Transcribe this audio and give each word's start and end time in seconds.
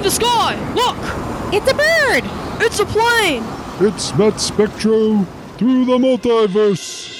in 0.00 0.04
the 0.04 0.10
sky! 0.10 0.56
Look! 0.74 0.96
It's 1.52 1.70
a 1.70 1.74
bird! 1.74 2.24
It's 2.64 2.80
a 2.80 2.86
plane! 2.86 3.44
It's 3.80 4.16
Matt 4.16 4.40
Spectro 4.40 5.24
through 5.58 5.84
the 5.84 5.98
multiverse. 5.98 7.19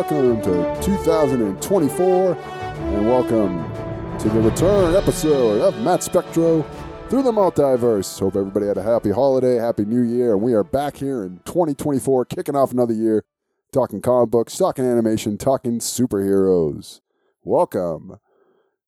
Welcome 0.00 0.40
to 0.44 0.80
2024, 0.80 2.34
and 2.34 3.06
welcome 3.06 3.70
to 4.18 4.30
the 4.30 4.40
return 4.40 4.96
episode 4.96 5.60
of 5.60 5.78
Matt 5.82 6.02
Spectro 6.02 6.62
through 7.10 7.22
the 7.22 7.30
multiverse. 7.30 8.18
Hope 8.18 8.34
everybody 8.34 8.66
had 8.66 8.78
a 8.78 8.82
happy 8.82 9.10
holiday, 9.10 9.56
happy 9.56 9.84
New 9.84 10.00
Year, 10.00 10.32
and 10.32 10.40
we 10.40 10.54
are 10.54 10.64
back 10.64 10.96
here 10.96 11.22
in 11.22 11.40
2024, 11.44 12.24
kicking 12.24 12.56
off 12.56 12.72
another 12.72 12.94
year, 12.94 13.26
talking 13.74 14.00
comic 14.00 14.30
books, 14.30 14.56
talking 14.56 14.86
animation, 14.86 15.36
talking 15.36 15.80
superheroes. 15.80 17.02
Welcome 17.44 18.18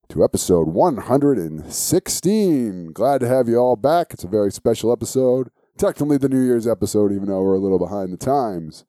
to 0.08 0.24
episode 0.24 0.68
116. 0.68 2.92
Glad 2.94 3.20
to 3.20 3.28
have 3.28 3.50
you 3.50 3.58
all 3.58 3.76
back. 3.76 4.14
It's 4.14 4.24
a 4.24 4.28
very 4.28 4.50
special 4.50 4.90
episode. 4.90 5.50
Technically, 5.76 6.16
the 6.16 6.30
New 6.30 6.40
Year's 6.40 6.66
episode, 6.66 7.12
even 7.12 7.26
though 7.26 7.42
we're 7.42 7.56
a 7.56 7.58
little 7.58 7.78
behind 7.78 8.14
the 8.14 8.16
times. 8.16 8.86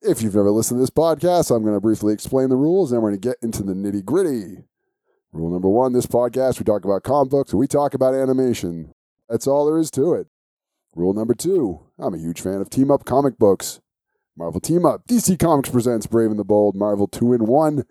If 0.00 0.22
you've 0.22 0.36
never 0.36 0.52
listened 0.52 0.78
to 0.78 0.82
this 0.82 0.90
podcast, 0.90 1.54
I'm 1.54 1.62
going 1.62 1.74
to 1.74 1.80
briefly 1.80 2.14
explain 2.14 2.50
the 2.50 2.56
rules, 2.56 2.92
and 2.92 3.02
we're 3.02 3.10
going 3.10 3.20
to 3.20 3.28
get 3.28 3.38
into 3.42 3.64
the 3.64 3.74
nitty 3.74 4.04
gritty. 4.04 4.64
Rule 5.32 5.50
number 5.50 5.68
one 5.68 5.92
this 5.92 6.06
podcast, 6.06 6.58
we 6.58 6.64
talk 6.64 6.84
about 6.84 7.02
comic 7.02 7.30
books, 7.30 7.52
we 7.52 7.66
talk 7.66 7.94
about 7.94 8.14
animation. 8.14 8.94
That's 9.28 9.48
all 9.48 9.66
there 9.66 9.78
is 9.78 9.90
to 9.92 10.14
it. 10.14 10.28
Rule 10.94 11.12
number 11.12 11.34
two 11.34 11.80
I'm 11.98 12.14
a 12.14 12.18
huge 12.18 12.40
fan 12.40 12.60
of 12.60 12.70
team 12.70 12.90
up 12.90 13.04
comic 13.04 13.38
books. 13.38 13.80
Marvel 14.36 14.60
Team 14.60 14.86
Up. 14.86 15.04
DC 15.08 15.36
Comics 15.36 15.68
presents 15.68 16.06
Brave 16.06 16.30
and 16.30 16.38
the 16.38 16.44
Bold, 16.44 16.76
Marvel 16.76 17.08
2 17.08 17.32
in 17.32 17.46
1. 17.46 17.84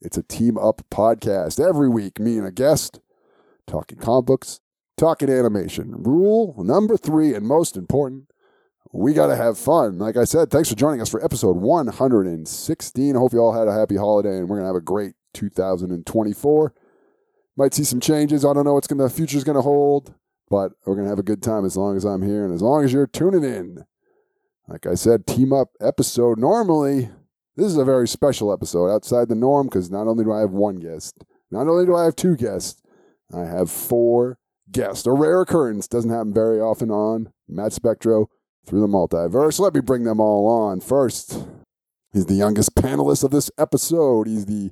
It's 0.00 0.16
a 0.16 0.22
team 0.22 0.56
up 0.56 0.82
podcast. 0.92 1.58
Every 1.58 1.88
week, 1.88 2.20
me 2.20 2.38
and 2.38 2.46
a 2.46 2.52
guest 2.52 3.00
talking 3.66 3.98
comic 3.98 4.26
books, 4.26 4.60
talking 4.96 5.28
animation. 5.28 5.92
Rule 6.04 6.54
number 6.56 6.96
three, 6.96 7.34
and 7.34 7.44
most 7.44 7.76
important, 7.76 8.30
we 8.92 9.12
got 9.12 9.26
to 9.26 9.36
have 9.36 9.58
fun. 9.58 9.98
Like 9.98 10.16
I 10.16 10.24
said, 10.24 10.50
thanks 10.50 10.68
for 10.68 10.74
joining 10.74 11.00
us 11.00 11.10
for 11.10 11.22
episode 11.22 11.56
116. 11.56 13.16
I 13.16 13.18
hope 13.18 13.32
you 13.32 13.38
all 13.38 13.52
had 13.52 13.68
a 13.68 13.72
happy 13.72 13.96
holiday 13.96 14.38
and 14.38 14.48
we're 14.48 14.56
going 14.56 14.64
to 14.64 14.68
have 14.68 14.76
a 14.76 14.80
great 14.80 15.14
2024. 15.34 16.74
Might 17.56 17.74
see 17.74 17.84
some 17.84 18.00
changes. 18.00 18.44
I 18.44 18.52
don't 18.54 18.64
know 18.64 18.74
what's 18.74 18.86
going 18.86 18.98
the 18.98 19.10
future's 19.10 19.44
going 19.44 19.56
to 19.56 19.62
hold, 19.62 20.14
but 20.48 20.72
we're 20.86 20.94
going 20.94 21.04
to 21.04 21.10
have 21.10 21.18
a 21.18 21.24
good 21.24 21.42
time 21.42 21.64
as 21.64 21.76
long 21.76 21.96
as 21.96 22.04
I'm 22.04 22.22
here 22.22 22.44
and 22.44 22.54
as 22.54 22.62
long 22.62 22.84
as 22.84 22.92
you're 22.92 23.06
tuning 23.06 23.44
in. 23.44 23.84
Like 24.68 24.86
I 24.86 24.94
said, 24.94 25.26
team 25.26 25.52
up 25.52 25.70
episode. 25.80 26.38
Normally, 26.38 27.10
this 27.56 27.66
is 27.66 27.76
a 27.76 27.84
very 27.84 28.06
special 28.06 28.52
episode 28.52 28.90
outside 28.90 29.28
the 29.28 29.34
norm 29.34 29.66
because 29.66 29.90
not 29.90 30.06
only 30.06 30.24
do 30.24 30.32
I 30.32 30.40
have 30.40 30.50
one 30.50 30.76
guest, 30.76 31.24
not 31.50 31.66
only 31.66 31.84
do 31.84 31.96
I 31.96 32.04
have 32.04 32.16
two 32.16 32.36
guests, 32.36 32.82
I 33.34 33.40
have 33.40 33.70
four 33.70 34.38
guests. 34.70 35.06
A 35.06 35.12
rare 35.12 35.40
occurrence 35.40 35.88
doesn't 35.88 36.10
happen 36.10 36.32
very 36.32 36.60
often 36.60 36.90
on 36.90 37.32
Matt 37.48 37.72
Spectro 37.72 38.28
through 38.68 38.80
the 38.80 38.86
multiverse. 38.86 39.58
Let 39.58 39.74
me 39.74 39.80
bring 39.80 40.04
them 40.04 40.20
all 40.20 40.46
on. 40.46 40.80
First, 40.80 41.46
he's 42.12 42.26
the 42.26 42.34
youngest 42.34 42.74
panelist 42.74 43.24
of 43.24 43.30
this 43.30 43.50
episode. 43.58 44.26
He's 44.26 44.46
the, 44.46 44.70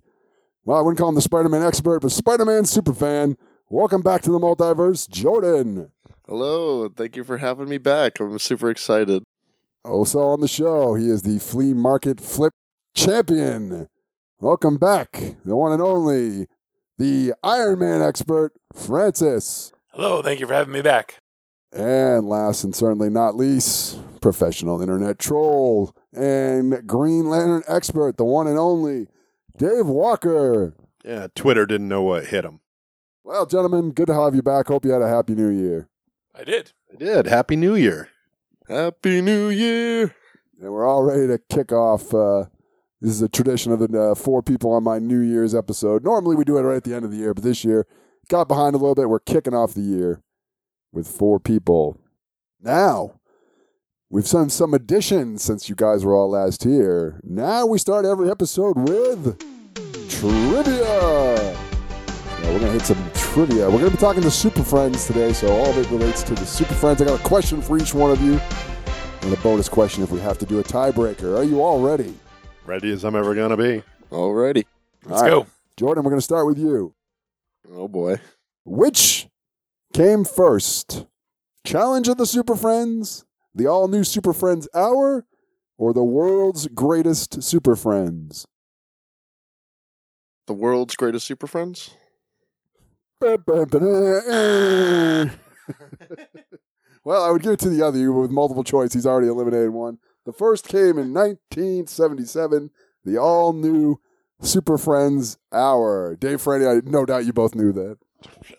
well, 0.64 0.78
I 0.78 0.80
wouldn't 0.82 0.98
call 0.98 1.08
him 1.08 1.14
the 1.14 1.22
Spider 1.22 1.48
Man 1.48 1.62
expert, 1.62 2.00
but 2.00 2.12
Spider 2.12 2.44
Man 2.44 2.64
superfan. 2.64 3.36
Welcome 3.68 4.02
back 4.02 4.22
to 4.22 4.30
the 4.30 4.38
multiverse, 4.38 5.08
Jordan. 5.08 5.90
Hello, 6.28 6.88
thank 6.88 7.16
you 7.16 7.24
for 7.24 7.38
having 7.38 7.68
me 7.68 7.78
back. 7.78 8.20
I'm 8.20 8.38
super 8.38 8.70
excited. 8.70 9.22
Also 9.84 10.20
on 10.20 10.40
the 10.40 10.48
show, 10.48 10.94
he 10.94 11.08
is 11.08 11.22
the 11.22 11.38
flea 11.38 11.72
market 11.72 12.20
flip 12.20 12.52
champion. 12.94 13.88
Welcome 14.40 14.76
back, 14.76 15.36
the 15.44 15.56
one 15.56 15.72
and 15.72 15.80
only, 15.80 16.46
the 16.98 17.32
Iron 17.42 17.78
Man 17.78 18.02
expert, 18.02 18.52
Francis. 18.74 19.72
Hello, 19.92 20.20
thank 20.20 20.40
you 20.40 20.46
for 20.46 20.52
having 20.52 20.74
me 20.74 20.82
back. 20.82 21.20
And 21.72 22.28
last 22.28 22.64
and 22.64 22.74
certainly 22.74 23.10
not 23.10 23.36
least, 23.36 23.98
professional 24.20 24.80
internet 24.80 25.18
troll 25.18 25.94
and 26.12 26.86
Green 26.86 27.28
Lantern 27.28 27.62
expert, 27.68 28.16
the 28.16 28.24
one 28.24 28.46
and 28.46 28.58
only 28.58 29.08
Dave 29.56 29.86
Walker. 29.86 30.74
Yeah, 31.04 31.28
Twitter 31.34 31.66
didn't 31.66 31.88
know 31.88 32.02
what 32.02 32.26
hit 32.26 32.44
him. 32.44 32.60
Well, 33.24 33.46
gentlemen, 33.46 33.90
good 33.90 34.06
to 34.06 34.14
have 34.14 34.34
you 34.34 34.42
back. 34.42 34.68
Hope 34.68 34.84
you 34.84 34.92
had 34.92 35.02
a 35.02 35.08
happy 35.08 35.34
new 35.34 35.50
year. 35.50 35.88
I 36.38 36.44
did. 36.44 36.72
I 36.92 36.96
did. 36.96 37.26
Happy 37.26 37.56
New 37.56 37.74
Year. 37.74 38.10
Happy 38.68 39.22
New 39.22 39.48
Year! 39.48 40.14
And 40.60 40.72
we're 40.72 40.86
all 40.86 41.02
ready 41.02 41.26
to 41.26 41.38
kick 41.38 41.72
off. 41.72 42.12
Uh, 42.12 42.44
this 43.00 43.12
is 43.12 43.22
a 43.22 43.28
tradition 43.28 43.72
of 43.72 43.78
the 43.78 44.00
uh, 44.00 44.14
four 44.14 44.42
people 44.42 44.72
on 44.72 44.84
my 44.84 44.98
New 44.98 45.20
Year's 45.20 45.54
episode. 45.54 46.04
Normally 46.04 46.36
we 46.36 46.44
do 46.44 46.58
it 46.58 46.62
right 46.62 46.76
at 46.76 46.84
the 46.84 46.94
end 46.94 47.04
of 47.04 47.10
the 47.10 47.16
year, 47.16 47.32
but 47.32 47.42
this 47.42 47.64
year 47.64 47.86
got 48.28 48.48
behind 48.48 48.74
a 48.74 48.78
little 48.78 48.94
bit. 48.94 49.08
We're 49.08 49.18
kicking 49.18 49.54
off 49.54 49.74
the 49.74 49.80
year 49.80 50.22
with 50.96 51.06
four 51.06 51.38
people. 51.38 52.00
Now, 52.60 53.20
we've 54.10 54.28
done 54.28 54.48
some 54.48 54.72
additions 54.74 55.42
since 55.42 55.68
you 55.68 55.74
guys 55.76 56.04
were 56.04 56.14
all 56.14 56.30
last 56.30 56.64
here. 56.64 57.20
Now 57.22 57.66
we 57.66 57.78
start 57.78 58.06
every 58.06 58.30
episode 58.30 58.76
with 58.88 59.38
trivia. 60.08 61.54
So 62.40 62.52
we're 62.52 62.60
gonna 62.60 62.72
hit 62.72 62.82
some 62.82 63.10
trivia. 63.14 63.68
We're 63.70 63.78
gonna 63.78 63.90
be 63.90 63.96
talking 63.98 64.22
to 64.22 64.30
Super 64.30 64.62
Friends 64.62 65.06
today, 65.06 65.32
so 65.34 65.48
all 65.48 65.66
of 65.68 65.76
it 65.78 65.90
relates 65.90 66.22
to 66.24 66.34
the 66.34 66.46
Super 66.46 66.74
Friends. 66.74 67.02
I 67.02 67.04
got 67.04 67.20
a 67.20 67.22
question 67.22 67.60
for 67.60 67.76
each 67.76 67.92
one 67.92 68.10
of 68.10 68.20
you, 68.22 68.40
and 69.22 69.32
a 69.32 69.36
bonus 69.42 69.68
question 69.68 70.02
if 70.02 70.10
we 70.10 70.20
have 70.20 70.38
to 70.38 70.46
do 70.46 70.60
a 70.60 70.64
tiebreaker. 70.64 71.36
Are 71.36 71.44
you 71.44 71.60
all 71.60 71.80
ready? 71.82 72.14
Ready 72.64 72.90
as 72.92 73.04
I'm 73.04 73.14
ever 73.14 73.34
going 73.34 73.50
to 73.50 73.56
be. 73.56 73.82
Alrighty. 74.10 74.64
Let's 75.04 75.18
All 75.18 75.22
right. 75.22 75.30
go. 75.30 75.46
Jordan. 75.76 76.04
We're 76.04 76.10
gonna 76.10 76.20
start 76.22 76.46
with 76.46 76.58
you. 76.58 76.94
Oh 77.70 77.86
boy. 77.86 78.16
Which 78.64 79.28
came 79.96 80.24
first? 80.24 81.06
Challenge 81.64 82.06
of 82.08 82.18
the 82.18 82.26
Super 82.26 82.54
Friends, 82.54 83.24
the 83.54 83.66
all 83.66 83.88
new 83.88 84.04
Super 84.04 84.34
Friends 84.34 84.68
Hour, 84.74 85.24
or 85.78 85.94
the 85.94 86.04
world's 86.04 86.66
greatest 86.66 87.42
Super 87.42 87.74
Friends? 87.74 88.46
The 90.46 90.52
world's 90.52 90.96
greatest 90.96 91.26
super 91.26 91.46
friends? 91.46 91.94
Well, 97.02 97.22
I 97.22 97.30
would 97.30 97.42
give 97.42 97.52
it 97.52 97.60
to 97.60 97.70
the 97.70 97.86
other 97.86 97.98
you, 97.98 98.12
but 98.12 98.22
with 98.22 98.30
multiple 98.32 98.64
choice, 98.64 98.92
he's 98.92 99.06
already 99.06 99.28
eliminated 99.28 99.70
one. 99.70 99.98
The 100.24 100.32
first 100.32 100.66
came 100.66 100.98
in 100.98 101.14
1977, 101.14 102.70
the 103.04 103.16
all 103.16 103.52
new 103.52 104.00
Super 104.40 104.76
Friends 104.76 105.38
Hour. 105.52 106.16
Dave 106.16 106.42
Franny, 106.42 106.68
I 106.68 106.80
no 106.84 107.06
doubt 107.06 107.24
you 107.24 107.32
both 107.32 107.54
knew 107.54 107.70
that. 107.74 107.98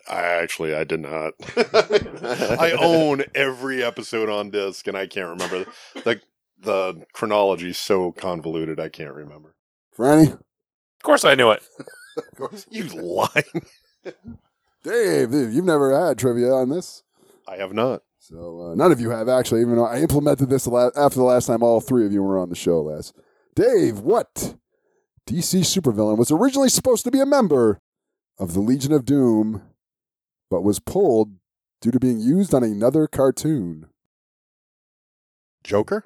I 0.08 0.22
actually 0.22 0.74
I 0.74 0.84
did 0.84 1.00
not. 1.00 1.34
I 1.56 2.76
own 2.78 3.24
every 3.34 3.82
episode 3.82 4.28
on 4.28 4.50
disc 4.50 4.86
and 4.86 4.96
I 4.96 5.06
can't 5.06 5.28
remember 5.28 5.70
the 6.04 6.20
the 6.60 7.04
chronology 7.12 7.70
is 7.70 7.78
so 7.78 8.12
convoluted 8.12 8.80
I 8.80 8.88
can't 8.88 9.14
remember. 9.14 9.54
Franny? 9.96 10.32
Of 10.32 11.02
course 11.02 11.24
I 11.24 11.34
knew 11.34 11.50
it. 11.50 11.62
of 12.16 12.36
course, 12.36 12.66
You 12.70 12.84
lying. 12.84 13.66
Dave, 14.82 15.30
Dave, 15.30 15.52
you've 15.52 15.64
never 15.64 16.06
had 16.06 16.18
trivia 16.18 16.52
on 16.52 16.70
this. 16.70 17.02
I 17.46 17.56
have 17.56 17.72
not. 17.72 18.02
So 18.18 18.70
uh, 18.70 18.74
none 18.74 18.92
of 18.92 19.00
you 19.00 19.10
have 19.10 19.28
actually, 19.28 19.60
even 19.60 19.76
though 19.76 19.86
I 19.86 20.00
implemented 20.00 20.50
this 20.50 20.66
after 20.66 21.18
the 21.18 21.22
last 21.22 21.46
time 21.46 21.62
all 21.62 21.80
three 21.80 22.04
of 22.04 22.12
you 22.12 22.22
were 22.22 22.38
on 22.38 22.50
the 22.50 22.56
show 22.56 22.82
last. 22.82 23.14
Dave, 23.54 24.00
what 24.00 24.54
DC 25.28 25.60
supervillain 25.60 26.18
was 26.18 26.30
originally 26.30 26.68
supposed 26.68 27.04
to 27.04 27.10
be 27.10 27.20
a 27.20 27.26
member 27.26 27.80
of 28.38 28.54
the 28.54 28.60
Legion 28.60 28.92
of 28.92 29.04
Doom, 29.04 29.62
but 30.50 30.62
was 30.62 30.78
pulled 30.80 31.32
due 31.80 31.90
to 31.90 32.00
being 32.00 32.20
used 32.20 32.54
on 32.54 32.62
another 32.62 33.06
cartoon? 33.06 33.86
Joker? 35.64 36.04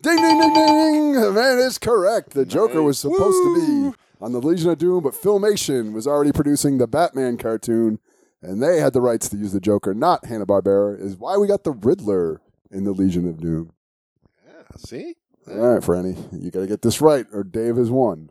Ding, 0.00 0.16
ding, 0.16 0.40
ding, 0.40 0.54
ding! 0.54 1.12
That 1.34 1.58
is 1.58 1.78
correct. 1.78 2.30
The 2.30 2.46
Joker 2.46 2.82
was 2.82 2.98
supposed 2.98 3.42
to 3.42 3.54
be 3.56 3.98
on 4.20 4.32
the 4.32 4.40
Legion 4.40 4.70
of 4.70 4.78
Doom, 4.78 5.02
but 5.02 5.14
Filmation 5.14 5.92
was 5.92 6.06
already 6.06 6.30
producing 6.30 6.78
the 6.78 6.86
Batman 6.86 7.36
cartoon, 7.36 7.98
and 8.40 8.62
they 8.62 8.78
had 8.78 8.92
the 8.92 9.00
rights 9.00 9.28
to 9.30 9.36
use 9.36 9.52
the 9.52 9.60
Joker, 9.60 9.94
not 9.94 10.26
Hanna 10.26 10.46
Barbera. 10.46 11.00
Is 11.00 11.16
why 11.16 11.36
we 11.36 11.48
got 11.48 11.64
the 11.64 11.72
Riddler 11.72 12.40
in 12.70 12.84
the 12.84 12.92
Legion 12.92 13.28
of 13.28 13.40
Doom. 13.40 13.72
Yeah, 14.46 14.62
see? 14.76 15.14
All 15.48 15.74
right, 15.74 15.82
Franny, 15.82 16.28
you 16.32 16.50
got 16.50 16.60
to 16.60 16.66
get 16.66 16.82
this 16.82 17.00
right, 17.00 17.26
or 17.32 17.42
Dave 17.42 17.76
has 17.76 17.90
won. 17.90 18.30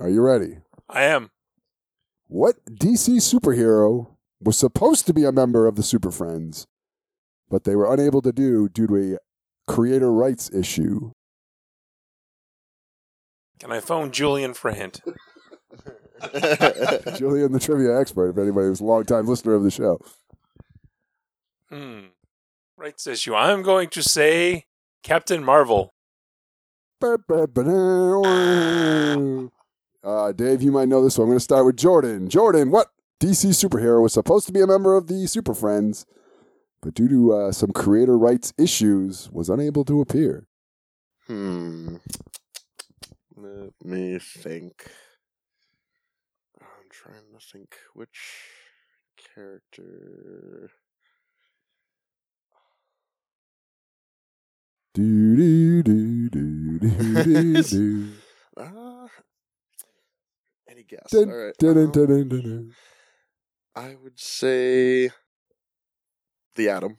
Are 0.00 0.08
you 0.08 0.20
ready? 0.20 0.58
I 0.88 1.02
am. 1.02 1.30
What 2.28 2.56
DC 2.66 3.16
superhero 3.16 4.14
was 4.38 4.58
supposed 4.58 5.06
to 5.06 5.14
be 5.14 5.24
a 5.24 5.32
member 5.32 5.66
of 5.66 5.76
the 5.76 5.82
Super 5.82 6.10
Friends, 6.10 6.66
but 7.48 7.64
they 7.64 7.74
were 7.74 7.90
unable 7.92 8.20
to 8.20 8.32
do 8.32 8.68
due 8.68 8.86
to 8.86 9.14
a 9.14 9.18
creator 9.66 10.12
rights 10.12 10.50
issue? 10.52 11.12
Can 13.58 13.72
I 13.72 13.80
phone 13.80 14.12
Julian 14.12 14.52
for 14.52 14.68
a 14.68 14.74
hint? 14.74 15.00
Julian, 17.16 17.52
the 17.52 17.60
trivia 17.60 17.98
expert, 17.98 18.28
if 18.30 18.38
anybody 18.38 18.68
was 18.68 18.80
a 18.80 18.84
long 18.84 19.04
time 19.04 19.26
listener 19.26 19.54
of 19.54 19.62
the 19.62 19.70
show. 19.70 19.98
Hmm. 21.70 22.08
Rights 22.76 23.06
issue. 23.06 23.34
I'm 23.34 23.62
going 23.62 23.88
to 23.88 24.02
say 24.02 24.66
Captain 25.02 25.42
Marvel. 25.42 25.94
Uh, 30.02 30.32
Dave, 30.32 30.62
you 30.62 30.70
might 30.70 30.88
know 30.88 31.02
this, 31.02 31.14
so 31.14 31.22
I'm 31.22 31.28
going 31.28 31.38
to 31.38 31.44
start 31.44 31.66
with 31.66 31.76
Jordan. 31.76 32.28
Jordan, 32.28 32.70
what 32.70 32.88
DC 33.20 33.50
superhero 33.50 34.00
was 34.02 34.12
supposed 34.12 34.46
to 34.46 34.52
be 34.52 34.60
a 34.60 34.66
member 34.66 34.96
of 34.96 35.08
the 35.08 35.26
Super 35.26 35.54
Friends, 35.54 36.06
but 36.80 36.94
due 36.94 37.08
to 37.08 37.34
uh, 37.34 37.52
some 37.52 37.72
creator 37.72 38.16
rights 38.16 38.52
issues, 38.56 39.28
was 39.32 39.48
unable 39.48 39.84
to 39.84 40.00
appear? 40.00 40.46
Hmm. 41.26 41.96
Let 43.36 43.72
me 43.84 44.18
think. 44.18 44.90
I'm 46.60 46.88
trying 46.90 47.22
to 47.32 47.46
think 47.52 47.76
which 47.94 48.46
character. 49.34 50.70
Do 54.94 55.36
do 55.36 55.82
do 55.82 56.28
do 56.28 56.78
do 56.78 57.62
do 57.62 58.08
guess? 60.88 61.10
Dun, 61.10 61.30
All 61.30 61.36
right. 61.36 61.54
dun, 61.58 61.74
dun, 61.74 61.84
um, 61.86 61.90
dun, 61.92 62.06
dun, 62.08 62.28
dun, 62.28 62.40
dun. 62.42 62.72
I 63.76 63.94
would 64.02 64.18
say 64.18 65.10
the 66.56 66.68
Atom. 66.68 66.96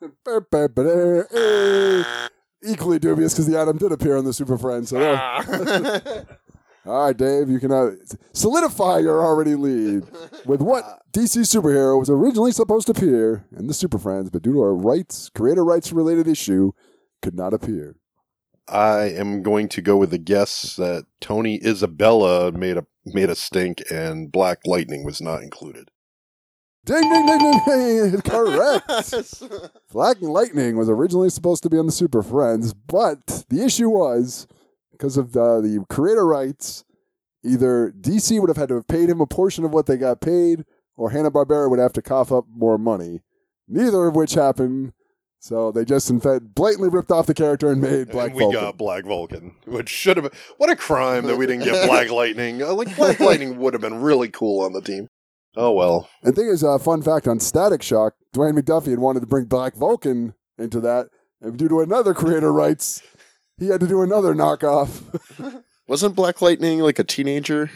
Equally 2.64 2.98
dubious 2.98 3.34
because 3.34 3.46
the 3.46 3.58
Atom 3.58 3.78
did 3.78 3.92
appear 3.92 4.16
on 4.16 4.24
the 4.24 4.32
Super 4.32 4.56
Friends. 4.58 4.88
So 4.90 4.98
Ah. 4.98 5.44
all 6.86 7.06
right, 7.06 7.16
Dave, 7.16 7.48
you 7.50 7.60
can 7.60 7.70
uh, 7.70 7.90
solidify 8.32 8.98
your 9.00 9.24
already 9.24 9.54
lead 9.54 10.04
with 10.46 10.60
what 10.62 10.84
DC 11.12 11.40
superhero 11.40 11.98
was 11.98 12.08
originally 12.10 12.52
supposed 12.52 12.86
to 12.86 12.92
appear 12.92 13.44
in 13.56 13.66
the 13.66 13.74
Super 13.74 13.98
Friends, 13.98 14.30
but 14.30 14.42
due 14.42 14.54
to 14.54 14.62
a 14.62 14.72
rights 14.72 15.30
creator 15.34 15.64
rights 15.64 15.92
related 15.92 16.26
issue, 16.26 16.72
could 17.22 17.34
not 17.34 17.52
appear. 17.52 17.96
I 18.68 19.10
am 19.10 19.42
going 19.42 19.68
to 19.68 19.82
go 19.82 19.96
with 19.96 20.10
the 20.10 20.18
guess 20.18 20.74
that 20.76 21.04
Tony 21.20 21.60
Isabella 21.64 22.50
made 22.50 22.76
a 22.76 22.86
made 23.06 23.30
a 23.30 23.34
stink 23.34 23.82
and 23.90 24.30
Black 24.30 24.58
Lightning 24.66 25.04
was 25.04 25.20
not 25.20 25.42
included. 25.42 25.90
Ding 26.84 27.00
ding 27.00 27.26
ding 27.26 27.38
ding 27.38 27.60
ding! 27.66 28.20
Correct. 28.24 29.42
Black 29.92 30.20
Lightning 30.20 30.76
was 30.76 30.88
originally 30.88 31.30
supposed 31.30 31.62
to 31.64 31.70
be 31.70 31.78
on 31.78 31.86
the 31.86 31.92
Super 31.92 32.22
Friends, 32.22 32.74
but 32.74 33.44
the 33.48 33.64
issue 33.64 33.88
was 33.88 34.46
because 34.92 35.16
of 35.16 35.32
the, 35.32 35.60
the 35.60 35.84
creator 35.90 36.24
rights, 36.24 36.84
either 37.44 37.92
DC 38.00 38.40
would 38.40 38.48
have 38.48 38.56
had 38.56 38.68
to 38.68 38.76
have 38.76 38.86
paid 38.86 39.08
him 39.08 39.20
a 39.20 39.26
portion 39.26 39.64
of 39.64 39.72
what 39.72 39.86
they 39.86 39.96
got 39.96 40.20
paid, 40.20 40.64
or 40.96 41.10
Hanna 41.10 41.30
Barbera 41.30 41.68
would 41.68 41.80
have 41.80 41.92
to 41.94 42.02
cough 42.02 42.30
up 42.30 42.44
more 42.48 42.78
money. 42.78 43.20
Neither 43.68 44.06
of 44.06 44.14
which 44.14 44.34
happened, 44.34 44.92
so 45.38 45.70
they 45.72 45.84
just 45.84 46.10
in 46.10 46.20
fact 46.20 46.54
blatantly 46.54 46.88
ripped 46.88 47.10
off 47.10 47.26
the 47.26 47.34
character 47.34 47.70
and 47.70 47.80
made 47.80 48.08
Black 48.10 48.28
and 48.28 48.36
we 48.36 48.42
Vulcan. 48.44 48.60
got 48.60 48.76
Black 48.78 49.04
Vulcan, 49.04 49.54
which 49.66 49.88
should 49.88 50.16
have. 50.16 50.32
What 50.58 50.70
a 50.70 50.76
crime 50.76 51.26
that 51.26 51.36
we 51.36 51.46
didn't 51.46 51.64
get 51.64 51.86
Black 51.88 52.10
Lightning. 52.10 52.62
Uh, 52.62 52.72
Like 52.74 52.94
Black 52.96 53.20
Lightning 53.20 53.58
would 53.58 53.74
have 53.74 53.82
been 53.82 54.00
really 54.00 54.28
cool 54.28 54.64
on 54.64 54.72
the 54.72 54.80
team. 54.80 55.08
Oh 55.56 55.72
well. 55.72 56.08
And 56.22 56.34
thing 56.34 56.48
is, 56.48 56.62
uh, 56.64 56.78
fun 56.78 57.02
fact 57.02 57.26
on 57.28 57.40
Static 57.40 57.82
Shock, 57.82 58.14
Dwayne 58.34 58.58
McDuffie 58.58 58.90
had 58.90 58.98
wanted 58.98 59.20
to 59.20 59.26
bring 59.26 59.44
Black 59.46 59.74
Vulcan 59.74 60.34
into 60.58 60.80
that, 60.80 61.08
and 61.40 61.56
due 61.56 61.68
to 61.68 61.80
another 61.80 62.12
creator 62.14 62.52
rights, 62.52 63.02
he 63.58 63.68
had 63.68 63.80
to 63.80 63.86
do 63.86 64.02
another 64.02 64.34
knockoff. 64.34 65.62
Wasn't 65.88 66.16
Black 66.16 66.42
Lightning 66.42 66.80
like 66.80 66.98
a 66.98 67.04
teenager? 67.04 67.70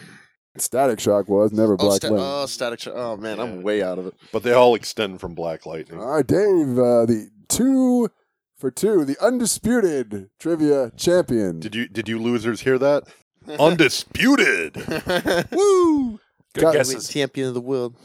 Static 0.56 0.98
Shock 0.98 1.28
was 1.28 1.52
never 1.52 1.74
Oh, 1.74 1.76
Black 1.76 1.96
sta- 2.02 2.08
Lightning. 2.08 2.26
oh, 2.28 2.46
Static 2.46 2.80
Shock. 2.80 2.94
Oh 2.96 3.16
man, 3.16 3.36
Yeah. 3.36 3.44
I'm 3.44 3.62
way 3.62 3.82
out 3.82 3.98
of 3.98 4.06
it. 4.08 4.14
But 4.32 4.42
they 4.42 4.52
all 4.52 4.74
extend 4.74 5.20
from 5.20 5.34
Black 5.34 5.64
Lightning. 5.64 6.00
All 6.00 6.10
right, 6.16 6.26
Dave, 6.26 6.76
uh, 6.76 7.06
the 7.06 7.30
two 7.50 8.08
for 8.56 8.70
two, 8.70 9.04
the 9.04 9.16
undisputed 9.24 10.30
trivia 10.38 10.90
champion. 10.96 11.60
Did 11.60 11.74
you 11.74 11.88
did 11.88 12.08
you 12.08 12.18
losers 12.18 12.60
hear 12.62 12.78
that? 12.78 13.04
Undisputed. 13.58 14.76
Woo! 15.50 16.20
Good 16.54 16.60
Got- 16.60 16.74
guesses. 16.74 17.08
Champion 17.08 17.48
of 17.48 17.54
the 17.54 17.60
world. 17.60 17.96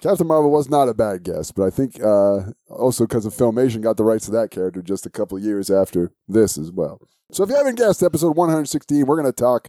Captain 0.00 0.26
Marvel 0.26 0.50
was 0.50 0.70
not 0.70 0.88
a 0.88 0.94
bad 0.94 1.24
guess, 1.24 1.52
but 1.52 1.64
I 1.64 1.70
think 1.70 2.02
uh, 2.02 2.52
also 2.70 3.04
because 3.04 3.26
of 3.26 3.34
Filmation 3.34 3.82
got 3.82 3.98
the 3.98 4.04
rights 4.04 4.24
to 4.26 4.30
that 4.30 4.50
character 4.50 4.80
just 4.80 5.04
a 5.04 5.10
couple 5.10 5.36
of 5.36 5.44
years 5.44 5.70
after 5.70 6.10
this 6.26 6.56
as 6.56 6.72
well. 6.72 7.02
So 7.32 7.42
if 7.42 7.50
you 7.50 7.56
haven't 7.56 7.74
guessed 7.74 8.02
episode 8.02 8.34
116, 8.34 9.04
we're 9.04 9.20
going 9.20 9.26
to 9.26 9.32
talk 9.32 9.68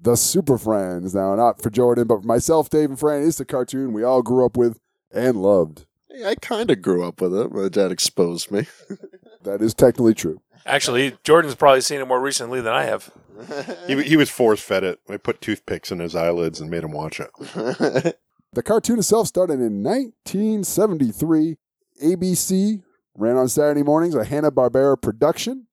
the 0.00 0.14
Super 0.14 0.56
Friends. 0.56 1.16
Now, 1.16 1.34
not 1.34 1.60
for 1.60 1.70
Jordan, 1.70 2.06
but 2.06 2.20
for 2.20 2.26
myself, 2.26 2.70
Dave, 2.70 2.90
and 2.90 2.98
Fran, 3.00 3.26
it's 3.26 3.38
the 3.38 3.44
cartoon 3.44 3.92
we 3.92 4.04
all 4.04 4.22
grew 4.22 4.46
up 4.46 4.56
with 4.56 4.78
and 5.12 5.42
loved. 5.42 5.86
Hey, 6.08 6.24
I 6.24 6.34
kind 6.36 6.70
of 6.70 6.82
grew 6.82 7.06
up 7.06 7.20
with 7.20 7.34
it. 7.34 7.52
My 7.52 7.68
dad 7.68 7.92
exposed 7.92 8.50
me. 8.50 8.66
That 9.42 9.62
is 9.62 9.74
technically 9.74 10.14
true. 10.14 10.40
Actually, 10.66 11.16
Jordan's 11.22 11.54
probably 11.54 11.80
seen 11.80 12.00
it 12.00 12.08
more 12.08 12.20
recently 12.20 12.60
than 12.60 12.72
I 12.72 12.82
have. 12.82 13.12
he 13.86 14.02
he 14.02 14.16
was 14.16 14.28
force 14.28 14.60
fed 14.60 14.82
it. 14.82 14.98
I 15.08 15.18
put 15.18 15.40
toothpicks 15.40 15.92
in 15.92 16.00
his 16.00 16.16
eyelids 16.16 16.60
and 16.60 16.68
made 16.68 16.82
him 16.82 16.90
watch 16.90 17.20
it. 17.20 18.18
The 18.52 18.62
cartoon 18.62 18.98
itself 18.98 19.26
started 19.26 19.60
in 19.60 19.82
1973. 19.82 21.58
ABC 22.02 22.82
ran 23.14 23.36
on 23.36 23.48
Saturday 23.48 23.82
mornings, 23.82 24.14
a 24.14 24.24
Hanna 24.24 24.50
Barbera 24.50 25.00
production. 25.00 25.66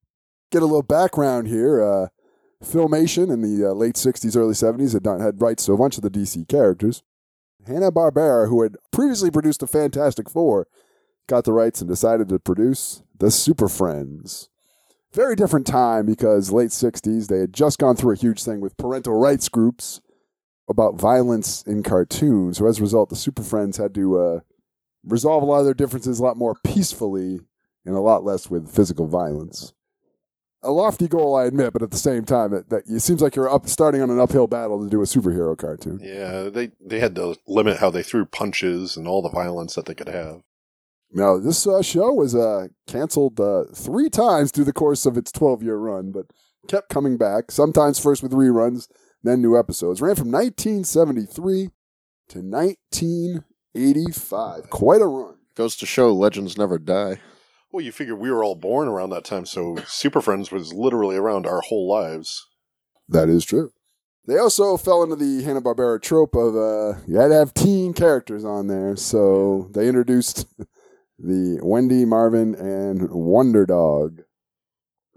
Get 0.51 0.63
a 0.63 0.65
little 0.65 0.83
background 0.83 1.47
here. 1.47 1.81
Uh, 1.81 2.07
Filmation 2.61 3.31
in 3.31 3.41
the 3.41 3.69
uh, 3.69 3.73
late 3.73 3.95
60s, 3.95 4.35
early 4.35 4.53
70s 4.53 4.91
had, 4.91 5.03
done, 5.03 5.21
had 5.21 5.41
rights 5.41 5.65
to 5.65 5.73
a 5.73 5.77
bunch 5.77 5.95
of 5.95 6.03
the 6.03 6.09
DC 6.09 6.45
characters. 6.49 7.03
Hanna 7.67 7.91
Barbera, 7.91 8.49
who 8.49 8.61
had 8.61 8.77
previously 8.91 9.31
produced 9.31 9.61
the 9.61 9.67
Fantastic 9.67 10.29
Four, 10.29 10.67
got 11.27 11.45
the 11.45 11.53
rights 11.53 11.81
and 11.81 11.89
decided 11.89 12.29
to 12.29 12.39
produce 12.39 13.03
the 13.17 13.31
Super 13.31 13.67
Friends. 13.67 14.49
Very 15.13 15.35
different 15.35 15.67
time 15.67 16.05
because 16.05 16.51
late 16.51 16.71
60s, 16.71 17.27
they 17.27 17.39
had 17.39 17.53
just 17.53 17.79
gone 17.79 17.95
through 17.95 18.13
a 18.13 18.17
huge 18.17 18.43
thing 18.43 18.61
with 18.61 18.77
parental 18.77 19.19
rights 19.19 19.47
groups 19.47 20.01
about 20.67 20.99
violence 20.99 21.61
in 21.63 21.83
cartoons. 21.83 22.57
So 22.57 22.67
as 22.67 22.79
a 22.79 22.81
result, 22.81 23.09
the 23.09 23.15
Super 23.15 23.43
Friends 23.43 23.77
had 23.77 23.93
to 23.95 24.19
uh, 24.19 24.39
resolve 25.03 25.43
a 25.43 25.45
lot 25.45 25.59
of 25.59 25.65
their 25.65 25.73
differences 25.73 26.19
a 26.19 26.23
lot 26.23 26.37
more 26.37 26.55
peacefully 26.65 27.39
and 27.85 27.95
a 27.95 27.99
lot 27.99 28.23
less 28.23 28.49
with 28.49 28.73
physical 28.73 29.07
violence. 29.07 29.73
A 30.63 30.71
lofty 30.71 31.07
goal, 31.07 31.35
I 31.35 31.45
admit, 31.45 31.73
but 31.73 31.81
at 31.81 31.91
the 31.91 31.97
same 31.97 32.23
time, 32.23 32.53
it, 32.53 32.69
that 32.69 32.83
it 32.87 33.01
seems 33.01 33.21
like 33.21 33.35
you're 33.35 33.53
up 33.53 33.67
starting 33.67 34.01
on 34.01 34.09
an 34.09 34.19
uphill 34.19 34.47
battle 34.47 34.81
to 34.83 34.89
do 34.89 35.01
a 35.01 35.05
superhero 35.05 35.57
cartoon. 35.57 35.99
Yeah, 36.01 36.43
they 36.43 36.71
they 36.79 36.99
had 36.99 37.15
to 37.15 37.35
limit 37.47 37.77
how 37.77 37.89
they 37.89 38.03
threw 38.03 38.25
punches 38.25 38.95
and 38.95 39.07
all 39.07 39.21
the 39.21 39.29
violence 39.29 39.75
that 39.75 39.85
they 39.85 39.93
could 39.93 40.07
have. 40.07 40.41
Now, 41.11 41.37
this 41.37 41.67
uh, 41.67 41.81
show 41.83 42.11
was 42.11 42.33
uh, 42.33 42.67
canceled 42.87 43.39
uh, 43.39 43.65
three 43.75 44.09
times 44.09 44.51
through 44.51 44.65
the 44.65 44.73
course 44.73 45.05
of 45.05 45.15
its 45.15 45.31
12 45.31 45.61
year 45.61 45.77
run, 45.77 46.11
but 46.11 46.25
kept 46.67 46.89
coming 46.89 47.17
back, 47.17 47.51
sometimes 47.51 47.99
first 47.99 48.23
with 48.23 48.31
reruns, 48.31 48.87
then 49.21 49.41
new 49.41 49.55
episodes. 49.57 50.01
Ran 50.01 50.15
from 50.15 50.31
1973 50.31 51.69
to 52.29 52.39
1985. 52.39 54.69
Quite 54.71 55.01
a 55.01 55.05
run. 55.05 55.35
Goes 55.55 55.75
to 55.77 55.85
show 55.85 56.11
legends 56.11 56.57
never 56.57 56.79
die. 56.79 57.19
Well, 57.73 57.83
you 57.83 57.91
figure 57.91 58.15
we 58.15 58.29
were 58.29 58.43
all 58.43 58.53
born 58.53 58.87
around 58.87 59.09
that 59.09 59.25
time, 59.25 59.47
so 59.47 59.77
Super 59.87 60.21
Friends 60.21 60.51
was 60.51 60.73
literally 60.73 61.15
around 61.15 61.47
our 61.47 61.61
whole 61.61 61.89
lives. 61.89 62.47
That 63.09 63.29
is 63.29 63.43
true. 63.43 63.71
They 64.27 64.37
also 64.37 64.77
fell 64.77 65.01
into 65.01 65.15
the 65.15 65.43
Hanna 65.43 65.59
Barbera 65.59 65.99
trope 65.99 66.35
of 66.35 66.55
uh, 66.55 66.99
you 67.07 67.17
had 67.17 67.29
to 67.29 67.33
have 67.33 67.55
teen 67.55 67.93
characters 67.93 68.45
on 68.45 68.67
there, 68.67 68.95
so 68.95 69.71
they 69.73 69.87
introduced 69.87 70.45
the 71.17 71.59
Wendy, 71.63 72.05
Marvin, 72.05 72.53
and 72.53 73.09
Wonder 73.09 73.65
Dog. 73.65 74.21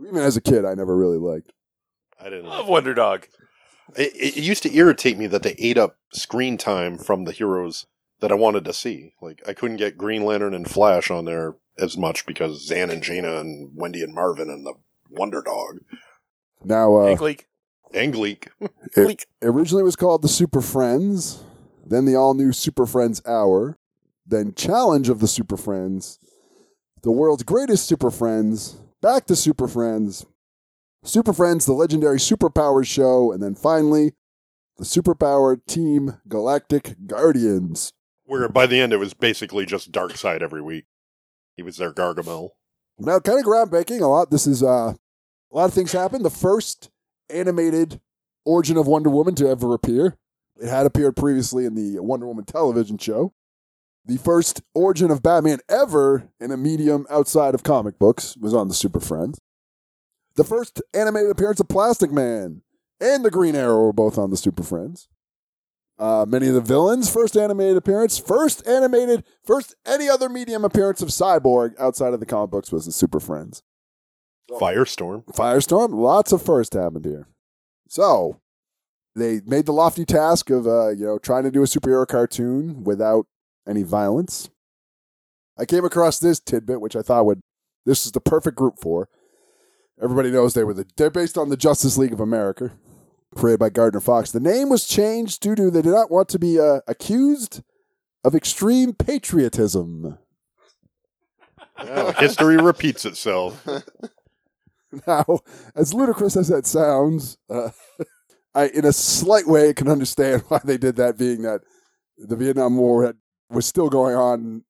Even 0.00 0.22
as 0.22 0.38
a 0.38 0.40
kid, 0.40 0.64
I 0.64 0.72
never 0.72 0.96
really 0.96 1.18
liked. 1.18 1.52
I 2.18 2.30
didn't. 2.30 2.46
Love 2.46 2.68
Wonder 2.68 2.94
Dog. 2.94 3.26
It, 3.96 4.12
it 4.16 4.42
used 4.42 4.62
to 4.62 4.74
irritate 4.74 5.18
me 5.18 5.26
that 5.26 5.42
they 5.42 5.56
ate 5.58 5.76
up 5.76 5.98
screen 6.14 6.56
time 6.56 6.96
from 6.96 7.24
the 7.24 7.32
heroes 7.32 7.86
that 8.20 8.32
I 8.32 8.34
wanted 8.34 8.64
to 8.64 8.72
see. 8.72 9.12
Like 9.20 9.42
I 9.46 9.52
couldn't 9.52 9.76
get 9.76 9.98
Green 9.98 10.24
Lantern 10.24 10.54
and 10.54 10.68
Flash 10.68 11.10
on 11.10 11.26
there 11.26 11.56
as 11.78 11.96
much 11.96 12.26
because 12.26 12.66
Zan 12.66 12.90
and 12.90 13.02
Jayna 13.02 13.40
and 13.40 13.70
Wendy 13.74 14.02
and 14.02 14.14
Marvin 14.14 14.48
and 14.50 14.64
the 14.64 14.74
Wonder 15.10 15.42
Dog 15.42 15.78
Now, 16.64 16.96
uh, 16.96 17.06
Hank 17.06 17.20
Leak. 17.20 17.46
and 17.94 18.12
Gleek. 18.12 18.48
it 18.96 19.26
originally 19.42 19.82
was 19.84 19.96
called 19.96 20.22
the 20.22 20.28
Super 20.28 20.60
Friends, 20.60 21.42
then 21.84 22.04
the 22.04 22.16
all 22.16 22.34
new 22.34 22.52
Super 22.52 22.86
Friends 22.86 23.22
Hour, 23.26 23.78
then 24.26 24.54
Challenge 24.54 25.08
of 25.08 25.20
the 25.20 25.28
Super 25.28 25.56
Friends, 25.56 26.18
the 27.02 27.12
world's 27.12 27.44
greatest 27.44 27.86
Super 27.86 28.10
Friends, 28.10 28.80
back 29.00 29.26
to 29.26 29.36
Super 29.36 29.68
Friends, 29.68 30.26
Super 31.04 31.32
Friends, 31.32 31.66
the 31.66 31.72
legendary 31.72 32.18
Superpowers 32.18 32.86
show, 32.86 33.30
and 33.30 33.40
then 33.42 33.54
finally, 33.54 34.14
the 34.76 34.84
Superpower 34.84 35.64
Team 35.66 36.18
Galactic 36.28 36.96
Guardians. 37.06 37.92
Where 38.24 38.48
by 38.48 38.66
the 38.66 38.80
end 38.80 38.92
it 38.92 38.96
was 38.98 39.14
basically 39.14 39.64
just 39.64 39.92
Darkseid 39.92 40.42
every 40.42 40.60
week. 40.60 40.86
He 41.56 41.62
was 41.62 41.76
their 41.78 41.92
Gargamel. 41.92 42.50
Now, 42.98 43.18
kind 43.18 43.38
of 43.38 43.44
groundbreaking. 43.44 44.00
A 44.00 44.06
lot. 44.06 44.30
This 44.30 44.46
is 44.46 44.62
uh, 44.62 44.94
a 45.52 45.56
lot 45.56 45.66
of 45.66 45.74
things 45.74 45.92
happened. 45.92 46.24
The 46.24 46.30
first 46.30 46.90
animated 47.30 48.00
origin 48.44 48.76
of 48.76 48.86
Wonder 48.86 49.10
Woman 49.10 49.34
to 49.36 49.48
ever 49.48 49.74
appear. 49.74 50.16
It 50.60 50.68
had 50.68 50.86
appeared 50.86 51.16
previously 51.16 51.66
in 51.66 51.74
the 51.74 52.00
Wonder 52.00 52.26
Woman 52.26 52.44
television 52.44 52.96
show. 52.98 53.34
The 54.04 54.18
first 54.18 54.62
origin 54.74 55.10
of 55.10 55.22
Batman 55.22 55.58
ever 55.68 56.30
in 56.38 56.52
a 56.52 56.56
medium 56.56 57.06
outside 57.10 57.54
of 57.54 57.64
comic 57.64 57.98
books 57.98 58.36
was 58.36 58.54
on 58.54 58.68
the 58.68 58.74
Super 58.74 59.00
Friends. 59.00 59.40
The 60.36 60.44
first 60.44 60.80
animated 60.94 61.30
appearance 61.30 61.60
of 61.60 61.68
Plastic 61.68 62.12
Man 62.12 62.62
and 63.00 63.24
the 63.24 63.30
Green 63.30 63.56
Arrow 63.56 63.86
were 63.86 63.92
both 63.92 64.16
on 64.16 64.30
the 64.30 64.36
Super 64.36 64.62
Friends. 64.62 65.08
Uh, 65.98 66.26
many 66.28 66.48
of 66.48 66.54
the 66.54 66.60
villains' 66.60 67.10
first 67.10 67.36
animated 67.36 67.76
appearance, 67.76 68.18
first 68.18 68.66
animated, 68.66 69.24
first 69.44 69.74
any 69.86 70.08
other 70.08 70.28
medium 70.28 70.64
appearance 70.64 71.00
of 71.00 71.08
Cyborg 71.08 71.72
outside 71.78 72.12
of 72.12 72.20
the 72.20 72.26
comic 72.26 72.50
books 72.50 72.70
was 72.70 72.84
the 72.84 72.92
Super 72.92 73.18
Friends. 73.18 73.62
Firestorm. 74.50 75.24
Firestorm, 75.26 75.94
lots 75.94 76.32
of 76.32 76.42
first 76.42 76.74
happened 76.74 77.04
here. 77.04 77.28
So 77.88 78.40
they 79.14 79.40
made 79.46 79.66
the 79.66 79.72
lofty 79.72 80.04
task 80.04 80.50
of 80.50 80.66
uh, 80.66 80.90
you 80.90 81.06
know 81.06 81.18
trying 81.18 81.44
to 81.44 81.50
do 81.50 81.62
a 81.62 81.66
superhero 81.66 82.06
cartoon 82.06 82.84
without 82.84 83.26
any 83.66 83.82
violence. 83.82 84.50
I 85.58 85.64
came 85.64 85.84
across 85.84 86.18
this 86.18 86.38
tidbit, 86.38 86.80
which 86.80 86.94
I 86.94 87.02
thought 87.02 87.26
would 87.26 87.40
this 87.86 88.04
is 88.04 88.12
the 88.12 88.20
perfect 88.20 88.56
group 88.56 88.78
for. 88.80 89.08
Everybody 90.00 90.30
knows 90.30 90.52
they 90.52 90.64
were 90.64 90.74
the 90.74 90.86
they're 90.96 91.10
based 91.10 91.38
on 91.38 91.48
the 91.48 91.56
Justice 91.56 91.96
League 91.96 92.12
of 92.12 92.20
America, 92.20 92.72
created 93.34 93.60
by 93.60 93.70
Gardner 93.70 94.00
Fox. 94.00 94.30
The 94.30 94.40
name 94.40 94.68
was 94.68 94.86
changed 94.86 95.40
due 95.42 95.54
to 95.54 95.70
they 95.70 95.82
did 95.82 95.92
not 95.92 96.10
want 96.10 96.28
to 96.30 96.38
be 96.38 96.58
uh, 96.58 96.80
accused 96.86 97.62
of 98.24 98.34
extreme 98.34 98.92
patriotism. 98.92 100.18
Well, 101.82 102.12
history 102.12 102.56
repeats 102.56 103.04
itself. 103.04 103.66
Now, 105.06 105.40
as 105.74 105.92
ludicrous 105.92 106.36
as 106.36 106.48
that 106.48 106.64
sounds, 106.64 107.36
uh, 107.50 107.70
I, 108.54 108.68
in 108.68 108.84
a 108.84 108.92
slight 108.92 109.46
way, 109.46 109.74
can 109.74 109.88
understand 109.88 110.44
why 110.48 110.60
they 110.64 110.78
did 110.78 110.96
that, 110.96 111.18
being 111.18 111.42
that 111.42 111.62
the 112.16 112.36
Vietnam 112.36 112.76
War 112.76 113.04
had, 113.04 113.16
was 113.50 113.66
still 113.66 113.88
going 113.88 114.16
on. 114.16 114.64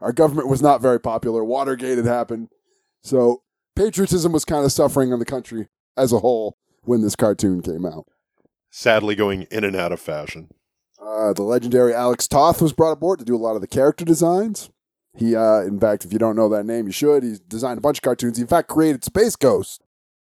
Our 0.00 0.12
government 0.12 0.48
was 0.48 0.62
not 0.62 0.80
very 0.80 1.00
popular. 1.00 1.44
Watergate 1.44 1.98
had 1.98 2.06
happened. 2.06 2.48
So, 3.02 3.42
patriotism 3.74 4.32
was 4.32 4.44
kind 4.44 4.64
of 4.64 4.72
suffering 4.72 5.10
in 5.10 5.18
the 5.18 5.24
country 5.24 5.68
as 5.96 6.12
a 6.12 6.20
whole 6.20 6.56
when 6.86 7.02
this 7.02 7.16
cartoon 7.16 7.62
came 7.62 7.84
out. 7.84 8.06
Sadly, 8.70 9.14
going 9.14 9.42
in 9.50 9.64
and 9.64 9.76
out 9.76 9.92
of 9.92 10.00
fashion. 10.00 10.48
Uh, 11.00 11.32
the 11.32 11.42
legendary 11.42 11.94
Alex 11.94 12.26
Toth 12.26 12.60
was 12.60 12.72
brought 12.72 12.92
aboard 12.92 13.18
to 13.18 13.24
do 13.24 13.36
a 13.36 13.38
lot 13.38 13.54
of 13.54 13.60
the 13.60 13.66
character 13.66 14.04
designs. 14.04 14.70
He, 15.14 15.34
uh, 15.34 15.60
in 15.60 15.78
fact, 15.80 16.04
if 16.04 16.12
you 16.12 16.18
don't 16.18 16.36
know 16.36 16.48
that 16.50 16.66
name, 16.66 16.86
you 16.86 16.92
should. 16.92 17.22
He's 17.22 17.40
designed 17.40 17.78
a 17.78 17.80
bunch 17.80 17.98
of 17.98 18.02
cartoons. 18.02 18.36
He, 18.36 18.42
in 18.42 18.48
fact, 18.48 18.68
created 18.68 19.04
Space 19.04 19.36
Ghost. 19.36 19.82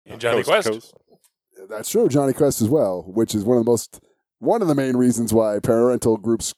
And 0.07 0.21
Johnny 0.21 0.43
Coast 0.43 0.49
Quest. 0.49 0.69
coast. 0.69 0.95
That's 1.69 1.91
true, 1.91 2.09
Jonny 2.09 2.33
Quest 2.33 2.61
as 2.61 2.69
well, 2.69 3.05
which 3.07 3.35
is 3.35 3.45
one 3.45 3.59
of 3.59 3.65
the 3.65 3.71
most 3.71 4.01
one 4.41 4.61
of 4.61 4.67
the 4.67 4.75
main 4.75 4.97
reasons 4.97 5.33
why 5.33 5.61
parental 5.61 6.17
groups 6.17 6.53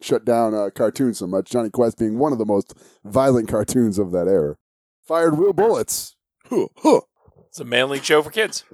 shut 0.00 0.24
down 0.24 0.54
uh, 0.54 0.70
cartoons 0.72 1.18
so 1.18 1.26
much. 1.26 1.50
Jonny 1.50 1.70
Quest 1.70 1.98
being 1.98 2.18
one 2.18 2.32
of 2.32 2.38
the 2.38 2.46
most 2.46 2.74
violent 3.04 3.48
cartoons 3.48 3.98
of 3.98 4.12
that 4.12 4.28
era. 4.28 4.56
Fired 5.02 5.36
real 5.36 5.52
bullets. 5.52 6.14
Huh, 6.48 6.66
huh. 6.76 7.00
It's 7.48 7.58
a 7.58 7.64
manly 7.64 8.00
show 8.00 8.22
for 8.22 8.30
kids. 8.30 8.64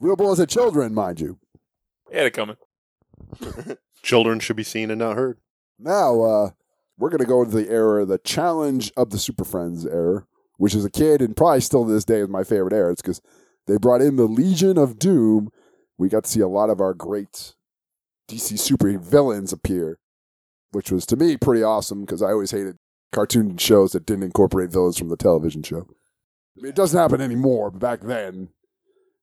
Real 0.00 0.16
bullets 0.16 0.40
at 0.40 0.48
children, 0.48 0.94
mind 0.94 1.20
you. 1.20 1.38
Had 2.10 2.26
it 2.26 2.32
coming. 2.32 2.56
Children 4.02 4.40
should 4.40 4.56
be 4.56 4.64
seen 4.64 4.90
and 4.90 4.98
not 4.98 5.16
heard. 5.16 5.38
Now, 5.78 6.22
uh, 6.22 6.50
we're 6.98 7.10
going 7.10 7.20
to 7.20 7.26
go 7.26 7.42
into 7.42 7.56
the 7.56 7.68
era, 7.70 8.04
the 8.06 8.18
challenge 8.18 8.90
of 8.96 9.10
the 9.10 9.18
Super 9.18 9.44
Friends 9.44 9.86
era, 9.86 10.26
which 10.56 10.74
is 10.74 10.84
a 10.84 10.90
kid 10.90 11.20
and 11.20 11.36
probably 11.36 11.60
still 11.60 11.84
to 11.84 11.92
this 11.92 12.04
day 12.04 12.20
is 12.20 12.28
my 12.28 12.44
favorite 12.44 12.72
era. 12.72 12.92
It's 12.92 13.02
because 13.02 13.20
they 13.66 13.76
brought 13.76 14.00
in 14.00 14.16
the 14.16 14.24
Legion 14.24 14.78
of 14.78 14.98
Doom. 14.98 15.50
We 15.98 16.08
got 16.08 16.24
to 16.24 16.30
see 16.30 16.40
a 16.40 16.48
lot 16.48 16.70
of 16.70 16.80
our 16.80 16.94
great 16.94 17.54
DC 18.28 18.58
super 18.58 18.96
villains 18.98 19.52
appear, 19.52 19.98
which 20.72 20.90
was 20.90 21.04
to 21.06 21.16
me 21.16 21.36
pretty 21.36 21.62
awesome 21.62 22.00
because 22.00 22.22
I 22.22 22.30
always 22.30 22.52
hated 22.52 22.78
cartoon 23.12 23.58
shows 23.58 23.92
that 23.92 24.06
didn't 24.06 24.24
incorporate 24.24 24.72
villains 24.72 24.98
from 24.98 25.08
the 25.08 25.16
television 25.16 25.62
show. 25.62 25.86
I 26.56 26.62
mean, 26.62 26.70
it 26.70 26.74
doesn't 26.74 26.98
happen 26.98 27.20
anymore, 27.20 27.70
but 27.70 27.80
back 27.80 28.00
then, 28.00 28.48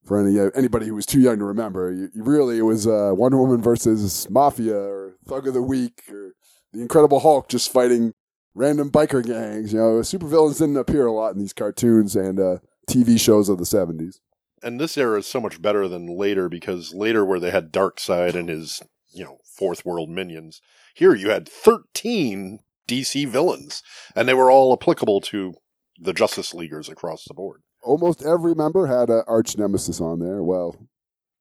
for 0.07 0.25
any 0.25 0.39
anybody 0.55 0.87
who 0.87 0.95
was 0.95 1.05
too 1.05 1.19
young 1.19 1.37
to 1.39 1.45
remember, 1.45 1.91
you, 1.91 2.09
you 2.13 2.23
really 2.23 2.57
it 2.57 2.63
was 2.63 2.87
uh, 2.87 3.11
Wonder 3.13 3.37
Woman 3.37 3.61
versus 3.61 4.29
Mafia 4.29 4.77
or 4.77 5.17
Thug 5.27 5.47
of 5.47 5.53
the 5.53 5.61
Week 5.61 6.03
or 6.09 6.33
the 6.71 6.81
Incredible 6.81 7.19
Hulk 7.19 7.49
just 7.49 7.71
fighting 7.71 8.13
random 8.55 8.89
biker 8.89 9.25
gangs. 9.25 9.73
You 9.73 9.79
know, 9.79 9.99
supervillains 9.99 10.59
didn't 10.59 10.77
appear 10.77 11.05
a 11.05 11.11
lot 11.11 11.33
in 11.33 11.39
these 11.39 11.53
cartoons 11.53 12.15
and 12.15 12.39
uh, 12.39 12.57
TV 12.89 13.19
shows 13.19 13.49
of 13.49 13.57
the 13.57 13.65
seventies. 13.65 14.21
And 14.63 14.79
this 14.79 14.97
era 14.97 15.19
is 15.19 15.27
so 15.27 15.39
much 15.39 15.61
better 15.61 15.87
than 15.87 16.17
later 16.17 16.49
because 16.49 16.93
later, 16.93 17.23
where 17.23 17.39
they 17.39 17.51
had 17.51 17.71
Darkseid 17.71 18.33
and 18.33 18.49
his, 18.49 18.81
you 19.11 19.23
know, 19.23 19.39
fourth 19.43 19.85
world 19.85 20.09
minions, 20.09 20.61
here 20.95 21.13
you 21.13 21.29
had 21.29 21.47
13 21.47 22.59
DC 22.87 23.27
villains, 23.27 23.83
and 24.15 24.27
they 24.27 24.33
were 24.33 24.49
all 24.49 24.73
applicable 24.73 25.21
to 25.21 25.55
the 25.99 26.13
Justice 26.13 26.53
Leaguers 26.53 26.89
across 26.89 27.25
the 27.25 27.33
board. 27.33 27.61
Almost 27.87 28.23
every 28.23 28.53
member 28.53 28.87
had 28.87 29.09
an 29.09 29.23
arch 29.27 29.57
nemesis 29.57 30.01
on 30.01 30.19
there. 30.19 30.43
Well, 30.43 30.75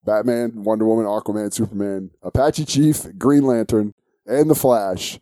Batman, 0.05 0.63
Wonder 0.63 0.87
Woman, 0.87 1.05
Aquaman, 1.05 1.53
Superman, 1.53 2.13
Apache 2.23 2.67
Chief, 2.67 3.07
Green 3.19 3.43
Lantern, 3.43 3.93
and 4.27 4.49
the 4.49 4.55
Flash 4.55 5.19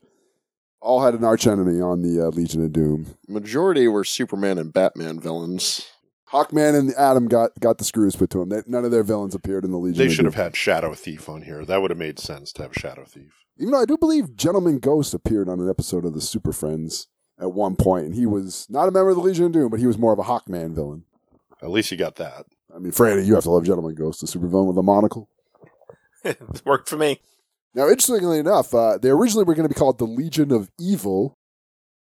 all 0.82 1.02
had 1.02 1.14
an 1.14 1.24
arch 1.24 1.46
enemy 1.46 1.80
on 1.80 2.02
the 2.02 2.22
uh, 2.22 2.28
Legion 2.28 2.62
of 2.62 2.72
Doom. 2.72 3.06
Majority 3.26 3.88
were 3.88 4.04
Superman 4.04 4.58
and 4.58 4.72
Batman 4.72 5.18
villains. 5.18 5.86
Hawkman 6.30 6.78
and 6.78 6.92
Atom 6.94 7.28
got 7.28 7.52
got 7.58 7.78
the 7.78 7.84
screws 7.84 8.16
put 8.16 8.28
to 8.30 8.38
them. 8.38 8.50
They, 8.50 8.60
none 8.66 8.84
of 8.84 8.90
their 8.90 9.02
villains 9.02 9.34
appeared 9.34 9.64
in 9.64 9.70
the 9.70 9.78
Legion. 9.78 9.98
They 9.98 10.06
of 10.06 10.12
should 10.12 10.24
have 10.26 10.34
had 10.34 10.54
Shadow 10.54 10.92
Thief 10.94 11.28
on 11.28 11.42
here. 11.42 11.64
That 11.64 11.80
would 11.80 11.90
have 11.90 11.98
made 11.98 12.18
sense 12.18 12.52
to 12.54 12.62
have 12.62 12.74
Shadow 12.74 13.04
Thief. 13.04 13.32
Even 13.56 13.72
though 13.72 13.80
I 13.80 13.86
do 13.86 13.96
believe 13.96 14.36
Gentleman 14.36 14.78
Ghost 14.78 15.14
appeared 15.14 15.48
on 15.48 15.60
an 15.60 15.70
episode 15.70 16.04
of 16.04 16.12
the 16.12 16.20
Super 16.20 16.52
Friends 16.52 17.06
at 17.40 17.52
one 17.52 17.76
point, 17.76 18.06
and 18.06 18.14
he 18.14 18.26
was 18.26 18.66
not 18.68 18.88
a 18.88 18.90
member 18.90 19.10
of 19.10 19.16
the 19.16 19.22
Legion 19.22 19.46
of 19.46 19.52
Doom, 19.52 19.70
but 19.70 19.80
he 19.80 19.86
was 19.86 19.96
more 19.96 20.12
of 20.12 20.18
a 20.18 20.24
Hawkman 20.24 20.74
villain. 20.74 21.04
At 21.64 21.70
least 21.70 21.90
you 21.90 21.96
got 21.96 22.16
that. 22.16 22.44
I 22.74 22.78
mean, 22.78 22.92
Franny, 22.92 23.24
you 23.26 23.34
have 23.34 23.44
to 23.44 23.50
love 23.50 23.64
Gentleman 23.64 23.94
Ghost, 23.94 24.20
the 24.20 24.26
supervillain 24.26 24.66
with 24.66 24.78
a 24.78 24.82
monocle. 24.82 25.28
it 26.24 26.38
worked 26.64 26.88
for 26.88 26.96
me. 26.96 27.20
Now, 27.74 27.88
interestingly 27.88 28.38
enough, 28.38 28.72
uh, 28.74 28.98
they 28.98 29.10
originally 29.10 29.44
were 29.44 29.54
going 29.54 29.68
to 29.68 29.74
be 29.74 29.78
called 29.78 29.98
the 29.98 30.04
Legion 30.04 30.52
of 30.52 30.70
Evil. 30.78 31.36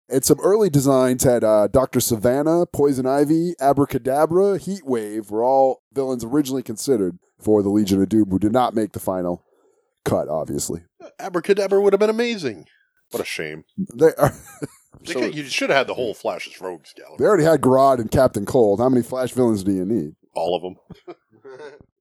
And 0.08 0.24
some 0.24 0.38
early 0.40 0.68
designs 0.68 1.22
had 1.22 1.44
uh, 1.44 1.68
Dr. 1.68 2.00
Sivana, 2.00 2.66
Poison 2.70 3.06
Ivy, 3.06 3.54
Abracadabra, 3.60 4.58
Heatwave 4.58 5.30
were 5.30 5.42
all 5.42 5.82
villains 5.92 6.24
originally 6.24 6.62
considered 6.62 7.18
for 7.40 7.62
the 7.62 7.70
Legion 7.70 8.02
of 8.02 8.08
Doom, 8.08 8.30
who 8.30 8.38
did 8.38 8.52
not 8.52 8.74
make 8.74 8.92
the 8.92 9.00
final 9.00 9.44
cut, 10.04 10.28
obviously. 10.28 10.82
Abracadabra 11.18 11.80
would 11.80 11.92
have 11.92 12.00
been 12.00 12.10
amazing. 12.10 12.66
What 13.10 13.22
a 13.22 13.26
shame. 13.26 13.64
They, 13.94 14.12
are, 14.18 14.34
They 15.02 15.14
could- 15.14 15.34
you 15.34 15.44
should 15.44 15.70
have 15.70 15.76
had 15.78 15.86
the 15.86 15.94
whole 15.94 16.14
Flash's 16.14 16.60
Rogues 16.60 16.92
Gallery. 16.94 17.16
they 17.18 17.24
already 17.24 17.44
had 17.44 17.60
Grodd 17.60 17.98
and 17.98 18.10
Captain 18.10 18.44
Cold. 18.46 18.80
How 18.80 18.88
many 18.88 19.02
Flash 19.02 19.32
villains 19.32 19.64
do 19.64 19.72
you 19.72 19.84
need? 19.84 20.14
All 20.34 20.56
of 20.56 20.62
them. 20.62 20.76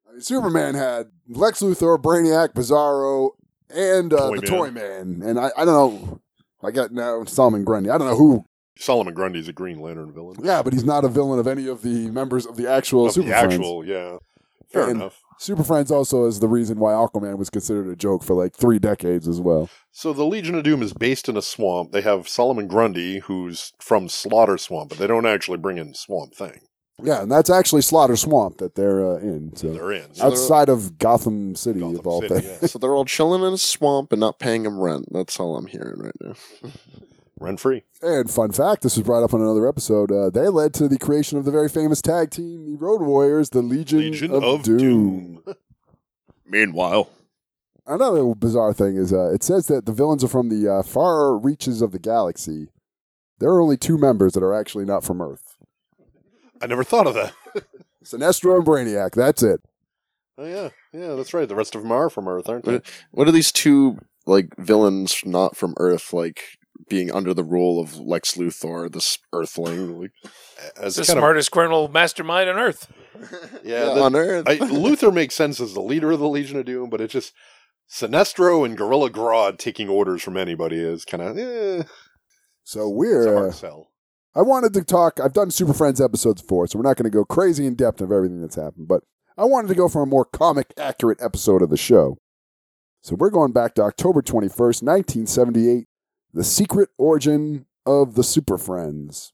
I 0.10 0.12
mean, 0.14 0.22
Superman 0.22 0.76
had 0.76 1.08
Lex 1.30 1.62
Luthor, 1.62 2.02
Brainiac, 2.02 2.54
Bizarro, 2.54 3.32
and 3.70 4.14
uh, 4.14 4.30
Toy 4.30 4.36
the 4.38 4.42
Man. 4.42 4.50
Toy 4.52 4.72
Man. 4.72 5.22
And 5.24 5.40
I, 5.40 5.50
I 5.58 5.66
don't 5.66 5.68
know. 6.04 6.22
I 6.64 6.72
got 6.72 6.92
now 6.92 7.24
Solomon 7.26 7.64
Grundy. 7.64 7.90
I 7.90 7.98
don't 7.98 8.08
know 8.08 8.16
who 8.16 8.46
Solomon 8.78 9.14
Grundy's 9.14 9.48
a 9.48 9.54
Green 9.54 9.80
Lantern 9.82 10.14
villain. 10.14 10.38
Yeah, 10.42 10.62
but 10.64 10.74
he's 10.74 10.84
not 10.86 11.04
a 11.04 11.10
villain 11.10 11.40
of 11.40 11.48
any 11.48 11.68
of 11.68 11.82
the 11.82 12.10
members 12.12 12.46
of 12.46 12.56
the 12.56 12.70
actual 12.70 13.08
Of 13.08 13.14
Super 13.14 13.28
the 13.28 13.34
Friends. 13.34 13.54
actual, 13.56 13.86
yeah. 13.86 14.18
Fair 14.72 14.84
And- 14.84 14.92
enough. 15.02 15.20
Super 15.44 15.64
Friends 15.66 15.92
also 15.92 16.24
is 16.26 16.40
the 16.40 16.48
reason 16.48 16.80
why 16.80 16.94
Aquaman 16.94 17.38
was 17.38 17.50
considered 17.50 17.90
a 17.90 17.98
joke 17.98 18.24
for 18.24 18.34
like 18.34 18.56
three 18.56 18.80
decades 18.80 19.28
as 19.28 19.42
well. 19.42 19.70
So 19.92 20.14
the 20.14 20.24
Legion 20.24 20.56
of 20.56 20.64
Doom 20.64 20.82
is 20.82 20.94
based 20.94 21.28
in 21.28 21.36
a 21.36 21.42
swamp. 21.42 21.92
They 21.92 22.00
have 22.00 22.30
Solomon 22.30 22.68
Grundy, 22.68 23.20
who's 23.20 23.74
from 23.78 24.08
Slaughter 24.08 24.58
Swamp, 24.58 24.90
but 24.92 25.00
they 25.00 25.08
don't 25.08 25.26
actually 25.26 25.58
bring 25.58 25.78
in 25.78 25.96
Swamp 25.96 26.34
Thing. 26.34 26.62
Yeah, 27.02 27.24
and 27.24 27.30
that's 27.32 27.50
actually 27.50 27.82
Slaughter 27.82 28.16
Swamp 28.16 28.60
that 28.60 28.76
they're 28.76 29.06
uh, 29.06 29.18
in. 29.18 29.54
So 29.58 29.74
They're 29.74 29.92
in. 29.92 30.12
outside 30.22 30.70
of 30.70 30.98
Gotham 30.98 31.56
City, 31.56 31.82
Gotham 31.82 32.00
of 32.00 32.08
all 32.08 32.22
City, 32.22 32.36
things. 32.36 32.60
yeah. 32.62 32.68
So 32.70 32.80
they're 32.80 32.96
all 32.96 33.04
chilling 33.04 33.44
in 33.44 33.52
a 33.52 33.58
swamp 33.58 34.14
and 34.14 34.22
not 34.22 34.40
paying 34.40 34.66
him 34.66 34.80
rent. 34.80 35.08
That's 35.12 35.38
all 35.42 35.58
I'm 35.58 35.68
hearing 35.68 36.00
right 36.00 36.16
now. 36.22 36.36
Rent 37.44 37.60
free. 37.60 37.84
And 38.02 38.32
fun 38.32 38.52
fact, 38.54 38.84
this 38.84 38.96
was 38.96 39.06
brought 39.06 39.24
up 39.24 39.34
on 39.34 39.42
another 39.42 39.68
episode. 39.68 40.12
Uh, 40.12 40.30
they 40.30 40.48
led 40.48 40.74
to 40.76 40.88
the 40.88 40.98
creation 40.98 41.38
of 41.38 41.44
the 41.44 41.52
very 41.52 41.68
famous 41.68 42.02
tag 42.02 42.32
team, 42.32 42.66
the 42.66 42.78
Road 42.78 43.02
Warriors, 43.02 43.50
the 43.50 43.62
Legion, 43.62 44.00
Legion 44.00 44.32
of, 44.34 44.44
of 44.44 44.64
Doom. 44.64 44.78
Doom. 44.78 45.56
Meanwhile, 46.46 47.10
Another 47.86 48.34
bizarre 48.34 48.74
thing 48.74 48.96
is 48.96 49.12
uh, 49.12 49.32
it 49.34 49.44
says 49.44 49.68
that 49.68 49.86
the 49.86 49.92
villains 49.92 50.24
are 50.24 50.30
from 50.30 50.48
the 50.48 50.72
uh, 50.72 50.84
far 50.84 51.38
reaches 51.38 51.82
of 51.82 51.92
the 51.92 52.00
galaxy. 52.00 52.70
There 53.40 53.50
are 53.50 53.62
only 53.62 53.76
two 53.76 53.98
members 53.98 54.34
that 54.34 54.44
are 54.44 54.54
actually 54.54 54.86
not 54.86 55.04
from 55.04 55.22
Earth. 55.22 55.58
I 56.62 56.68
never 56.68 56.86
thought 56.86 57.08
of 57.08 57.14
that. 57.16 57.34
Sinestro 58.06 58.56
and 58.56 58.66
Brainiac. 58.66 59.12
That's 59.12 59.44
it. 59.44 59.60
Oh 60.38 60.46
yeah, 60.46 60.70
yeah, 60.94 61.16
that's 61.16 61.34
right. 61.34 61.48
The 61.48 61.56
rest 61.56 61.76
of 61.76 61.82
them 61.82 61.92
are 61.92 62.10
from 62.10 62.30
Earth, 62.30 62.48
aren't 62.48 62.64
they? 62.64 62.80
what 63.12 63.28
are 63.28 63.32
these 63.32 63.52
two 63.52 64.00
like 64.26 64.56
villains 64.58 65.22
not 65.26 65.58
from 65.58 65.74
Earth 65.76 66.14
like 66.14 66.58
being 66.90 67.12
under 67.12 67.34
the 67.34 67.44
rule 67.44 67.80
of 67.82 67.98
Lex 67.98 68.36
Luthor, 68.36 68.92
this 68.92 69.18
Earthling? 69.32 70.00
Like, 70.02 70.12
As 70.82 70.96
the 70.96 71.04
kind 71.04 71.18
of 71.18 71.22
smartest 71.22 71.52
criminal 71.52 71.88
mastermind 71.88 72.50
on 72.50 72.58
earth. 72.58 72.92
Yeah, 73.64 73.86
the- 73.86 74.02
on 74.02 74.16
Earth. 74.16 74.46
I, 74.50 74.58
Luthor 74.58 75.14
makes 75.14 75.36
sense 75.36 75.60
as 75.62 75.74
the 75.74 75.82
leader 75.82 76.12
of 76.12 76.20
the 76.20 76.28
Legion 76.28 76.58
of 76.58 76.66
Doom, 76.66 76.90
but 76.90 77.00
it's 77.00 77.14
just 77.14 77.32
Sinestro 77.90 78.66
and 78.66 78.76
Gorilla 78.78 79.10
Grodd 79.10 79.58
taking 79.60 79.88
orders 79.88 80.22
from 80.24 80.36
anybody 80.36 80.78
is 80.80 81.06
kind 81.06 81.22
of 81.22 81.38
eh, 81.38 81.84
So 82.64 82.80
it's 82.82 82.86
a 82.86 82.90
we're. 82.90 83.34
hard 83.34 83.50
Uh, 83.50 83.52
sell. 83.52 83.90
I 84.36 84.42
wanted 84.42 84.74
to 84.74 84.84
talk. 84.84 85.20
I've 85.20 85.34
done 85.34 85.52
Super 85.52 85.74
Friends 85.74 86.02
episodes 86.02 86.42
before, 86.42 86.66
so 86.66 86.80
we're 86.80 86.84
not 86.90 86.98
going 86.98 87.10
to 87.10 87.16
go 87.16 87.24
crazy 87.24 87.68
in 87.68 87.76
depth 87.76 88.02
of 88.02 88.12
everything 88.12 88.42
that's 88.42 88.56
happened. 88.56 88.88
But 88.88 89.04
I 89.38 89.46
wanted 89.46 89.68
to 89.68 89.76
go 89.76 89.88
for 89.88 90.02
a 90.02 90.08
more 90.08 90.26
comic 90.26 90.74
accurate 90.78 91.22
episode 91.22 91.62
of 91.62 91.70
the 91.70 91.78
show. 91.78 92.18
So 93.02 93.16
we're 93.16 93.30
going 93.30 93.52
back 93.52 93.76
to 93.76 93.84
October 93.84 94.22
twenty 94.24 94.50
first, 94.50 94.82
nineteen 94.82 95.28
seventy 95.28 95.70
eight. 95.70 95.86
The 96.36 96.44
secret 96.44 96.90
origin 96.98 97.68
of 97.86 98.16
the 98.16 98.24
Super 98.24 98.58
Friends. 98.58 99.34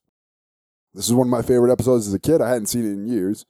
This 0.94 1.08
is 1.08 1.14
one 1.14 1.28
of 1.28 1.32
my 1.32 1.42
favorite 1.42 1.72
episodes 1.72 2.08
as 2.08 2.14
a 2.14 2.20
kid. 2.20 2.42
I 2.42 2.50
hadn't 2.50 2.66
seen 2.66 2.84
it 2.84 2.92
in 2.92 3.08
years. 3.08 3.46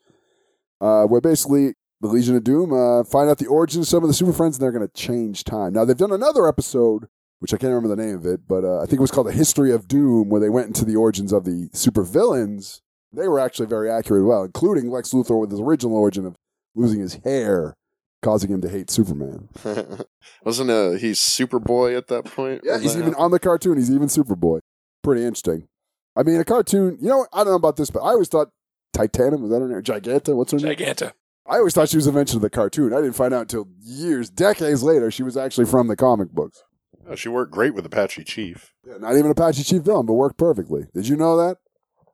Uh, 0.80 1.06
where 1.06 1.20
basically 1.20 1.74
the 2.00 2.08
Legion 2.08 2.36
of 2.36 2.44
Doom 2.44 2.72
uh, 2.72 3.04
find 3.04 3.28
out 3.28 3.40
the 3.40 3.48
origin 3.48 3.82
of 3.82 3.88
some 3.88 4.04
of 4.04 4.08
the 4.08 4.14
Super 4.14 4.34
Friends, 4.34 4.56
and 4.56 4.62
they're 4.64 4.72
going 4.72 4.88
to 4.88 4.94
change 4.94 5.46
time. 5.46 5.74
Now 5.74 5.84
they've 5.84 5.98
done 5.98 6.12
another 6.12 6.48
episode, 6.48 7.08
which 7.40 7.52
I 7.52 7.58
can't 7.58 7.74
remember 7.74 7.96
the 7.96 8.02
name 8.02 8.16
of 8.16 8.26
it, 8.28 8.42
but 8.48 8.64
uh, 8.64 8.82
I 8.82 8.86
think 8.86 9.00
it 9.00 9.02
was 9.02 9.10
called 9.10 9.28
The 9.28 9.32
History 9.32 9.72
of 9.72 9.88
Doom, 9.88 10.30
where 10.30 10.40
they 10.40 10.50
went 10.50 10.68
into 10.68 10.86
the 10.86 10.96
origins 10.96 11.34
of 11.34 11.44
the 11.44 11.70
super 11.74 12.04
villains. 12.04 12.84
They 13.12 13.28
were 13.28 13.40
actually 13.40 13.66
very 13.66 13.90
accurate, 13.90 14.26
well, 14.26 14.44
including 14.44 14.92
Lex 14.92 15.10
Luthor 15.10 15.40
with 15.40 15.50
his 15.50 15.60
original 15.60 15.98
origin 15.98 16.28
of 16.28 16.36
losing 16.76 17.00
his 17.00 17.16
hair, 17.24 17.76
causing 18.22 18.52
him 18.52 18.62
to 18.62 18.70
hate 18.70 18.90
Superman. 18.90 19.50
Wasn't 20.44 20.70
uh, 20.70 20.92
he 20.92 21.12
Superboy 21.12 21.98
at 21.98 22.08
that 22.08 22.26
point? 22.26 22.62
Yeah, 22.64 22.80
he's 22.80 22.98
even 22.98 23.16
on 23.16 23.32
the 23.32 23.40
cartoon. 23.40 23.78
He's 23.78 23.92
even 23.92 24.08
Superboy. 24.08 24.60
Pretty 25.04 25.22
interesting. 25.22 25.68
I 26.16 26.24
mean, 26.24 26.40
a 26.40 26.46
cartoon. 26.46 26.98
You 27.02 27.10
know, 27.10 27.28
I 27.34 27.40
don't 27.40 27.48
know 27.48 27.56
about 27.56 27.78
this, 27.78 27.90
but 27.90 28.00
I 28.00 28.10
always 28.10 28.28
thought 28.28 28.50
Titanum 28.94 29.42
was 29.42 29.52
that 29.52 29.62
her 29.62 29.68
name? 29.68 29.82
Giganta. 29.82 30.36
What's 30.36 30.52
her 30.52 30.58
name? 30.58 30.76
Giganta. 30.76 31.14
I 31.48 31.58
always 31.58 31.74
thought 31.74 31.90
she 31.90 31.98
was 31.98 32.08
a 32.08 32.12
mention 32.12 32.38
of 32.38 32.42
the 32.42 32.50
cartoon. 32.50 32.94
I 32.94 32.98
didn't 32.98 33.14
find 33.14 33.34
out 33.34 33.42
until 33.42 33.68
years, 33.82 34.30
decades 34.30 34.84
later, 34.84 35.10
she 35.10 35.24
was 35.24 35.36
actually 35.36 35.66
from 35.66 35.88
the 35.88 35.96
comic 35.96 36.30
books. 36.30 36.64
Oh, 37.08 37.16
she 37.16 37.28
worked 37.30 37.52
great 37.52 37.74
with 37.74 37.86
Apache 37.86 38.24
Chief. 38.26 38.74
Yeah, 38.86 38.98
not 39.00 39.16
even 39.16 39.32
Apache 39.32 39.64
Chief 39.64 39.82
villain, 39.82 40.06
but 40.06 40.14
worked 40.14 40.38
perfectly. 40.38 40.86
Did 40.94 41.08
you 41.08 41.16
know 41.16 41.38
that? 41.38 41.58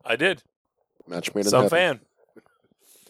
I 0.05 0.15
did. 0.15 0.43
Match 1.07 1.35
made 1.35 1.45
in 1.45 1.49
Some 1.51 1.63
heaven. 1.63 1.69
fan. 1.77 1.99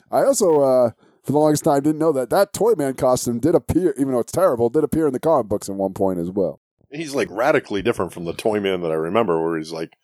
I 0.10 0.24
also, 0.24 0.62
uh, 0.62 0.92
for 1.26 1.32
the 1.32 1.40
longest 1.40 1.64
time, 1.64 1.82
didn't 1.82 2.00
know 2.00 2.12
that 2.12 2.30
that 2.30 2.54
Toyman 2.54 2.96
costume 2.96 3.40
did 3.40 3.56
appear, 3.56 3.96
even 3.98 4.14
though 4.14 4.20
it's 4.20 4.32
terrible, 4.32 4.70
did 4.70 4.84
appear 4.84 5.08
in 5.08 5.14
the 5.14 5.20
comic 5.20 5.48
books 5.48 5.68
at 5.68 5.76
one 5.76 5.94
point 5.94 6.20
as 6.20 6.30
well. 6.30 6.62
He's 6.92 7.16
like 7.16 7.28
radically 7.32 7.82
different 7.82 8.14
from 8.14 8.26
the 8.26 8.34
Toyman 8.34 8.82
that 8.84 8.92
I 8.92 8.96
remember, 8.96 9.42
where 9.42 9.58
he's 9.58 9.72
like 9.72 9.98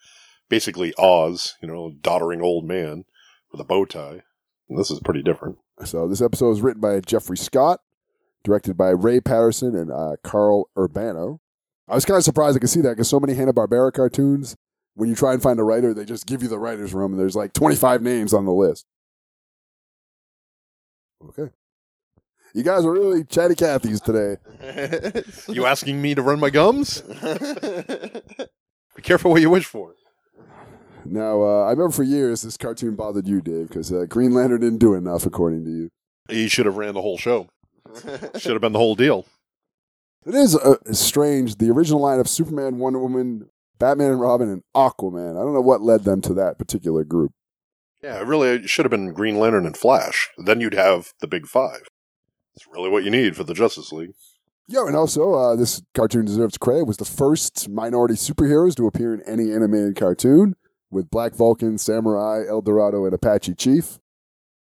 basically 0.50 0.94
Oz, 0.98 1.56
you 1.62 1.68
know, 1.68 1.94
doddering 2.02 2.42
old 2.42 2.66
man 2.66 3.06
with 3.52 3.62
a 3.62 3.64
bow 3.64 3.86
tie. 3.86 4.24
And 4.68 4.80
this 4.80 4.90
is 4.90 5.00
pretty 5.00 5.22
different. 5.22 5.58
So 5.86 6.08
this 6.08 6.22
episode 6.22 6.50
was 6.50 6.62
written 6.62 6.82
by 6.82 7.00
Jeffrey 7.02 7.38
Scott, 7.38 7.82
directed 8.44 8.76
by 8.76 8.90
Ray 8.90 9.20
Patterson 9.20 9.76
and 9.76 9.92
uh, 9.92 10.16
Carl 10.24 10.70
Urbano. 10.76 11.40
I 11.88 11.96
was 11.96 12.06
kind 12.06 12.18
of 12.18 12.24
surprised 12.24 12.56
I 12.56 12.60
could 12.60 12.70
see 12.70 12.82
that 12.82 12.92
because 12.92 13.10
so 13.10 13.20
many 13.20 13.36
Hanna 13.36 13.54
Barbera 13.54 13.94
cartoons, 13.94 14.56
when 14.96 15.10
you 15.10 15.16
try 15.16 15.34
and 15.34 15.42
find 15.42 15.60
a 15.60 15.64
writer, 15.64 15.94
they 15.94 16.06
just 16.06 16.26
give 16.26 16.42
you 16.42 16.48
the 16.50 16.60
writers' 16.60 16.94
room, 16.94 17.12
and 17.12 17.20
there's 17.20 17.36
like 17.36 17.54
25 17.54 18.02
names 18.02 18.34
on 18.34 18.46
the 18.46 18.54
list. 18.54 18.86
Okay, 21.30 21.52
you 22.54 22.64
guys 22.64 22.86
are 22.86 22.92
really 22.92 23.24
chatty 23.24 23.56
Cathy's 23.56 24.02
today. 24.02 24.38
You 25.48 25.66
asking 25.66 26.02
me 26.02 26.16
to 26.16 26.22
run 26.22 26.40
my 26.40 26.50
gums? 26.50 27.02
Be 27.02 29.02
careful 29.02 29.32
what 29.32 29.42
you 29.42 29.50
wish 29.50 29.66
for. 29.66 29.96
Now, 31.06 31.42
uh, 31.42 31.66
I 31.66 31.72
remember 31.72 31.92
for 31.92 32.04
years 32.04 32.42
this 32.42 32.58
cartoon 32.58 32.96
bothered 32.96 33.28
you, 33.28 33.42
Dave, 33.42 33.70
because 33.70 33.92
uh, 33.92 34.06
Green 34.08 34.34
Lantern 34.34 34.62
didn't 34.62 34.80
do 34.80 34.94
enough, 34.94 35.26
according 35.26 35.66
to 35.66 35.72
you. 35.72 35.90
He 36.30 36.48
should 36.48 36.66
have 36.66 36.78
ran 36.78 36.94
the 36.94 37.02
whole 37.02 37.18
show. 37.18 37.48
Should 38.38 38.54
have 38.54 38.62
been 38.62 38.72
the 38.72 38.80
whole 38.80 38.96
deal. 38.96 39.26
It 40.26 40.36
is 40.36 40.56
uh, 40.56 40.76
strange. 40.94 41.58
The 41.58 41.70
original 41.72 42.00
line 42.00 42.20
of 42.20 42.30
Superman, 42.30 42.78
Wonder 42.78 43.00
Woman, 43.00 43.50
Batman 43.80 44.12
and 44.12 44.22
Robin, 44.22 44.50
and 44.50 44.64
Aquaman. 44.76 45.32
I 45.32 45.42
don't 45.42 45.54
know 45.54 45.62
what 45.62 45.82
led 45.82 46.04
them 46.04 46.22
to 46.22 46.34
that 46.36 46.58
particular 46.58 47.04
group. 47.04 47.34
Yeah, 48.04 48.20
it 48.20 48.26
really 48.26 48.68
should 48.68 48.86
have 48.86 48.92
been 48.92 49.14
Green 49.14 49.38
Lantern 49.38 49.66
and 49.66 49.78
Flash. 49.78 50.30
Then 50.38 50.60
you'd 50.60 50.74
have 50.74 51.14
the 51.20 51.28
big 51.28 51.46
five. 51.46 51.82
It's 52.56 52.68
really 52.68 52.90
what 52.90 53.04
you 53.04 53.12
need 53.12 53.36
for 53.36 53.44
the 53.44 53.54
Justice 53.54 53.92
League. 53.92 54.14
Yeah, 54.68 54.88
and 54.88 54.96
also 54.96 55.34
uh, 55.34 55.56
this 55.56 55.82
cartoon 55.94 56.26
deserves 56.26 56.58
credit. 56.58 56.82
It 56.82 56.88
was 56.88 56.98
the 56.98 57.06
first 57.06 57.70
minority 57.70 58.16
superheroes 58.16 58.76
to 58.76 58.88
appear 58.88 59.14
in 59.14 59.22
any 59.22 59.52
animated 59.52 59.96
cartoon, 59.96 60.56
with 60.90 61.10
Black 61.10 61.34
Vulcan, 61.34 61.78
Samurai, 61.78 62.44
El 62.48 62.62
Dorado, 62.62 63.06
and 63.06 63.14
Apache 63.14 63.56
Chief. 63.56 64.00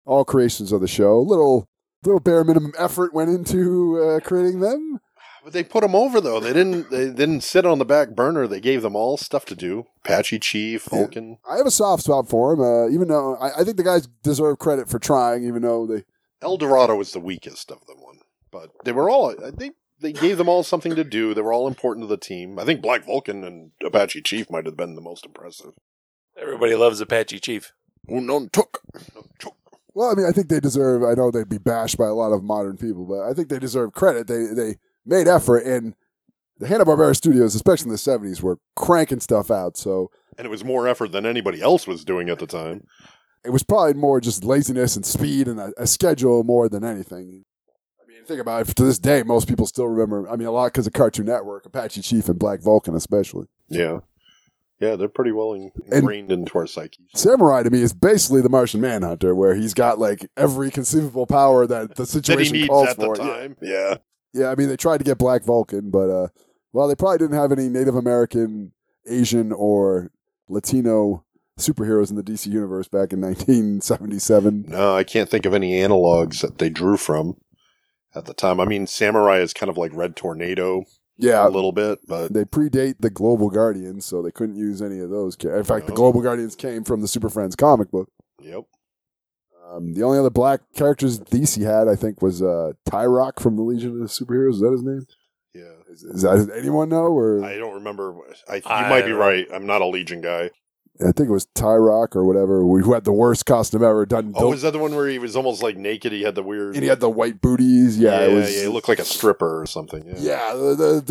All 0.06 0.26
creations 0.26 0.72
of 0.72 0.82
the 0.82 0.88
show. 0.88 1.22
Little 1.22 1.68
little 2.04 2.20
bare 2.20 2.44
minimum 2.44 2.74
effort 2.78 3.14
went 3.14 3.30
into 3.30 4.02
uh, 4.02 4.20
creating 4.20 4.60
them. 4.60 5.00
But 5.44 5.52
they 5.54 5.64
put 5.64 5.82
them 5.82 5.94
over 5.96 6.22
though. 6.22 6.40
They 6.40 6.54
didn't. 6.54 6.90
They 6.90 7.06
didn't 7.12 7.42
sit 7.42 7.66
on 7.66 7.78
the 7.80 7.86
back 7.86 8.12
burner. 8.12 8.48
They 8.48 8.62
gave 8.62 8.82
them 8.82 8.96
all 8.96 9.18
stuff 9.18 9.44
to 9.46 9.56
do. 9.56 9.88
Patchy 10.04 10.40
Chief, 10.40 10.88
Yeah. 10.92 11.00
Vulcan. 11.00 11.38
I 11.50 11.58
have 11.58 11.66
a 11.66 11.72
soft 11.72 12.04
spot 12.04 12.30
for 12.30 12.54
him, 12.54 12.62
uh, 12.62 12.88
even 12.90 13.10
though 13.10 13.36
I, 13.36 13.62
I 13.62 13.64
think 13.64 13.78
the 13.78 13.84
guys 13.84 14.08
deserve 14.24 14.60
credit 14.60 14.90
for 14.90 15.00
trying, 15.00 15.44
even 15.46 15.62
though 15.62 15.86
they. 15.86 16.04
El 16.42 16.58
Dorado 16.58 16.96
was 16.96 17.12
the 17.12 17.20
weakest 17.20 17.72
of 17.72 17.86
the 17.88 17.96
one, 17.96 18.20
but 18.52 18.70
they 18.86 18.92
were 18.94 19.10
all. 19.10 19.36
They 19.36 19.72
they 20.00 20.14
gave 20.14 20.38
them 20.38 20.50
all 20.50 20.64
something 20.64 20.96
to 20.96 21.04
do. 21.04 21.34
They 21.34 21.42
were 21.42 21.54
all 21.54 21.68
important 21.68 22.04
to 22.04 22.08
the 22.08 22.18
team. 22.18 22.58
I 22.60 22.66
think 22.66 22.82
Black 22.82 23.06
Vulcan 23.06 23.44
and 23.44 23.72
Apache 23.84 24.22
Chief 24.22 24.50
might 24.50 24.66
have 24.66 24.78
been 24.78 24.96
the 24.96 25.02
most 25.02 25.26
impressive. 25.26 25.72
Everybody 26.38 26.76
loves 26.76 27.00
Apache 27.02 27.40
Chief. 27.40 27.72
Unknown 28.08 28.50
took. 28.52 28.82
Well, 29.94 30.10
I 30.12 30.16
mean, 30.16 30.26
I 30.26 30.32
think 30.32 30.48
they 30.50 30.60
deserve. 30.60 31.04
I 31.04 31.14
know 31.14 31.32
they'd 31.32 31.48
be 31.48 31.58
bashed 31.60 31.98
by 31.98 32.08
a 32.08 32.14
lot 32.14 32.32
of 32.34 32.44
modern 32.44 32.78
people, 32.78 33.06
but 33.06 33.22
I 33.22 33.34
think 33.34 33.50
they 33.50 33.60
deserve 33.60 33.94
credit. 33.94 34.28
They 34.28 34.46
they 34.48 34.78
made 35.06 35.28
effort, 35.28 35.60
and 35.66 35.94
the 36.60 36.68
Hanna 36.68 36.86
Barbera 36.86 37.16
studios, 37.16 37.56
especially 37.56 37.86
in 37.88 37.92
the 37.92 37.98
seventies, 37.98 38.42
were 38.42 38.58
cranking 38.76 39.20
stuff 39.20 39.50
out. 39.52 39.78
So 39.78 40.12
And 40.38 40.46
it 40.46 40.50
was 40.50 40.64
more 40.64 40.88
effort 40.88 41.12
than 41.12 41.26
anybody 41.26 41.62
else 41.62 41.88
was 41.88 42.04
doing 42.06 42.30
at 42.30 42.40
the 42.40 42.48
time. 42.48 42.86
it 43.44 43.50
was 43.50 43.64
probably 43.64 43.94
more 43.96 44.22
just 44.22 44.44
laziness 44.44 44.96
and 44.96 45.06
speed 45.06 45.48
and 45.48 45.60
a, 45.60 45.74
a 45.78 45.86
schedule 45.88 46.44
more 46.44 46.70
than 46.70 46.84
anything. 46.86 47.44
I 48.02 48.08
mean, 48.08 48.24
think 48.26 48.40
about 48.40 48.70
it. 48.70 48.76
To 48.76 48.84
this 48.86 49.00
day, 49.00 49.24
most 49.24 49.48
people 49.50 49.66
still 49.66 49.88
remember. 49.88 50.30
I 50.30 50.36
mean, 50.38 50.48
a 50.48 50.52
lot 50.52 50.68
because 50.68 50.88
of 50.88 50.94
Cartoon 50.94 51.26
Network, 51.26 51.66
Apache 51.66 52.02
Chief, 52.02 52.30
and 52.30 52.40
Black 52.40 52.62
Vulcan, 52.62 52.96
especially. 52.96 53.48
Yeah, 53.70 54.00
yeah, 54.80 54.96
they're 54.96 55.10
pretty 55.10 55.32
well 55.32 55.54
in- 55.54 55.72
ingrained 55.92 56.32
into 56.32 56.58
our 56.58 56.68
psyches. 56.68 57.00
Samurai 57.16 57.64
to 57.64 57.70
me 57.70 57.82
is 57.82 57.94
basically 57.94 58.42
the 58.42 58.50
Martian 58.50 58.80
Manhunter, 58.82 59.34
where 59.36 59.56
he's 59.56 59.74
got 59.74 59.98
like 60.00 60.30
every 60.38 60.70
conceivable 60.72 61.26
power 61.26 61.66
that 61.68 61.96
the 61.96 62.04
That 62.04 62.08
he 62.08 62.12
situation 62.20 62.54
needs 62.54 62.70
calls 62.70 62.88
at 62.90 62.98
the 62.98 63.06
for. 63.06 63.18
Yeah. 63.18 63.48
Yeah. 63.62 63.96
Yeah, 64.34 64.50
I 64.50 64.56
mean 64.56 64.70
they 64.70 64.78
tried 64.78 64.98
to 64.98 65.04
get 65.04 65.18
Black 65.18 65.44
Vulcan, 65.44 65.90
but 65.92 66.10
uh, 66.10 66.28
well, 66.72 66.88
they 66.88 66.96
probably 66.96 67.20
didn't 67.20 67.38
have 67.38 67.52
any 67.52 67.70
Native 67.70 67.96
American, 67.96 68.72
Asian, 69.08 69.52
or 69.52 70.12
Latino 70.50 71.24
superheroes 71.60 72.10
in 72.10 72.16
the 72.16 72.24
DC 72.24 72.48
universe 72.48 72.88
back 72.88 73.14
in 73.14 73.22
1977. 73.22 74.66
No, 74.68 74.96
I 74.96 75.04
can't 75.04 75.30
think 75.30 75.46
of 75.46 75.54
any 75.54 75.74
analogs 75.74 76.42
that 76.42 76.58
they 76.58 76.70
drew 76.70 76.98
from 76.98 77.38
at 78.16 78.26
the 78.26 78.34
time. 78.34 78.60
I 78.60 78.66
mean, 78.66 78.88
Samurai 78.88 79.38
is 79.40 79.54
kind 79.54 79.70
of 79.70 79.78
like 79.78 79.92
Red 79.94 80.16
Tornado 80.16 80.84
Yeah, 81.18 81.48
a 81.48 81.50
little 81.50 81.72
bit, 81.72 82.00
but 82.08 82.34
they 82.34 82.44
predate 82.44 82.96
the 83.00 83.12
Global 83.12 83.50
Guardians, 83.52 84.06
so 84.06 84.22
they 84.24 84.32
couldn't 84.32 84.56
use 84.56 84.82
any 84.82 85.00
of 85.00 85.10
those. 85.12 85.36
In 85.44 85.64
fact, 85.64 85.88
the 85.88 85.94
Global 85.94 86.22
Guardians 86.22 86.56
came 86.56 86.84
from 86.84 87.02
the 87.02 87.08
Super 87.08 87.30
Friends 87.30 87.56
comic 87.56 87.92
book. 87.92 88.10
yep. 88.42 88.64
Um, 89.72 89.94
the 89.94 90.04
only 90.04 90.20
other 90.20 90.30
black 90.30 90.62
characters 90.76 91.20
DC 91.20 91.64
had, 91.64 91.88
I 91.88 91.96
think, 91.96 92.22
was 92.22 92.42
uh, 92.42 92.74
Tyroc 92.88 93.40
from 93.40 93.56
the 93.56 93.64
Legion 93.64 93.92
of 93.92 93.98
the 94.00 94.06
Superheroes. 94.06 94.56
Is 94.56 94.60
that 94.62 94.72
his 94.72 94.84
name? 94.84 95.06
Yeah. 95.56 95.64
Is, 95.92 96.04
is 96.04 96.22
that 96.24 96.52
anyone 96.58 96.90
know? 96.90 97.06
Or 97.06 97.44
I 97.44 97.58
don't 97.58 97.76
remember. 97.76 98.14
I, 98.50 98.56
you 98.56 98.62
I 98.66 98.90
might 98.90 99.04
be 99.04 99.10
don't- 99.10 99.20
right. 99.20 99.48
I'm 99.54 99.66
not 99.66 99.82
a 99.82 99.86
Legion 99.88 100.22
guy. 100.22 100.50
I 101.02 101.12
think 101.12 101.28
it 101.28 101.32
was 101.32 101.48
Tyroc 101.56 102.16
or 102.16 102.24
whatever, 102.24 102.60
who 102.62 102.94
had 102.94 103.04
the 103.04 103.12
worst 103.12 103.46
costume 103.48 103.84
ever 103.84 104.06
done. 104.06 104.32
Oh, 104.36 104.52
was 104.52 104.62
that 104.62 104.72
the 104.72 104.80
one 104.80 104.96
where 104.96 105.08
he 105.10 105.18
was 105.18 105.36
almost 105.36 105.64
like 105.64 105.76
naked? 105.76 106.12
He 106.12 106.22
had 106.22 106.36
the 106.36 106.44
weird. 106.44 106.76
and 106.76 106.84
he 106.84 106.90
had 106.90 107.00
the 107.00 107.10
white 107.10 107.42
booties. 107.42 107.98
Yeah, 107.98 108.20
yeah, 108.20 108.26
it 108.28 108.34
was. 108.34 108.56
yeah, 108.56 108.62
he 108.62 108.68
looked 108.68 108.88
like 108.88 109.00
a 109.00 109.06
stripper 109.06 109.60
or 109.62 109.66
something. 109.66 110.06
Yeah. 110.06 110.14
yeah, 110.18 110.54
the 110.54 110.76
the, 110.76 111.02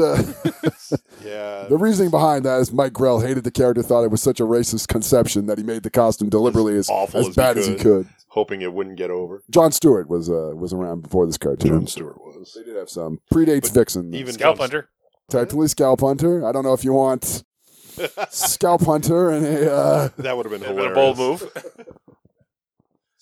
the, 0.90 1.03
Yeah. 1.25 1.64
the 1.68 1.77
reasoning 1.77 2.11
behind 2.11 2.45
that 2.45 2.61
is 2.61 2.73
Mike 2.73 2.92
Grell 2.92 3.21
hated 3.21 3.42
the 3.45 3.51
character, 3.51 3.83
thought 3.83 4.05
it 4.05 4.11
was 4.11 4.23
such 4.23 4.38
a 4.40 4.45
racist 4.45 4.87
conception 4.88 5.47
that 5.47 5.59
he 5.59 5.64
made 5.64 5.83
the 5.83 5.90
costume 5.90 6.29
deliberately 6.29 6.77
as, 6.77 6.88
awful 6.88 7.21
as 7.21 7.29
as 7.29 7.35
he 7.35 7.40
bad 7.40 7.59
as 7.59 7.66
he 7.66 7.75
could. 7.75 7.83
could. 7.83 8.07
Hoping 8.29 8.62
it 8.62 8.73
wouldn't 8.73 8.97
get 8.97 9.11
over. 9.11 9.42
John 9.51 9.73
Stewart 9.73 10.09
was 10.09 10.31
uh, 10.31 10.53
was 10.55 10.73
around 10.73 11.03
before 11.03 11.27
this 11.27 11.37
cartoon. 11.38 11.71
John 11.71 11.87
Stewart 11.88 12.18
was. 12.18 12.55
They 12.57 12.62
did 12.64 12.77
have 12.77 12.88
some 12.88 13.21
predates 13.33 13.62
But 13.62 13.73
Vixen. 13.73 14.14
even 14.14 14.33
Scalp 14.35 14.59
Hunter. 14.59 14.88
technically 15.29 15.68
Scalp 15.68 16.01
Hunter. 16.01 16.47
I 16.47 16.53
don't 16.53 16.64
know 16.64 16.73
if 16.73 16.83
you 16.85 16.92
want 16.95 17.45
Scalp 18.31 18.83
Hunter 18.83 19.31
and 19.31 19.44
a. 19.46 19.72
Uh, 19.72 20.09
that 20.18 20.37
would 20.37 20.50
have 20.50 20.61
been 20.61 20.76
been 20.76 20.90
a 20.90 20.94
bold 20.94 21.18
move. 21.18 21.50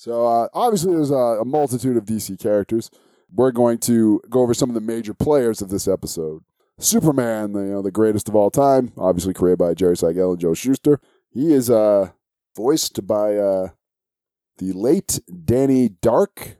So 0.00 0.26
uh, 0.26 0.48
obviously, 0.54 0.94
there's 0.94 1.10
a, 1.10 1.14
a 1.14 1.44
multitude 1.44 1.98
of 1.98 2.06
DC 2.06 2.38
characters. 2.38 2.90
We're 3.30 3.50
going 3.50 3.76
to 3.80 4.22
go 4.30 4.40
over 4.40 4.54
some 4.54 4.70
of 4.70 4.74
the 4.74 4.80
major 4.80 5.12
players 5.12 5.60
of 5.60 5.68
this 5.68 5.86
episode. 5.86 6.42
Superman, 6.78 7.52
the, 7.52 7.60
you 7.60 7.72
know, 7.72 7.82
the 7.82 7.90
greatest 7.90 8.26
of 8.26 8.34
all 8.34 8.50
time, 8.50 8.92
obviously 8.96 9.34
created 9.34 9.58
by 9.58 9.74
Jerry 9.74 9.98
Siegel 9.98 10.30
and 10.30 10.40
Joe 10.40 10.54
Shuster. 10.54 11.00
He 11.30 11.52
is 11.52 11.68
uh, 11.68 12.12
voiced 12.56 13.06
by 13.06 13.36
uh, 13.36 13.68
the 14.56 14.72
late 14.72 15.20
Danny 15.44 15.90
Dark, 15.90 16.56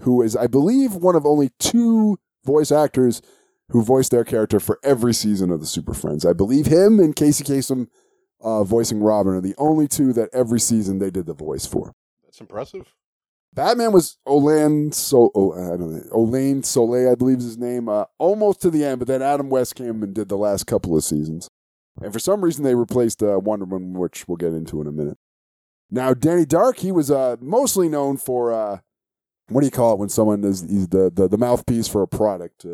who 0.00 0.20
is, 0.20 0.34
I 0.34 0.48
believe, 0.48 0.94
one 0.96 1.14
of 1.14 1.24
only 1.24 1.50
two 1.60 2.18
voice 2.44 2.72
actors 2.72 3.22
who 3.70 3.82
voiced 3.82 4.10
their 4.10 4.24
character 4.24 4.60
for 4.60 4.78
every 4.82 5.14
season 5.14 5.50
of 5.50 5.60
the 5.60 5.66
Super 5.66 5.94
Friends. 5.94 6.24
I 6.24 6.32
believe 6.32 6.66
him 6.66 7.00
and 7.00 7.16
Casey 7.16 7.44
Kasem 7.44 7.88
uh, 8.40 8.62
voicing 8.62 9.00
Robin 9.00 9.34
are 9.34 9.40
the 9.40 9.54
only 9.56 9.88
two 9.88 10.12
that 10.12 10.28
every 10.32 10.60
season 10.60 10.98
they 10.98 11.10
did 11.10 11.26
the 11.26 11.34
voice 11.34 11.66
for. 11.66 11.92
That's 12.24 12.40
impressive. 12.40 12.94
Batman 13.54 13.92
was 13.92 14.18
Olan 14.26 14.92
so 14.92 15.30
oh, 15.34 15.52
I 15.52 15.76
don't 15.76 15.92
know 15.92 16.02
Olaine 16.12 16.64
Soleil, 16.64 17.12
I 17.12 17.14
believe 17.14 17.38
is 17.38 17.44
his 17.44 17.58
name, 17.58 17.88
uh, 17.88 18.04
almost 18.18 18.60
to 18.62 18.70
the 18.70 18.84
end, 18.84 18.98
but 18.98 19.08
then 19.08 19.22
Adam 19.22 19.48
West 19.48 19.76
came 19.76 20.02
and 20.02 20.12
did 20.12 20.28
the 20.28 20.36
last 20.36 20.66
couple 20.66 20.96
of 20.96 21.04
seasons. 21.04 21.48
And 22.02 22.12
for 22.12 22.18
some 22.18 22.42
reason, 22.42 22.64
they 22.64 22.74
replaced 22.74 23.22
uh, 23.22 23.38
Wonder 23.38 23.64
Woman, 23.64 23.94
which 23.94 24.26
we'll 24.26 24.36
get 24.36 24.52
into 24.52 24.80
in 24.80 24.88
a 24.88 24.92
minute. 24.92 25.16
Now, 25.88 26.12
Danny 26.12 26.44
Dark, 26.44 26.78
he 26.78 26.90
was 26.90 27.10
uh, 27.10 27.36
mostly 27.40 27.88
known 27.88 28.16
for 28.16 28.52
uh, 28.52 28.78
what 29.48 29.60
do 29.60 29.66
you 29.66 29.70
call 29.70 29.92
it 29.92 29.98
when 30.00 30.08
someone 30.08 30.42
is 30.42 30.88
the, 30.88 31.12
the, 31.14 31.28
the 31.28 31.38
mouthpiece 31.38 31.86
for 31.86 32.02
a 32.02 32.08
product? 32.08 32.66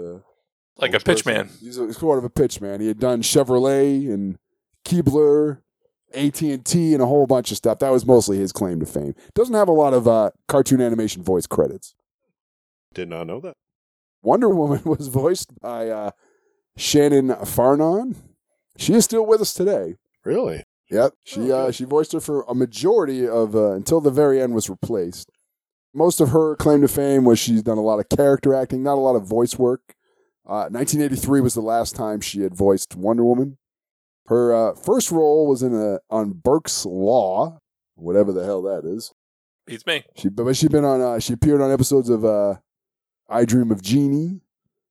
Like 0.81 0.95
a 0.95 1.01
pitch 1.01 1.27
man. 1.27 1.51
He's, 1.61 1.79
a, 1.79 1.87
he's 1.87 1.99
sort 1.99 2.19
of 2.19 2.25
a 2.25 2.31
pitch 2.31 2.61
man. 2.61 2.81
He 2.81 2.89
had 2.89 2.99
done 2.99 3.23
Chevrolet 3.23 4.13
and 4.13 4.39
Keebler, 4.85 5.59
AT 6.15 6.41
and 6.41 6.65
T, 6.65 6.95
and 6.95 7.03
a 7.03 7.07
whole 7.07 7.27
bunch 7.27 7.51
of 7.51 7.57
stuff. 7.59 7.81
That 7.81 7.93
was 7.93 8.07
mostly 8.07 8.39
his 8.39 8.53
claim 8.53 8.81
to 8.81 8.87
fame. 8.87 9.15
Doesn't 9.35 9.55
have 9.55 9.69
a 9.69 9.73
lot 9.73 9.93
of 9.93 10.09
uh, 10.09 10.31
cartoon 10.49 10.81
animation 10.81 11.23
voice 11.23 11.47
credits. 11.47 11.95
Did 12.95 13.09
not 13.09 13.27
know 13.27 13.41
that. 13.41 13.57
Wonder 14.23 14.49
Woman 14.49 14.83
was 14.85 15.09
voiced 15.09 15.53
by 15.61 15.89
uh, 15.89 16.11
Shannon 16.77 17.29
Farnon. 17.29 18.17
She 18.77 18.95
is 18.95 19.05
still 19.05 19.27
with 19.27 19.41
us 19.41 19.53
today. 19.53 19.97
Really? 20.25 20.65
Yep, 20.91 21.13
she 21.25 21.53
Oh, 21.53 21.67
uh, 21.67 21.71
she 21.71 21.85
voiced 21.85 22.13
her 22.13 22.21
for 22.21 22.43
a 22.49 22.55
majority 22.55 23.27
of 23.29 23.55
uh, 23.55 23.73
until 23.73 24.01
the 24.01 24.11
very 24.11 24.41
end 24.41 24.55
was 24.55 24.69
replaced. 24.69 25.31
Most 25.95 26.21
of 26.21 26.31
her 26.31 26.57
claim 26.57 26.81
to 26.81 26.89
fame 26.89 27.25
was 27.25 27.39
she's 27.39 27.63
done 27.63 27.79
a 27.79 27.83
lot 27.83 28.01
of 28.01 28.09
character 28.09 28.55
acting, 28.55 28.83
not 28.83 28.95
a 28.95 29.01
lot 29.01 29.15
of 29.15 29.25
voice 29.25 29.57
work. 29.59 29.95
Uh, 30.51 30.67
1983 30.69 31.41
was 31.41 31.55
the 31.55 31.61
last 31.61 31.95
time 31.95 32.21
she 32.21 32.41
had 32.41 32.57
voiced 32.57 32.97
Wonder 32.97 33.25
Woman. 33.25 33.57
Her 34.27 34.53
uh, 34.53 34.75
first 34.75 35.13
role 35.13 35.47
was 35.47 35.63
in 35.63 35.73
a 35.73 36.01
on 36.11 36.33
Burke's 36.33 36.85
Law, 36.85 37.61
whatever 37.95 38.33
the 38.33 38.45
hell 38.45 38.61
that 38.63 38.85
is. 38.85 39.15
Beats 39.65 39.87
me. 39.87 40.05
She 40.17 40.29
but 40.29 40.57
she's 40.57 40.69
been 40.69 40.85
on. 40.85 41.01
Uh, 41.01 41.21
she 41.21 41.35
appeared 41.35 41.61
on 41.61 41.71
episodes 41.71 42.09
of 42.09 42.25
uh, 42.25 42.57
I 43.29 43.45
Dream 43.45 43.71
of 43.71 43.81
Jeannie. 43.81 44.41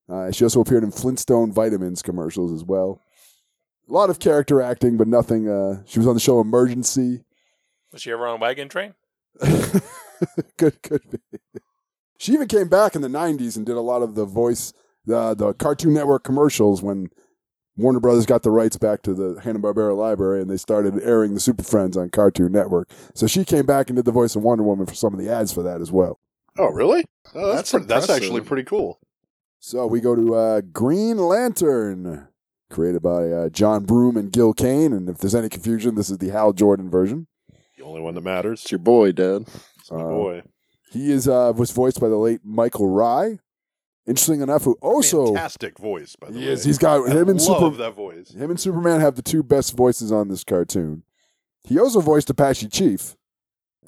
Uh, 0.08 0.32
she 0.32 0.46
also 0.46 0.62
appeared 0.62 0.86
in 0.86 0.92
Flintstone 0.92 1.52
vitamins 1.52 2.02
commercials 2.02 2.54
as 2.54 2.64
well. 2.64 3.02
A 3.90 3.92
lot 3.92 4.10
of 4.10 4.20
character 4.20 4.62
acting, 4.62 4.96
but 4.96 5.10
nothing. 5.10 5.50
Uh, 5.50 5.84
she 5.86 6.00
was 6.00 6.08
on 6.08 6.14
the 6.14 6.22
show 6.22 6.40
Emergency. 6.40 7.26
Was 7.92 8.02
she 8.02 8.14
ever 8.14 8.28
on 8.28 8.40
wagon 8.40 8.70
train? 8.70 8.94
could 10.58 10.82
could 10.82 11.04
be. 11.12 11.40
She 12.18 12.32
even 12.32 12.48
came 12.48 12.70
back 12.70 12.96
in 12.96 13.02
the 13.02 13.10
'90s 13.10 13.58
and 13.58 13.66
did 13.66 13.76
a 13.76 13.82
lot 13.82 14.02
of 14.02 14.16
the 14.16 14.26
voice, 14.26 14.74
the 15.10 15.34
the 15.36 15.54
Cartoon 15.54 15.94
Network 15.94 16.24
commercials 16.24 16.82
when 16.82 17.10
Warner 17.78 18.00
Brothers 18.00 18.26
got 18.26 18.44
the 18.44 18.52
rights 18.52 18.78
back 18.78 19.02
to 19.04 19.14
the 19.14 19.40
Hanna 19.42 19.60
Barbera 19.60 19.96
library 19.96 20.42
and 20.42 20.50
they 20.50 20.58
started 20.58 21.00
airing 21.02 21.34
the 21.34 21.40
Super 21.40 21.64
Friends 21.64 21.96
on 21.98 22.10
Cartoon 22.10 22.52
Network. 22.52 22.90
So 23.14 23.26
she 23.28 23.46
came 23.46 23.66
back 23.66 23.90
and 23.90 23.96
did 23.96 24.06
the 24.06 24.12
voice 24.12 24.36
of 24.36 24.44
Wonder 24.44 24.64
Woman 24.64 24.86
for 24.86 24.96
some 24.96 25.14
of 25.14 25.20
the 25.20 25.30
ads 25.32 25.54
for 25.54 25.64
that 25.64 25.80
as 25.82 25.92
well. 25.92 26.20
Oh, 26.58 26.68
really? 26.70 27.06
Oh, 27.34 27.54
That's 27.56 27.72
that's 27.72 27.86
pre- 27.86 27.88
that's 27.88 28.10
actually 28.10 28.42
pretty 28.42 28.64
cool. 28.64 29.00
So 29.60 29.86
we 29.88 30.00
go 30.02 30.16
to 30.16 30.36
uh, 30.36 30.62
Green 30.62 31.18
Lantern, 31.18 32.28
created 32.70 33.02
by 33.02 33.30
uh, 33.30 33.50
John 33.50 33.84
Broome 33.86 34.16
and 34.18 34.32
Gil 34.32 34.54
Kane. 34.54 34.94
And 34.94 35.10
if 35.10 35.18
there's 35.20 35.36
any 35.36 35.50
confusion, 35.50 35.96
this 35.96 36.10
is 36.10 36.18
the 36.18 36.30
Hal 36.30 36.54
Jordan 36.54 36.90
version. 36.90 37.28
The 37.78 37.84
only 37.84 38.02
one 38.02 38.14
that 38.16 38.22
matters. 38.22 38.62
It's 38.62 38.72
your 38.72 38.80
boy, 38.80 39.12
Dad. 39.14 39.44
It's 39.80 39.92
my 39.92 40.02
Uh, 40.02 40.08
boy. 40.10 40.42
He 40.92 41.12
is 41.12 41.28
uh, 41.28 41.54
was 41.56 41.72
voiced 41.72 42.00
by 42.02 42.10
the 42.10 42.18
late 42.18 42.42
Michael 42.44 42.90
Rye. 42.90 43.40
Interesting 44.10 44.42
enough, 44.42 44.64
who 44.64 44.76
also 44.82 45.28
Fantastic 45.28 45.78
voice, 45.78 46.16
by 46.16 46.32
the 46.32 46.40
he 46.40 46.46
way. 46.48 46.52
is. 46.52 46.64
He's 46.64 46.80
got 46.80 47.08
I 47.08 47.12
him 47.12 47.30
and 47.30 47.40
love 47.40 47.74
Super, 47.74 47.78
that 47.78 47.96
voice. 47.96 48.32
him 48.32 48.50
and 48.50 48.60
Superman 48.60 49.00
have 49.02 49.16
the 49.16 49.22
two 49.22 49.44
best 49.44 49.78
voices 49.78 50.12
on 50.12 50.28
this 50.30 50.44
cartoon. 50.44 51.04
He 51.64 51.78
also 51.80 52.02
voiced 52.02 52.30
Apache 52.30 52.70
Chief, 52.70 53.16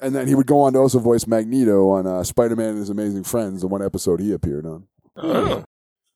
and 0.00 0.14
then 0.14 0.28
he 0.28 0.34
would 0.36 0.46
go 0.46 0.60
on 0.60 0.74
to 0.74 0.78
also 0.78 1.00
voice 1.00 1.26
Magneto 1.26 1.90
on 1.90 2.06
uh, 2.06 2.22
Spider-Man 2.22 2.68
and 2.70 2.78
His 2.78 2.90
Amazing 2.90 3.24
Friends, 3.24 3.62
the 3.62 3.66
one 3.66 3.84
episode 3.84 4.20
he 4.20 4.32
appeared 4.32 4.64
on. 4.64 4.86
Oh. 5.16 5.64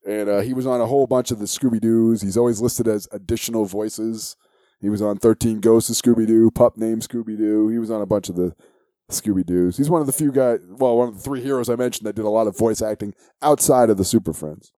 and 0.06 0.28
uh, 0.28 0.40
he 0.40 0.54
was 0.54 0.66
on 0.66 0.80
a 0.80 0.86
whole 0.86 1.06
bunch 1.08 1.30
of 1.32 1.38
the 1.40 1.46
Scooby 1.46 1.80
Doo's. 1.80 2.22
He's 2.22 2.36
always 2.36 2.60
listed 2.60 2.86
as 2.86 3.08
additional 3.10 3.64
voices. 3.64 4.36
He 4.80 4.88
was 4.88 5.02
on 5.02 5.16
Thirteen 5.16 5.58
Ghosts 5.60 5.90
of 5.90 5.96
Scooby 5.96 6.26
Doo, 6.26 6.50
Pup 6.52 6.76
Named 6.76 7.02
Scooby 7.02 7.36
Doo. 7.36 7.68
He 7.68 7.78
was 7.78 7.90
on 7.90 8.00
a 8.02 8.06
bunch 8.06 8.28
of 8.28 8.36
the 8.36 8.54
Scooby 9.10 9.44
Doo's. 9.44 9.76
He's 9.76 9.90
one 9.90 10.00
of 10.00 10.06
the 10.06 10.12
few 10.12 10.32
guys, 10.32 10.58
well, 10.68 10.96
one 10.96 11.08
of 11.08 11.14
the 11.14 11.20
three 11.20 11.42
heroes 11.42 11.68
I 11.68 11.76
mentioned 11.76 12.06
that 12.06 12.16
did 12.16 12.24
a 12.24 12.30
lot 12.30 12.46
of 12.46 12.58
voice 12.58 12.82
acting 12.82 13.14
outside 13.42 13.90
of 13.90 13.96
the 13.96 14.04
Super 14.04 14.32
Friends. 14.32 14.72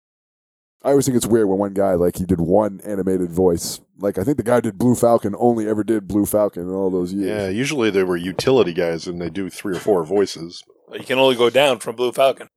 I 0.82 0.90
always 0.90 1.04
think 1.04 1.16
it's 1.16 1.26
weird 1.26 1.48
when 1.48 1.58
one 1.58 1.74
guy 1.74 1.94
like 1.94 2.16
he 2.16 2.24
did 2.24 2.40
one 2.40 2.80
animated 2.84 3.30
voice. 3.30 3.80
Like 3.98 4.18
I 4.18 4.24
think 4.24 4.36
the 4.36 4.42
guy 4.44 4.56
who 4.56 4.62
did 4.62 4.78
Blue 4.78 4.94
Falcon 4.94 5.34
only 5.38 5.68
ever 5.68 5.82
did 5.82 6.06
Blue 6.06 6.26
Falcon 6.26 6.62
in 6.62 6.70
all 6.70 6.90
those 6.90 7.12
years. 7.12 7.26
Yeah, 7.26 7.48
usually 7.48 7.90
they 7.90 8.04
were 8.04 8.16
utility 8.16 8.72
guys 8.72 9.06
and 9.06 9.20
they 9.20 9.30
do 9.30 9.50
three 9.50 9.76
or 9.76 9.80
four 9.80 10.04
voices. 10.04 10.62
You 10.92 11.00
can 11.04 11.18
only 11.18 11.34
go 11.34 11.50
down 11.50 11.80
from 11.80 11.96
Blue 11.96 12.12
Falcon. 12.12 12.48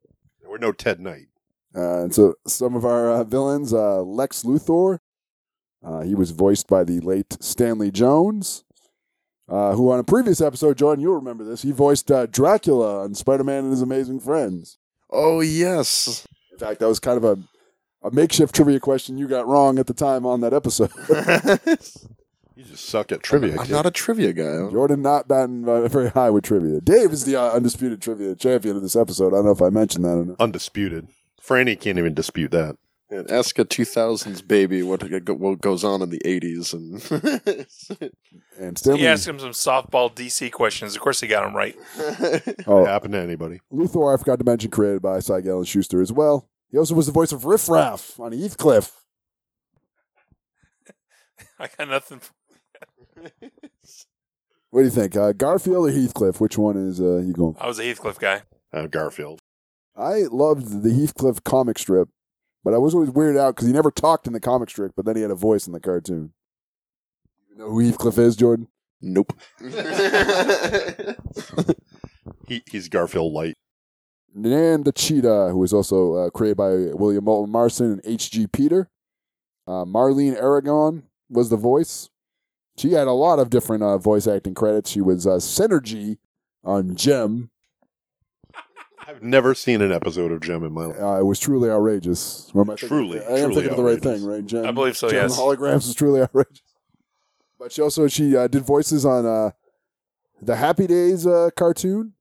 There 0.41 0.49
were 0.51 0.59
no 0.59 0.71
Ted 0.71 0.99
Knight. 0.99 1.27
Uh, 1.75 2.03
and 2.03 2.13
so 2.13 2.35
some 2.45 2.75
of 2.75 2.85
our 2.85 3.11
uh, 3.11 3.23
villains, 3.23 3.73
uh, 3.73 4.01
Lex 4.01 4.43
Luthor, 4.43 4.99
uh, 5.83 6.01
he 6.01 6.13
was 6.13 6.31
voiced 6.31 6.67
by 6.67 6.83
the 6.83 6.99
late 6.99 7.37
Stanley 7.39 7.89
Jones, 7.89 8.63
uh, 9.49 9.73
who 9.73 9.91
on 9.91 9.99
a 9.99 10.03
previous 10.03 10.41
episode, 10.41 10.77
Jordan, 10.77 11.01
you'll 11.01 11.15
remember 11.15 11.43
this, 11.43 11.61
he 11.61 11.71
voiced 11.71 12.11
uh, 12.11 12.25
Dracula 12.27 13.03
on 13.03 13.15
Spider-Man 13.15 13.63
and 13.63 13.71
His 13.71 13.81
Amazing 13.81 14.19
Friends. 14.19 14.77
Oh 15.09 15.39
yes. 15.41 16.27
In 16.51 16.57
fact, 16.59 16.79
that 16.79 16.87
was 16.87 16.99
kind 16.99 17.17
of 17.17 17.23
a, 17.23 17.37
a 18.07 18.11
makeshift 18.11 18.53
trivia 18.53 18.79
question 18.79 19.17
you 19.17 19.27
got 19.27 19.47
wrong 19.47 19.79
at 19.79 19.87
the 19.87 19.93
time 19.93 20.25
on 20.25 20.41
that 20.41 20.53
episode. 20.53 20.91
You 22.59 22.65
just 22.65 22.89
suck 22.89 23.13
at 23.13 23.23
trivia. 23.23 23.53
I'm 23.57 23.67
kid. 23.67 23.71
not 23.71 23.85
a 23.85 23.91
trivia 23.91 24.33
guy. 24.33 24.69
Jordan 24.69 25.01
not 25.01 25.29
batting 25.29 25.65
uh, 25.69 25.87
very 25.87 26.09
high 26.09 26.29
with 26.29 26.43
trivia. 26.43 26.81
Dave 26.81 27.13
is 27.13 27.23
the 27.23 27.37
uh, 27.37 27.51
undisputed 27.51 28.01
trivia 28.01 28.35
champion 28.35 28.75
of 28.75 28.81
this 28.81 28.97
episode. 28.97 29.27
I 29.29 29.37
don't 29.37 29.45
know 29.45 29.51
if 29.51 29.61
I 29.61 29.69
mentioned 29.69 30.03
that 30.03 30.17
or 30.17 30.25
not. 30.25 30.41
undisputed. 30.41 31.07
Franny 31.41 31.79
can't 31.79 31.97
even 31.97 32.13
dispute 32.13 32.51
that. 32.51 32.75
And 33.11 33.31
ask 33.31 33.57
a 33.57 33.65
2000s 33.65 34.47
baby 34.47 34.83
what 34.83 35.01
what 35.29 35.61
goes 35.61 35.83
on 35.83 36.03
in 36.03 36.11
the 36.11 36.19
80s, 36.19 36.73
and 36.73 38.11
And 38.59 38.77
Stanley, 38.77 38.99
He 38.99 39.07
asked 39.07 39.27
him 39.27 39.39
some 39.39 39.51
softball 39.51 40.13
DC 40.13 40.51
questions. 40.51 40.95
Of 40.95 41.01
course, 41.01 41.19
he 41.19 41.27
got 41.27 41.43
them 41.43 41.55
right. 41.55 41.75
oh, 42.67 42.85
Happen 42.85 43.11
to 43.13 43.19
anybody. 43.19 43.61
Luthor, 43.73 44.13
I 44.13 44.17
forgot 44.17 44.37
to 44.39 44.45
mention, 44.45 44.69
created 44.69 45.01
by 45.01 45.19
Siegel 45.21 45.57
and 45.57 45.67
Shuster 45.67 46.01
as 46.01 46.11
well. 46.11 46.49
He 46.71 46.77
also 46.77 46.93
was 46.93 47.07
the 47.07 47.11
voice 47.11 47.31
of 47.31 47.45
Riff 47.45 47.67
Raff 47.67 48.19
on 48.19 48.31
Heathcliff. 48.31 48.91
I 51.59 51.67
got 51.77 51.89
nothing. 51.89 52.21
What 54.69 54.81
do 54.81 54.85
you 54.85 54.91
think, 54.91 55.15
uh, 55.15 55.31
Garfield 55.31 55.89
or 55.89 55.91
Heathcliff? 55.91 56.39
Which 56.39 56.59
one 56.59 56.77
is 56.77 57.01
uh, 57.01 57.17
you 57.17 57.33
going? 57.33 57.55
I 57.59 57.65
was 57.67 57.79
a 57.79 57.83
Heathcliff 57.83 58.19
guy. 58.19 58.43
Uh, 58.71 58.85
Garfield. 58.85 59.41
I 59.95 60.25
loved 60.31 60.83
the 60.83 60.93
Heathcliff 60.93 61.43
comic 61.43 61.79
strip, 61.79 62.09
but 62.63 62.73
I 62.73 62.77
was 62.77 62.93
always 62.93 63.09
weirded 63.09 63.39
out 63.39 63.55
because 63.55 63.67
he 63.67 63.73
never 63.73 63.91
talked 63.91 64.27
in 64.27 64.33
the 64.33 64.39
comic 64.39 64.69
strip, 64.69 64.93
but 64.95 65.05
then 65.05 65.15
he 65.15 65.21
had 65.21 65.31
a 65.31 65.35
voice 65.35 65.67
in 65.67 65.73
the 65.73 65.79
cartoon. 65.79 66.33
You 67.49 67.57
know 67.57 67.69
who 67.69 67.79
Heathcliff 67.79 68.17
is, 68.17 68.35
Jordan? 68.35 68.67
nope. 69.01 69.33
He, 72.47 72.63
he's 72.69 72.89
Garfield 72.89 73.31
Light. 73.31 73.55
And 74.35 74.83
the 74.83 74.91
Cheetah, 74.91 75.49
who 75.51 75.59
was 75.59 75.73
also 75.73 76.15
uh, 76.15 76.29
created 76.31 76.57
by 76.57 76.69
William 76.93 77.23
Moulton 77.23 77.51
Marston 77.51 77.91
and 77.93 78.01
H.G. 78.03 78.47
Peter. 78.47 78.89
Uh, 79.67 79.85
Marlene 79.85 80.35
Aragon 80.35 81.03
was 81.29 81.49
the 81.49 81.57
voice. 81.57 82.09
She 82.77 82.93
had 82.93 83.07
a 83.07 83.11
lot 83.11 83.39
of 83.39 83.49
different 83.49 83.83
uh, 83.83 83.97
voice 83.97 84.27
acting 84.27 84.53
credits. 84.55 84.89
She 84.89 85.01
was 85.01 85.27
uh, 85.27 85.37
Synergy 85.37 86.17
on 86.63 86.95
Jem. 86.95 87.51
I've 89.07 89.23
never 89.23 89.55
seen 89.55 89.81
an 89.81 89.91
episode 89.91 90.31
of 90.31 90.41
Jem 90.41 90.63
in 90.63 90.71
my 90.73 90.85
life. 90.85 90.97
Uh, 91.01 91.19
it 91.19 91.23
was 91.25 91.39
truly 91.39 91.69
outrageous. 91.69 92.51
Am 92.53 92.61
I 92.61 92.63
thinking- 92.75 92.87
Truly, 92.89 93.19
I 93.19 93.23
am 93.23 93.37
truly 93.51 93.53
thinking 93.55 93.71
of 93.71 93.77
the 93.77 93.83
right 93.83 93.97
outrageous. 93.97 94.21
thing, 94.21 94.29
right? 94.29 94.45
Jem, 94.45 94.65
I 94.65 94.71
believe 94.71 94.97
so, 94.97 95.09
Jem 95.09 95.23
yes. 95.29 95.39
Holograms 95.39 95.87
is 95.87 95.95
truly 95.95 96.21
outrageous. 96.23 96.61
But 97.57 97.71
she 97.71 97.81
also 97.81 98.07
she 98.07 98.35
uh, 98.37 98.47
did 98.47 98.63
voices 98.63 99.05
on 99.05 99.25
uh, 99.25 99.51
the 100.41 100.55
Happy 100.55 100.87
Days 100.87 101.25
uh, 101.27 101.49
cartoon, 101.55 102.13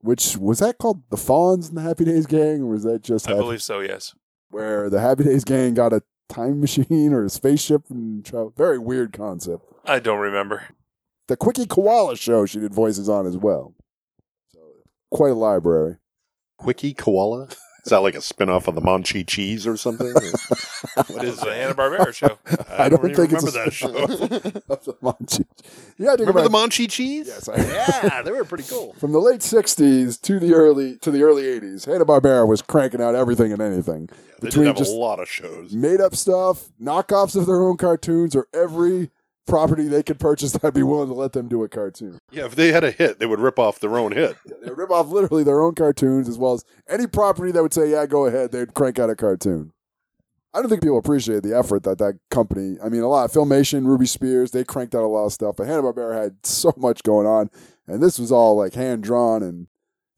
which 0.00 0.36
was 0.36 0.58
that 0.58 0.78
called 0.78 1.02
the 1.10 1.16
Fonz 1.16 1.68
and 1.68 1.76
the 1.78 1.82
Happy 1.82 2.04
Days 2.04 2.26
Gang, 2.26 2.62
or 2.62 2.66
was 2.66 2.82
that 2.84 3.02
just 3.02 3.26
I 3.28 3.30
Happy- 3.32 3.42
believe 3.42 3.62
so, 3.62 3.80
yes. 3.80 4.14
where 4.50 4.90
the 4.90 5.00
Happy 5.00 5.24
Days 5.24 5.44
Gang 5.44 5.74
got 5.74 5.92
a 5.92 6.02
time 6.28 6.60
machine 6.60 7.12
or 7.12 7.24
a 7.24 7.30
spaceship 7.30 7.82
and 7.90 8.24
travel? 8.24 8.52
Very 8.56 8.78
weird 8.78 9.12
concept. 9.12 9.64
I 9.84 9.98
don't 10.00 10.18
remember. 10.20 10.64
The 11.28 11.36
Kwicky 11.36 11.68
Koala 11.68 12.16
show 12.16 12.44
she 12.46 12.58
did 12.58 12.74
voices 12.74 13.08
on 13.08 13.26
as 13.26 13.36
well. 13.38 13.74
So 15.12 15.16
quite 15.16 15.30
a 15.32 15.34
library. 15.34 15.96
Kwicky 16.60 16.96
Koala? 16.96 17.48
Is 17.84 17.90
that 17.90 17.98
like 17.98 18.14
a 18.14 18.20
spin-off 18.20 18.68
of 18.68 18.76
the 18.76 18.80
Monchhichis 18.80 19.66
or 19.66 19.76
something? 19.76 20.06
what 21.12 21.24
is 21.24 21.40
the? 21.40 21.52
Hanna 21.52 21.74
Barbera 21.74 22.14
show. 22.14 22.38
I, 22.78 22.84
I 22.84 22.88
don't 22.88 23.00
even 23.10 23.16
think 23.16 23.32
it's 23.32 23.44
remember 23.44 23.60
a 23.60 23.64
that 23.64 23.72
show. 23.72 23.88
of 23.88 24.84
the 24.84 24.92
Monchi. 25.02 25.44
Yeah, 25.98 26.12
I 26.12 26.16
think 26.16 26.20
remember 26.28 26.42
the 26.42 26.46
about 26.46 26.70
Monchhichis? 26.70 27.26
Yes, 27.26 27.48
I- 27.48 27.56
yeah, 27.56 28.22
they 28.22 28.30
were 28.30 28.44
pretty 28.44 28.62
cool. 28.68 28.92
from 29.00 29.10
the 29.10 29.18
late 29.18 29.40
'60s 29.40 30.20
to 30.22 30.38
the 30.38 30.54
early 30.54 30.96
to 30.98 31.10
the 31.10 31.24
early 31.24 31.42
'80s. 31.42 31.86
Hanna 31.86 32.04
Barbera 32.04 32.46
was 32.46 32.62
cranking 32.62 33.02
out 33.02 33.16
everything 33.16 33.52
and 33.52 33.60
anything 33.60 34.06
They 34.06 34.12
did 34.12 34.40
between 34.50 34.66
have 34.66 34.76
just 34.76 34.92
a 34.92 34.96
lot 34.96 35.18
of 35.18 35.28
shows. 35.28 35.72
made 35.72 36.00
up 36.00 36.14
stuff, 36.14 36.66
knockoffs 36.80 37.34
of 37.34 37.46
their 37.46 37.60
own 37.62 37.78
cartoons, 37.78 38.36
or 38.36 38.46
every 38.54 39.10
property 39.46 39.88
they 39.88 40.02
could 40.02 40.18
purchase 40.18 40.52
that'd 40.52 40.74
be 40.74 40.82
willing 40.82 41.08
to 41.08 41.14
let 41.14 41.32
them 41.32 41.48
do 41.48 41.62
a 41.62 41.68
cartoon. 41.68 42.18
Yeah, 42.30 42.46
if 42.46 42.54
they 42.54 42.72
had 42.72 42.84
a 42.84 42.90
hit, 42.90 43.18
they 43.18 43.26
would 43.26 43.40
rip 43.40 43.58
off 43.58 43.80
their 43.80 43.96
own 43.96 44.12
hit. 44.12 44.36
They 44.62 44.70
rip 44.70 44.90
off 44.90 45.08
literally 45.08 45.44
their 45.44 45.62
own 45.62 45.74
cartoons 45.74 46.28
as 46.28 46.38
well 46.38 46.54
as 46.54 46.64
any 46.88 47.06
property 47.06 47.52
that 47.52 47.62
would 47.62 47.74
say, 47.74 47.90
"Yeah, 47.90 48.06
go 48.06 48.26
ahead." 48.26 48.52
They'd 48.52 48.74
crank 48.74 48.98
out 48.98 49.10
a 49.10 49.16
cartoon. 49.16 49.72
I 50.54 50.60
don't 50.60 50.68
think 50.68 50.82
people 50.82 50.98
appreciate 50.98 51.42
the 51.42 51.56
effort 51.56 51.82
that 51.84 51.98
that 51.98 52.18
company. 52.30 52.76
I 52.84 52.90
mean, 52.90 53.02
a 53.02 53.08
lot 53.08 53.24
of 53.24 53.32
Filmation, 53.32 53.86
Ruby 53.86 54.06
Spears, 54.06 54.50
they 54.50 54.64
cranked 54.64 54.94
out 54.94 55.02
a 55.02 55.08
lot 55.08 55.24
of 55.24 55.32
stuff, 55.32 55.56
but 55.56 55.66
Hanna 55.66 55.82
Barbera 55.82 56.20
had 56.20 56.44
so 56.44 56.74
much 56.76 57.02
going 57.02 57.26
on, 57.26 57.50
and 57.86 58.02
this 58.02 58.18
was 58.18 58.30
all 58.30 58.56
like 58.56 58.74
hand 58.74 59.02
drawn 59.02 59.42
and 59.42 59.68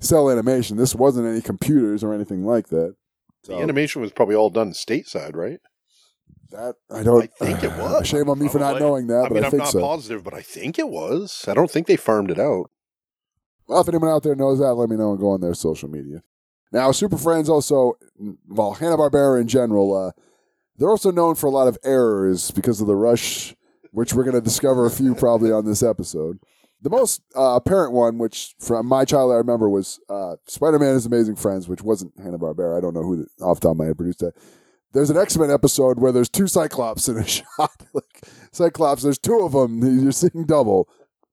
cell 0.00 0.30
animation. 0.30 0.76
This 0.76 0.94
wasn't 0.94 1.28
any 1.28 1.40
computers 1.40 2.02
or 2.02 2.12
anything 2.12 2.44
like 2.44 2.68
that. 2.68 2.96
The 3.44 3.56
animation 3.56 4.00
was 4.00 4.10
probably 4.10 4.34
all 4.34 4.50
done 4.50 4.72
stateside, 4.72 5.36
right? 5.36 5.60
That 6.54 6.76
I 6.90 7.02
don't. 7.02 7.22
I 7.22 7.26
think 7.44 7.62
it 7.62 7.72
was. 7.78 8.06
Shame 8.06 8.28
on 8.28 8.38
me 8.38 8.48
for 8.48 8.58
not 8.58 8.80
knowing 8.80 9.06
that, 9.08 9.26
I 9.26 9.28
but 9.28 9.34
mean, 9.34 9.42
I 9.44 9.46
I'm 9.46 9.50
think 9.50 9.62
not 9.64 9.72
so. 9.72 9.80
positive, 9.80 10.24
but 10.24 10.34
I 10.34 10.42
think 10.42 10.78
it 10.78 10.88
was. 10.88 11.44
I 11.48 11.54
don't 11.54 11.70
think 11.70 11.86
they 11.86 11.96
farmed 11.96 12.30
it 12.30 12.38
out. 12.38 12.70
Well, 13.66 13.80
if 13.80 13.88
anyone 13.88 14.10
out 14.10 14.22
there 14.22 14.34
knows 14.34 14.58
that, 14.58 14.74
let 14.74 14.88
me 14.90 14.96
know 14.96 15.10
and 15.10 15.20
go 15.20 15.30
on 15.30 15.40
their 15.40 15.54
social 15.54 15.88
media. 15.88 16.22
Now, 16.72 16.90
Super 16.92 17.16
Friends 17.16 17.48
also, 17.48 17.94
well, 18.48 18.72
Hanna 18.72 18.96
Barbera 18.96 19.40
in 19.40 19.48
general, 19.48 19.94
uh, 19.96 20.10
they're 20.76 20.90
also 20.90 21.10
known 21.12 21.34
for 21.36 21.46
a 21.46 21.50
lot 21.50 21.68
of 21.68 21.78
errors 21.84 22.50
because 22.50 22.80
of 22.80 22.86
the 22.86 22.96
rush, 22.96 23.54
which 23.92 24.12
we're 24.12 24.24
going 24.24 24.34
to 24.34 24.40
discover 24.40 24.84
a 24.84 24.90
few 24.90 25.14
probably 25.14 25.52
on 25.52 25.64
this 25.64 25.82
episode. 25.82 26.40
The 26.82 26.90
most 26.90 27.22
uh, 27.34 27.54
apparent 27.54 27.92
one, 27.92 28.18
which 28.18 28.54
from 28.58 28.86
my 28.86 29.04
child 29.06 29.32
I 29.32 29.36
remember, 29.36 29.70
was 29.70 29.98
uh, 30.10 30.36
Spider 30.46 30.78
Man 30.78 30.94
is 30.96 31.06
Amazing 31.06 31.36
Friends, 31.36 31.68
which 31.68 31.80
wasn't 31.80 32.12
Hanna 32.18 32.38
Barbera. 32.38 32.76
I 32.76 32.80
don't 32.80 32.92
know 32.92 33.04
who 33.04 33.16
the, 33.24 33.44
off 33.44 33.60
the 33.60 33.68
top 33.68 33.72
of 33.72 33.78
my 33.78 33.86
head 33.86 33.96
produced 33.96 34.18
that. 34.18 34.34
There's 34.94 35.10
an 35.10 35.16
X 35.16 35.36
Men 35.36 35.50
episode 35.50 35.98
where 35.98 36.12
there's 36.12 36.28
two 36.28 36.46
Cyclops 36.46 37.08
in 37.08 37.18
a 37.18 37.26
shot. 37.26 37.72
like 37.92 38.22
Cyclops, 38.52 39.02
there's 39.02 39.18
two 39.18 39.40
of 39.40 39.52
them. 39.52 39.80
You're 40.02 40.12
seeing 40.12 40.44
double. 40.46 40.88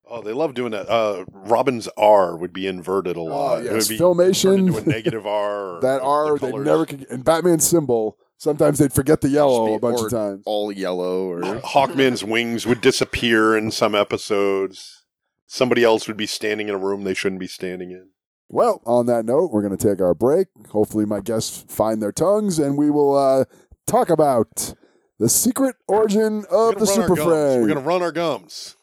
Oh, 0.09 0.21
they 0.21 0.33
love 0.33 0.53
doing 0.55 0.71
that. 0.71 0.89
Uh, 0.89 1.23
Robin's 1.31 1.87
R 1.95 2.35
would 2.35 2.51
be 2.51 2.67
inverted 2.67 3.15
a 3.15 3.21
lot. 3.21 3.59
Oh, 3.59 3.61
yes. 3.61 3.71
It 3.71 3.75
would 3.75 3.87
be 3.87 3.97
Filmation. 3.97 4.43
turned 4.43 4.67
into 4.67 4.79
a 4.79 4.85
negative 4.85 5.25
R. 5.25 5.77
or 5.77 5.81
that 5.81 6.01
R 6.01 6.37
the 6.37 6.47
they 6.47 6.57
never 6.57 6.85
could, 6.85 7.05
and 7.09 7.23
Batman's 7.23 7.65
symbol. 7.65 8.17
Sometimes 8.37 8.79
they'd 8.79 8.91
forget 8.91 9.21
the 9.21 9.29
yellow 9.29 9.67
Be 9.67 9.73
a 9.75 9.79
bunch 9.79 9.99
or 9.99 10.05
of 10.07 10.11
times. 10.11 10.43
All 10.47 10.71
yellow 10.71 11.29
or 11.29 11.41
Hawkman's 11.61 12.23
wings 12.23 12.65
would 12.65 12.81
disappear 12.81 13.55
in 13.55 13.69
some 13.69 13.93
episodes. 13.93 15.05
Somebody 15.45 15.83
else 15.83 16.07
would 16.07 16.17
be 16.17 16.25
standing 16.25 16.67
in 16.67 16.73
a 16.73 16.77
room 16.79 17.03
they 17.03 17.13
shouldn't 17.13 17.39
be 17.39 17.45
standing 17.47 17.91
in. 17.91 18.09
Well, 18.53 18.81
on 18.85 19.05
that 19.05 19.23
note, 19.23 19.51
we're 19.53 19.61
going 19.61 19.77
to 19.77 19.89
take 19.89 20.01
our 20.01 20.13
break. 20.13 20.47
Hopefully, 20.71 21.05
my 21.05 21.21
guests 21.21 21.63
find 21.69 22.01
their 22.01 22.11
tongues, 22.11 22.59
and 22.59 22.77
we 22.77 22.91
will 22.91 23.17
uh, 23.17 23.45
talk 23.87 24.09
about 24.09 24.73
the 25.19 25.29
secret 25.29 25.77
origin 25.87 26.43
of 26.51 26.77
the 26.77 26.85
gonna 26.85 26.91
run 26.91 26.99
our 26.99 27.07
Super 27.07 27.15
gums. 27.15 27.29
Friend. 27.29 27.61
We're 27.61 27.67
gonna 27.69 27.79
run 27.79 28.01
our 28.01 28.11
gums. 28.11 28.75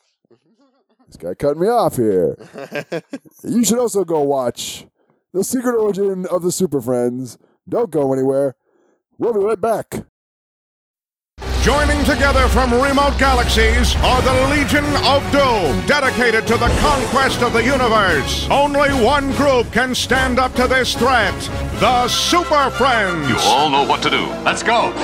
This 1.07 1.16
guy 1.18 1.35
cutting 1.35 1.61
me 1.61 1.68
off 1.68 1.96
here. 1.96 2.38
you 3.44 3.62
should 3.62 3.78
also 3.78 4.04
go 4.04 4.22
watch 4.22 4.87
the 5.35 5.44
secret 5.44 5.76
origin 5.76 6.24
of 6.26 6.42
the 6.42 6.52
Super 6.52 6.81
Friends. 6.81 7.37
Don't 7.68 7.90
go 7.90 8.14
anywhere. 8.14 8.57
We'll 9.18 9.35
be 9.35 9.40
right 9.40 9.61
back. 9.61 10.07
Joining 11.68 12.02
together 12.07 12.48
from 12.48 12.72
remote 12.72 13.18
galaxies 13.18 13.94
are 13.96 14.22
the 14.22 14.33
Legion 14.57 14.87
of 15.04 15.22
Doom, 15.31 15.87
dedicated 15.87 16.46
to 16.46 16.54
the 16.54 16.68
conquest 16.81 17.42
of 17.42 17.52
the 17.52 17.62
universe. 17.62 18.48
Only 18.50 18.88
one 19.04 19.31
group 19.33 19.70
can 19.70 19.94
stand 19.94 20.38
up 20.38 20.54
to 20.54 20.66
this 20.66 20.94
threat 20.94 21.35
the 21.78 22.09
Super 22.09 22.70
Friends. 22.70 23.28
You 23.28 23.37
all 23.40 23.68
know 23.68 23.87
what 23.87 24.02
to 24.04 24.09
do. 24.09 24.24
Let's 24.44 24.62
go. 24.62 24.94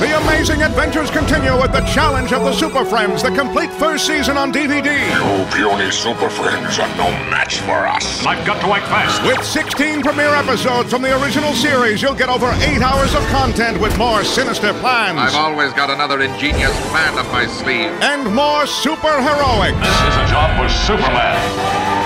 The 0.00 0.16
amazing 0.22 0.62
adventures 0.62 1.10
continue 1.10 1.52
with 1.60 1.72
the 1.72 1.82
challenge 1.82 2.32
of 2.32 2.42
the 2.42 2.54
Super 2.54 2.86
Friends, 2.86 3.22
the 3.22 3.30
complete 3.30 3.70
first 3.72 4.06
season 4.06 4.38
on 4.38 4.50
DVD. 4.50 4.88
You 5.12 5.44
puny 5.54 5.90
super 5.90 6.30
friends 6.30 6.78
are 6.78 6.88
no 6.96 7.10
match 7.28 7.58
for 7.60 7.86
us. 7.86 8.24
I've 8.24 8.44
got 8.46 8.60
to 8.62 8.72
act 8.72 8.86
fast. 8.86 9.22
With 9.24 9.44
16 9.44 10.02
premiere 10.02 10.34
episodes 10.34 10.90
from 10.90 11.02
the 11.02 11.12
original 11.22 11.52
series, 11.52 12.00
you'll 12.00 12.14
get 12.14 12.30
over 12.30 12.50
eight 12.62 12.80
hours 12.80 13.14
of 13.14 13.22
content 13.26 13.78
with 13.78 13.96
more 13.98 14.24
sinister 14.24 14.72
plans 14.80 15.18
I've 15.18 15.34
always 15.34 15.72
got 15.74 15.90
another 15.90 16.22
ingenious 16.22 16.74
plan 16.88 17.18
up 17.18 17.26
my 17.30 17.46
sleeve. 17.46 17.92
and 18.00 18.34
more 18.34 18.66
super 18.66 19.20
heroics. 19.20 19.76
This 19.76 20.00
is 20.08 20.16
a 20.16 20.26
job 20.32 20.48
for 20.56 20.68
Superman. 20.72 21.99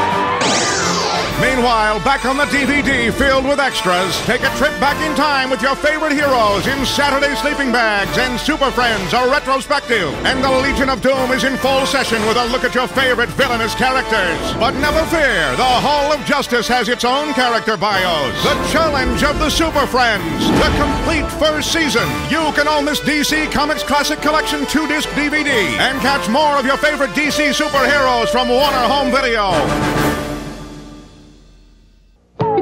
Meanwhile, 1.41 1.99
back 2.05 2.25
on 2.25 2.37
the 2.37 2.47
DVD 2.47 3.13
filled 3.13 3.45
with 3.45 3.59
extras, 3.59 4.17
take 4.23 4.43
a 4.43 4.55
trip 4.57 4.71
back 4.79 4.97
in 5.03 5.17
time 5.17 5.51
with 5.51 5.63
your 5.63 5.75
favorite 5.75 6.13
heroes 6.13 6.67
in 6.67 6.87
Saturday 6.87 7.35
Sleeping 7.35 7.73
Bags 7.73 8.17
and 8.19 8.39
Super 8.39 8.71
Friends, 8.71 9.13
a 9.13 9.29
retrospective. 9.29 10.15
And 10.25 10.43
the 10.43 10.51
Legion 10.51 10.89
of 10.89 11.03
Doom 11.03 11.33
is 11.33 11.43
in 11.43 11.57
full 11.57 11.87
session 11.87 12.23
with 12.27 12.37
a 12.37 12.47
look 12.47 12.63
at 12.63 12.75
your 12.75 12.87
favorite 12.87 13.29
villainous 13.31 13.75
characters. 13.75 14.39
But 14.63 14.75
never 14.79 15.05
fear, 15.07 15.51
the 15.57 15.75
Hall 15.83 16.13
of 16.13 16.25
Justice 16.25 16.69
has 16.69 16.89
its 16.89 17.05
own 17.05 17.35
character 17.35 17.77
bios. 17.77 18.35
The 18.45 18.55
challenge 18.71 19.23
of 19.25 19.39
the 19.39 19.51
Super 19.51 19.87
Friends, 19.87 20.47
the 20.47 20.71
complete 20.79 21.31
first 21.39 21.73
season. 21.73 22.09
You 22.31 22.53
can 22.55 22.69
own 22.69 22.85
this 22.85 23.01
DC 23.01 23.51
Comics 23.51 23.83
Classic 23.83 24.21
Collection 24.21 24.67
2 24.67 24.87
disc 24.87 25.09
DVD 25.11 25.51
and 25.83 26.01
catch 26.01 26.29
more 26.29 26.57
of 26.57 26.65
your 26.65 26.77
favorite 26.77 27.11
DC 27.11 27.51
superheroes 27.53 28.29
from 28.29 28.49
Warner 28.49 28.87
Home 28.87 29.11
Video. 29.11 30.24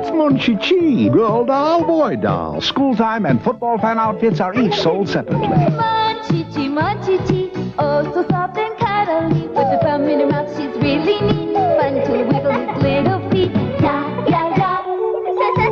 It's 0.02 0.10
Monchhichi, 0.10 1.12
girl 1.12 1.44
doll, 1.44 1.84
boy 1.86 2.16
doll. 2.16 2.60
School 2.60 2.96
time 2.96 3.24
and 3.24 3.40
football 3.40 3.78
fan 3.78 4.00
outfits 4.00 4.40
are 4.40 4.52
each 4.52 4.74
sold 4.74 5.08
separately. 5.08 5.46
Monchhichi, 5.46 6.66
Monchhichi, 6.66 7.74
oh 7.78 8.02
so 8.12 8.26
soft 8.26 8.58
and 8.58 8.76
cuddly. 8.78 9.46
With 9.46 9.54
the 9.54 9.78
thumb 9.80 10.08
in 10.08 10.18
her 10.18 10.26
mouth, 10.26 10.50
she's 10.56 10.74
really 10.82 11.20
neat. 11.20 11.54
Fun 11.54 11.94
to 12.02 12.24
wiggle 12.24 12.50
his 12.50 12.82
little 12.82 13.30
feet. 13.30 13.52
Yeah, 13.80 14.26
yeah, 14.26 14.48
yeah. 14.58 14.82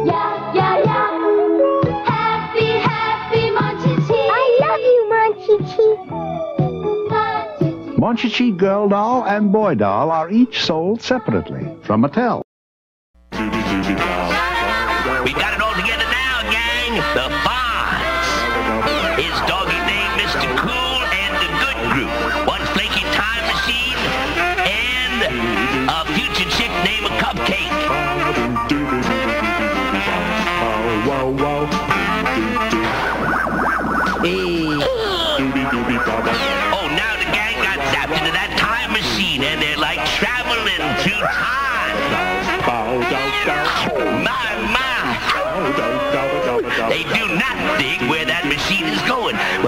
yeah, 0.04 0.54
yeah, 0.54 0.78
yeah. 0.86 1.10
Happy, 2.04 2.68
happy 2.86 3.50
Monchhichi. 3.50 4.20
I 4.30 4.46
love 4.62 4.82
you, 4.90 5.02
Monchhichi. 5.10 5.88
Munchie 7.98 8.30
Chi 8.32 8.50
girl 8.56 8.88
doll 8.88 9.24
and 9.24 9.50
boy 9.50 9.74
doll 9.74 10.12
are 10.12 10.30
each 10.30 10.62
sold 10.62 11.02
separately 11.02 11.66
from 11.82 12.04
Mattel. 12.04 12.42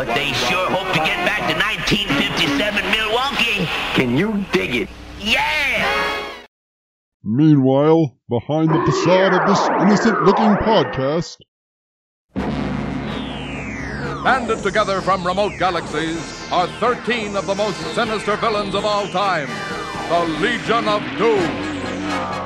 But 0.04 0.16
they 0.16 0.32
sure 0.32 0.68
hope 0.68 0.88
to 0.88 0.98
get 0.98 1.24
back 1.24 1.46
to 1.46 1.54
1957 1.54 2.90
Milwaukee. 2.90 3.68
Can 3.94 4.16
you 4.16 4.44
dig 4.50 4.74
it? 4.74 4.88
Yeah! 5.20 6.44
Meanwhile, 7.22 8.18
behind 8.28 8.70
the 8.70 8.82
facade 8.84 9.32
of 9.32 9.46
this 9.46 9.60
innocent 9.80 10.24
looking 10.24 10.56
podcast, 10.66 11.36
Banded 14.24 14.62
together 14.64 15.00
from 15.00 15.24
remote 15.24 15.52
galaxies 15.60 16.50
are 16.50 16.66
13 16.80 17.36
of 17.36 17.46
the 17.46 17.54
most 17.54 17.78
sinister 17.94 18.34
villains 18.36 18.74
of 18.74 18.84
all 18.84 19.06
time 19.06 19.48
the 20.08 20.24
Legion 20.40 20.88
of 20.88 21.00
Doom. 21.16 21.46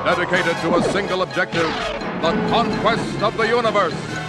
Dedicated 0.05 0.55
to 0.61 0.75
a 0.75 0.83
single 0.91 1.23
objective 1.23 1.71
the 2.21 2.33
conquest 2.51 3.21
of 3.23 3.35
the 3.35 3.47
universe. 3.47 4.26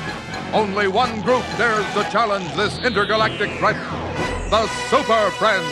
Only 0.53 0.89
one 0.89 1.21
group 1.21 1.45
dares 1.59 1.85
to 1.93 2.03
challenge 2.11 2.51
this 2.55 2.79
intergalactic 2.79 3.51
threat 3.59 3.77
the 4.51 4.67
Super 4.89 5.31
Friends. 5.33 5.67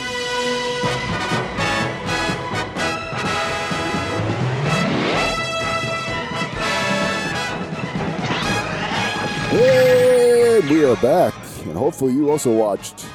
And 9.51 10.69
we 10.69 10.85
are 10.85 10.95
back, 10.97 11.33
and 11.65 11.75
hopefully 11.75 12.13
you 12.13 12.29
also 12.29 12.53
watched 12.53 13.07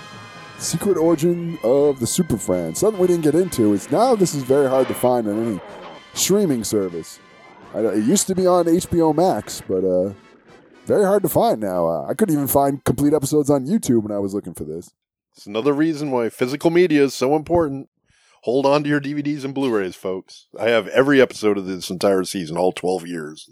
Secret 0.58 0.96
Origin 0.96 1.60
of 1.62 2.00
the 2.00 2.08
Super 2.08 2.36
Friends. 2.36 2.80
Something 2.80 3.00
we 3.00 3.06
didn't 3.06 3.22
get 3.22 3.36
into 3.36 3.72
is 3.72 3.88
now 3.92 4.16
this 4.16 4.34
is 4.34 4.42
very 4.42 4.68
hard 4.68 4.88
to 4.88 4.94
find 4.94 5.28
on 5.28 5.46
any 5.46 5.60
streaming 6.14 6.64
service. 6.64 7.20
It 7.72 8.04
used 8.04 8.26
to 8.26 8.34
be 8.34 8.48
on 8.48 8.64
HBO 8.64 9.14
Max, 9.14 9.62
but 9.68 9.84
uh, 9.84 10.12
very 10.86 11.04
hard 11.04 11.22
to 11.22 11.28
find 11.28 11.60
now. 11.60 11.86
Uh, 11.86 12.06
I 12.08 12.14
couldn't 12.14 12.34
even 12.34 12.48
find 12.48 12.84
complete 12.84 13.14
episodes 13.14 13.50
on 13.50 13.66
YouTube 13.66 14.02
when 14.02 14.12
I 14.12 14.18
was 14.18 14.34
looking 14.34 14.54
for 14.54 14.64
this. 14.64 14.92
It's 15.36 15.46
another 15.46 15.72
reason 15.72 16.10
why 16.10 16.28
physical 16.28 16.70
media 16.70 17.02
is 17.02 17.14
so 17.14 17.36
important. 17.36 17.88
Hold 18.42 18.66
on 18.66 18.82
to 18.82 18.88
your 18.88 19.00
DVDs 19.00 19.44
and 19.44 19.54
Blu-rays, 19.54 19.94
folks. 19.94 20.48
I 20.58 20.68
have 20.68 20.88
every 20.88 21.20
episode 21.20 21.56
of 21.56 21.66
this 21.66 21.90
entire 21.90 22.24
season, 22.24 22.56
all 22.56 22.72
12 22.72 23.06
years. 23.06 23.48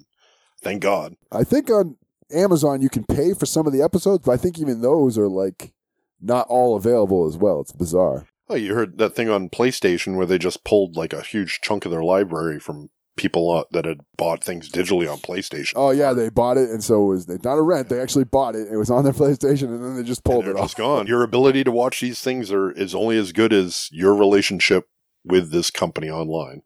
Thank 0.60 0.82
God. 0.82 1.16
I 1.32 1.44
think 1.44 1.70
on 1.70 1.96
Amazon 2.32 2.82
you 2.82 2.88
can 2.88 3.04
pay 3.04 3.32
for 3.34 3.46
some 3.46 3.66
of 3.66 3.72
the 3.72 3.82
episodes, 3.82 4.24
but 4.26 4.32
I 4.32 4.36
think 4.36 4.58
even 4.58 4.82
those 4.82 5.16
are 5.16 5.28
like 5.28 5.72
not 6.20 6.46
all 6.48 6.76
available 6.76 7.26
as 7.26 7.36
well. 7.36 7.60
It's 7.60 7.72
bizarre. 7.72 8.26
Oh, 8.48 8.56
you 8.56 8.74
heard 8.74 8.98
that 8.98 9.14
thing 9.14 9.28
on 9.28 9.48
PlayStation 9.48 10.16
where 10.16 10.26
they 10.26 10.38
just 10.38 10.64
pulled 10.64 10.96
like 10.96 11.12
a 11.12 11.22
huge 11.22 11.60
chunk 11.62 11.84
of 11.84 11.92
their 11.92 12.02
library 12.02 12.58
from 12.58 12.90
people 13.20 13.50
uh, 13.50 13.64
that 13.72 13.84
had 13.84 14.00
bought 14.16 14.42
things 14.42 14.70
digitally 14.70 15.10
on 15.10 15.18
PlayStation. 15.18 15.74
Oh 15.76 15.90
yeah, 15.90 16.14
they 16.14 16.30
bought 16.30 16.56
it, 16.56 16.70
and 16.70 16.82
so 16.82 17.02
it 17.02 17.06
was 17.06 17.28
not 17.44 17.58
a 17.58 17.62
rent. 17.62 17.90
They 17.90 18.00
actually 18.00 18.24
bought 18.24 18.56
it. 18.56 18.68
It 18.72 18.78
was 18.78 18.90
on 18.90 19.04
their 19.04 19.12
PlayStation, 19.22 19.64
and 19.64 19.84
then 19.84 19.96
they 19.96 20.02
just 20.02 20.24
pulled 20.24 20.48
it 20.48 20.56
off. 20.56 20.74
gone. 20.74 21.06
Your 21.06 21.22
ability 21.22 21.62
to 21.64 21.70
watch 21.70 22.00
these 22.00 22.22
things 22.22 22.50
are 22.50 22.70
is 22.72 22.94
only 22.94 23.18
as 23.18 23.32
good 23.32 23.52
as 23.52 23.88
your 23.92 24.14
relationship 24.14 24.88
with 25.24 25.52
this 25.52 25.70
company 25.70 26.08
online. 26.08 26.62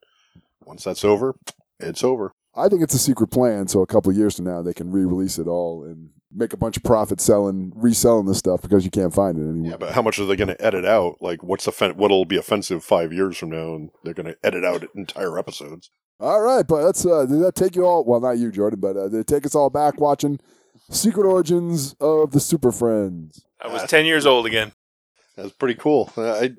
Once 0.65 0.85
that's 0.85 1.05
over, 1.05 1.35
it's 1.81 2.05
over. 2.05 2.33
I 2.57 2.69
think 2.69 2.83
it's 2.83 2.95
a 2.95 2.99
secret 2.99 3.29
plan, 3.29 3.67
so 3.67 3.83
a 3.83 3.87
couple 3.87 4.13
of 4.13 4.17
years 4.17 4.37
from 4.37 4.45
now 4.45 4.63
they 4.63 4.73
can 4.73 4.93
re-release 4.93 5.39
it 5.39 5.49
all 5.49 5.83
and 5.83 6.11
make 6.33 6.53
a 6.53 6.57
bunch 6.57 6.77
of 6.77 6.85
profit 6.85 7.21
selling, 7.21 7.73
reselling 7.75 8.27
this 8.27 8.39
stuff 8.39 8.63
because 8.63 8.85
you 8.85 8.91
can't 8.93 9.13
find 9.15 9.37
it 9.39 9.43
anymore. 9.43 9.71
Yeah, 9.73 9.77
but 9.77 9.93
how 9.93 10.03
much 10.03 10.19
are 10.19 10.25
they 10.27 10.37
going 10.37 10.49
to 10.49 10.65
edit 10.65 10.85
out? 10.85 11.17
Like, 11.21 11.43
what's 11.43 11.67
offen- 11.67 11.97
what'll 11.97 12.25
be 12.25 12.37
offensive 12.37 12.85
five 12.85 13.13
years 13.13 13.37
from 13.37 13.51
now, 13.51 13.75
and 13.75 13.91
they're 14.05 14.15
going 14.15 14.27
to 14.27 14.37
edit 14.45 14.65
out 14.65 14.87
entire 14.95 15.37
episodes. 15.39 15.91
All 16.21 16.41
right, 16.41 16.67
but 16.67 16.85
let's 16.85 17.05
uh, 17.05 17.27
did 17.27 17.41
that 17.41 17.55
take 17.55 17.75
you 17.75 17.85
all? 17.85 18.05
Well, 18.05 18.21
not 18.21 18.39
you, 18.39 18.51
Jordan, 18.53 18.81
but 18.81 18.97
uh, 18.97 19.09
did 19.09 19.21
it 19.21 19.27
take 19.27 19.45
us 19.45 19.55
all 19.55 19.69
back 19.69 20.01
watching 20.01 20.39
Secret 20.91 21.27
Origins 21.27 21.95
of 22.01 22.31
the 22.31 22.41
Super 22.41 22.71
Friends? 22.71 23.45
I 23.61 23.69
was 23.69 23.83
10 23.85 24.07
years 24.07 24.27
old 24.27 24.47
again. 24.47 24.73
That's 25.37 25.53
pretty 25.53 25.75
cool. 25.75 26.13
I 26.17 26.53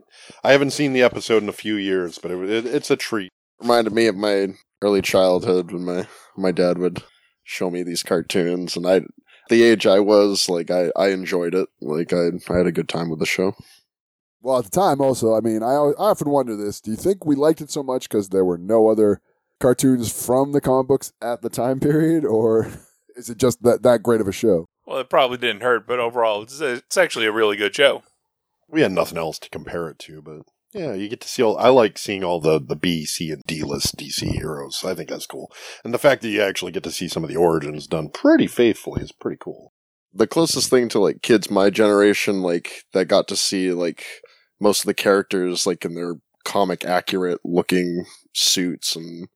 I 0.44 0.52
haven't 0.52 0.72
seen 0.72 0.94
the 0.94 1.04
episode 1.04 1.42
in 1.42 1.50
a 1.50 1.54
few 1.54 1.76
years, 1.76 2.18
but 2.18 2.32
it, 2.32 2.50
it, 2.50 2.66
it's 2.66 2.92
a 2.92 2.98
treat. 2.98 3.32
Reminded 3.62 3.94
me 3.94 4.08
of 4.08 4.18
my 4.18 4.54
early 4.82 5.02
childhood 5.02 5.72
when 5.72 5.86
my 5.86 6.08
my 6.36 6.52
dad 6.52 6.78
would 6.78 7.04
show 7.44 7.70
me 7.70 7.84
these 7.84 8.04
cartoons, 8.04 8.76
and 8.76 8.86
I, 8.86 9.02
the 9.50 9.64
age 9.64 9.88
I 9.88 10.00
was, 10.00 10.50
like 10.50 10.70
I 10.70 10.92
I 10.98 11.10
enjoyed 11.10 11.56
it. 11.56 11.70
Like 11.80 12.12
I 12.12 12.32
I 12.50 12.58
had 12.58 12.68
a 12.68 12.74
good 12.74 12.90
time 12.90 13.10
with 13.10 13.20
the 13.20 13.26
show. 13.26 13.54
Well, 14.42 14.60
at 14.60 14.66
the 14.66 14.70
time, 14.70 15.02
also, 15.02 15.34
I 15.34 15.40
mean, 15.40 15.64
I, 15.64 15.72
I 15.72 15.94
often 15.98 16.30
wonder 16.30 16.58
this: 16.58 16.82
Do 16.82 16.92
you 16.92 16.98
think 16.98 17.26
we 17.26 17.36
liked 17.36 17.62
it 17.62 17.72
so 17.72 17.82
much 17.82 18.10
because 18.10 18.30
there 18.30 18.46
were 18.46 18.58
no 18.58 18.90
other 18.90 19.22
cartoons 19.60 20.12
from 20.12 20.52
the 20.52 20.62
comic 20.62 20.88
books 20.88 21.14
at 21.22 21.42
the 21.42 21.50
time 21.50 21.80
period, 21.80 22.26
or 22.26 22.72
is 23.16 23.30
it 23.30 23.38
just 23.38 23.64
that 23.64 23.84
that 23.84 24.04
great 24.04 24.22
of 24.22 24.28
a 24.28 24.32
show? 24.32 24.66
Well, 24.86 25.00
it 25.00 25.10
probably 25.10 25.38
didn't 25.38 25.64
hurt, 25.64 25.88
but 25.88 26.00
overall, 26.00 26.44
it's, 26.44 26.60
it's 26.62 26.98
actually 26.98 27.26
a 27.26 27.32
really 27.32 27.58
good 27.58 27.76
show. 27.76 28.04
We 28.68 28.82
had 28.82 28.92
nothing 28.92 29.18
else 29.18 29.40
to 29.40 29.50
compare 29.50 29.90
it 29.90 30.00
to, 30.00 30.22
but 30.22 30.42
yeah, 30.74 30.94
you 30.94 31.08
get 31.08 31.22
to 31.22 31.28
see 31.28 31.42
all. 31.42 31.58
I 31.58 31.70
like 31.70 31.98
seeing 31.98 32.24
all 32.24 32.40
the 32.40 32.60
the 32.60 32.76
B, 32.76 33.06
C, 33.06 33.32
and 33.32 33.42
D 33.48 33.64
list 33.64 33.98
DC 33.98 34.28
heroes. 34.28 34.84
I 34.86 34.94
think 34.94 35.10
that's 35.10 35.26
cool, 35.26 35.52
and 35.84 35.94
the 35.94 36.00
fact 36.00 36.22
that 36.22 36.30
you 36.30 36.42
actually 36.42 36.72
get 36.72 36.84
to 36.84 36.92
see 36.92 37.08
some 37.08 37.24
of 37.24 37.30
the 37.30 37.38
origins 37.38 37.88
done 37.88 38.10
pretty 38.10 38.48
faithfully 38.48 39.02
is 39.02 39.12
pretty 39.12 39.38
cool. 39.40 39.74
The 40.14 40.28
closest 40.28 40.70
thing 40.70 40.90
to 40.90 41.00
like 41.00 41.22
kids 41.22 41.50
my 41.50 41.70
generation, 41.70 42.42
like 42.42 42.84
that 42.94 43.06
got 43.06 43.28
to 43.30 43.36
see 43.36 43.72
like 43.72 44.06
most 44.60 44.82
of 44.82 44.88
the 44.88 44.94
characters 44.94 45.66
like 45.66 45.86
in 45.86 45.96
their 45.96 46.16
comic 46.44 46.86
accurate 46.86 47.40
looking 47.44 48.06
suits 48.34 48.96
and 48.96 49.28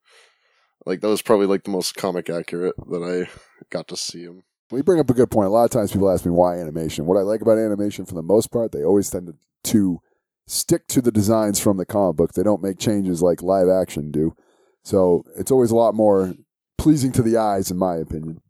like 0.89 1.01
that 1.01 1.07
was 1.07 1.21
probably 1.21 1.45
like 1.45 1.63
the 1.63 1.69
most 1.69 1.95
comic 1.95 2.29
accurate 2.29 2.75
that 2.89 3.03
I 3.03 3.29
got 3.69 3.87
to 3.89 3.95
see 3.95 4.25
them. 4.25 4.43
Well, 4.69 4.79
you 4.79 4.83
bring 4.83 4.99
up 4.99 5.09
a 5.09 5.13
good 5.13 5.29
point. 5.29 5.47
A 5.47 5.51
lot 5.51 5.65
of 5.65 5.69
times 5.69 5.91
people 5.91 6.09
ask 6.09 6.25
me 6.25 6.31
why 6.31 6.57
animation. 6.57 7.05
What 7.05 7.17
I 7.17 7.21
like 7.21 7.41
about 7.41 7.59
animation, 7.59 8.05
for 8.05 8.15
the 8.15 8.23
most 8.23 8.51
part, 8.51 8.71
they 8.71 8.83
always 8.83 9.09
tend 9.09 9.27
to, 9.27 9.35
to 9.71 10.01
stick 10.47 10.87
to 10.87 11.01
the 11.01 11.11
designs 11.11 11.59
from 11.59 11.77
the 11.77 11.85
comic 11.85 12.17
book. 12.17 12.33
They 12.33 12.43
don't 12.43 12.63
make 12.63 12.79
changes 12.79 13.21
like 13.21 13.43
live 13.43 13.69
action 13.69 14.09
do. 14.11 14.35
So 14.83 15.23
it's 15.37 15.51
always 15.51 15.69
a 15.69 15.75
lot 15.75 15.93
more 15.93 16.33
pleasing 16.77 17.11
to 17.13 17.21
the 17.21 17.37
eyes, 17.37 17.69
in 17.69 17.77
my 17.77 17.95
opinion. 17.95 18.41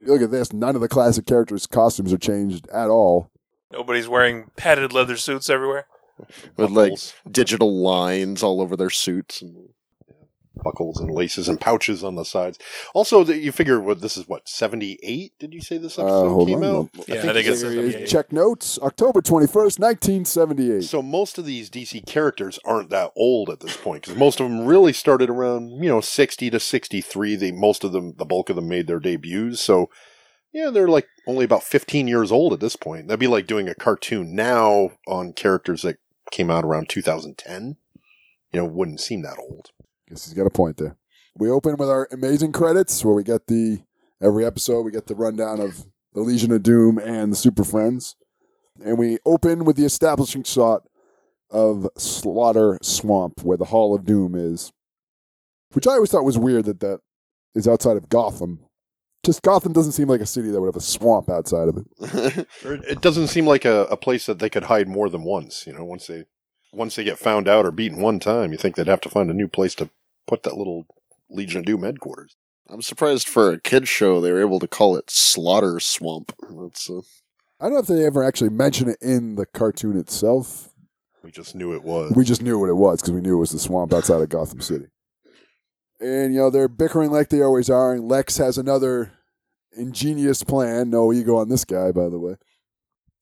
You 0.00 0.12
look 0.12 0.22
at 0.22 0.30
this, 0.30 0.52
none 0.52 0.76
of 0.76 0.80
the 0.80 0.88
classic 0.88 1.26
characters' 1.26 1.66
costumes 1.66 2.12
are 2.12 2.18
changed 2.18 2.68
at 2.68 2.88
all. 2.88 3.30
Nobody's 3.72 4.08
wearing 4.08 4.50
padded 4.56 4.92
leather 4.92 5.16
suits 5.16 5.50
everywhere. 5.50 5.86
With 6.56 6.70
like 6.70 6.92
digital 7.30 7.82
lines 7.82 8.42
all 8.42 8.60
over 8.60 8.76
their 8.76 8.90
suits 8.90 9.40
and 9.40 9.70
buckles 10.62 11.00
and 11.00 11.10
laces 11.10 11.48
and 11.48 11.60
pouches 11.60 12.02
on 12.04 12.14
the 12.14 12.24
sides. 12.24 12.58
Also, 12.94 13.24
that 13.24 13.38
you 13.38 13.52
figure 13.52 13.80
what 13.80 14.00
this 14.00 14.16
is 14.16 14.28
what 14.28 14.48
seventy 14.48 14.98
eight? 15.02 15.32
Did 15.38 15.54
you 15.54 15.60
say 15.60 15.78
this 15.78 15.98
Uh, 15.98 16.02
episode 16.02 16.28
hold 16.30 16.48
came 16.48 16.62
on. 16.62 16.64
out? 16.64 16.88
Yeah, 17.08 17.14
I 17.16 17.20
think 17.32 17.46
it's 17.46 17.60
Here 17.62 17.70
78. 17.72 17.94
is- 18.02 18.10
Check 18.10 18.32
notes, 18.32 18.78
October 18.82 19.20
21st, 19.20 19.78
1978. 19.78 20.84
So 20.84 21.02
most 21.02 21.38
of 21.38 21.44
these 21.46 21.70
DC 21.70 22.00
characters 22.06 22.58
aren't 22.64 22.90
that 22.90 23.10
old 23.16 23.50
at 23.50 23.60
this 23.60 23.76
point 23.76 24.02
because 24.02 24.18
most 24.18 24.40
of 24.40 24.48
them 24.48 24.64
really 24.66 24.92
started 24.92 25.30
around 25.30 25.70
you 25.82 25.88
know 25.88 26.00
sixty 26.00 26.50
to 26.50 26.60
sixty 26.60 27.00
three. 27.00 27.36
They 27.36 27.52
most 27.52 27.84
of 27.84 27.92
them, 27.92 28.14
the 28.16 28.24
bulk 28.24 28.50
of 28.50 28.56
them, 28.56 28.68
made 28.68 28.86
their 28.86 29.00
debuts. 29.00 29.60
So 29.60 29.88
yeah, 30.52 30.70
they're 30.70 30.88
like 30.88 31.06
only 31.28 31.44
about 31.44 31.62
fifteen 31.62 32.08
years 32.08 32.32
old 32.32 32.52
at 32.52 32.60
this 32.60 32.74
point. 32.76 33.06
That'd 33.08 33.20
be 33.20 33.26
like 33.26 33.46
doing 33.46 33.68
a 33.68 33.74
cartoon 33.74 34.34
now 34.34 34.90
on 35.06 35.32
characters 35.32 35.82
that 35.82 35.98
came 36.32 36.50
out 36.50 36.64
around 36.64 36.88
two 36.88 37.02
thousand 37.02 37.38
ten. 37.38 37.76
You 38.52 38.60
know, 38.60 38.66
wouldn't 38.66 39.00
seem 39.00 39.22
that 39.22 39.38
old. 39.38 39.70
Guess 40.10 40.24
he's 40.24 40.34
got 40.34 40.46
a 40.46 40.50
point 40.50 40.76
there. 40.76 40.96
We 41.36 41.48
open 41.48 41.76
with 41.76 41.88
our 41.88 42.08
amazing 42.10 42.50
credits 42.50 43.04
where 43.04 43.14
we 43.14 43.22
get 43.22 43.46
the 43.46 43.82
every 44.20 44.44
episode 44.44 44.82
we 44.82 44.90
get 44.90 45.06
the 45.06 45.14
rundown 45.14 45.60
of 45.60 45.86
the 46.12 46.20
Legion 46.20 46.50
of 46.50 46.64
Doom 46.64 46.98
and 46.98 47.30
the 47.32 47.36
Super 47.36 47.62
Friends. 47.62 48.16
And 48.84 48.98
we 48.98 49.18
open 49.24 49.64
with 49.64 49.76
the 49.76 49.84
establishing 49.84 50.42
shot 50.42 50.82
of 51.48 51.88
Slaughter 51.96 52.78
Swamp 52.82 53.44
where 53.44 53.56
the 53.56 53.66
Hall 53.66 53.94
of 53.94 54.04
Doom 54.04 54.34
is. 54.34 54.72
Which 55.74 55.86
I 55.86 55.92
always 55.92 56.10
thought 56.10 56.24
was 56.24 56.38
weird 56.38 56.64
that 56.64 56.80
that 56.80 56.98
is 57.54 57.68
outside 57.68 57.96
of 57.96 58.08
Gotham. 58.08 58.64
Just 59.24 59.42
Gotham 59.42 59.72
doesn't 59.72 59.92
seem 59.92 60.08
like 60.08 60.20
a 60.20 60.26
city 60.26 60.50
that 60.50 60.60
would 60.60 60.66
have 60.66 60.76
a 60.76 60.80
swamp 60.80 61.28
outside 61.28 61.68
of 61.68 61.76
it. 61.76 62.46
It 62.64 63.00
doesn't 63.00 63.28
seem 63.28 63.46
like 63.46 63.64
a, 63.64 63.84
a 63.84 63.96
place 63.96 64.26
that 64.26 64.40
they 64.40 64.50
could 64.50 64.64
hide 64.64 64.88
more 64.88 65.08
than 65.08 65.22
once. 65.22 65.68
You 65.68 65.74
know, 65.74 65.84
once 65.84 66.08
they 66.08 66.24
once 66.72 66.96
they 66.96 67.04
get 67.04 67.18
found 67.18 67.46
out 67.46 67.64
or 67.64 67.70
beaten 67.70 68.00
one 68.00 68.18
time, 68.18 68.50
you 68.50 68.58
think 68.58 68.74
they'd 68.74 68.88
have 68.88 69.00
to 69.02 69.08
find 69.08 69.30
a 69.30 69.34
new 69.34 69.46
place 69.46 69.74
to 69.76 69.90
put 70.26 70.42
that 70.44 70.56
little 70.56 70.86
Legion 71.28 71.60
of 71.60 71.66
Doom 71.66 71.82
headquarters. 71.82 72.36
I'm 72.68 72.82
surprised 72.82 73.28
for 73.28 73.52
a 73.52 73.60
kids 73.60 73.88
show 73.88 74.20
they 74.20 74.30
were 74.32 74.40
able 74.40 74.60
to 74.60 74.68
call 74.68 74.96
it 74.96 75.10
Slaughter 75.10 75.80
Swamp. 75.80 76.32
That's 76.50 76.88
uh, 76.88 77.00
I 77.60 77.64
don't 77.64 77.74
know 77.74 77.78
if 77.80 77.86
they 77.86 78.06
ever 78.06 78.22
actually 78.22 78.50
mention 78.50 78.88
it 78.88 78.98
in 79.02 79.34
the 79.34 79.44
cartoon 79.44 79.98
itself. 79.98 80.70
We 81.22 81.30
just 81.30 81.54
knew 81.54 81.74
it 81.74 81.82
was. 81.82 82.12
We 82.16 82.24
just 82.24 82.42
knew 82.42 82.58
what 82.58 82.70
it 82.70 82.76
was 82.76 83.00
because 83.00 83.12
we 83.12 83.20
knew 83.20 83.36
it 83.36 83.40
was 83.40 83.50
the 83.50 83.58
swamp 83.58 83.92
outside 83.92 84.22
of 84.22 84.28
Gotham 84.30 84.62
City. 84.62 84.86
And, 86.00 86.32
you 86.32 86.40
know, 86.40 86.48
they're 86.48 86.68
bickering 86.68 87.10
like 87.10 87.28
they 87.28 87.42
always 87.42 87.68
are. 87.68 87.92
And 87.92 88.08
Lex 88.08 88.38
has 88.38 88.56
another 88.56 89.12
ingenious 89.76 90.42
plan. 90.42 90.88
No 90.88 91.12
ego 91.12 91.36
on 91.36 91.50
this 91.50 91.66
guy, 91.66 91.92
by 91.92 92.08
the 92.08 92.18
way. 92.18 92.36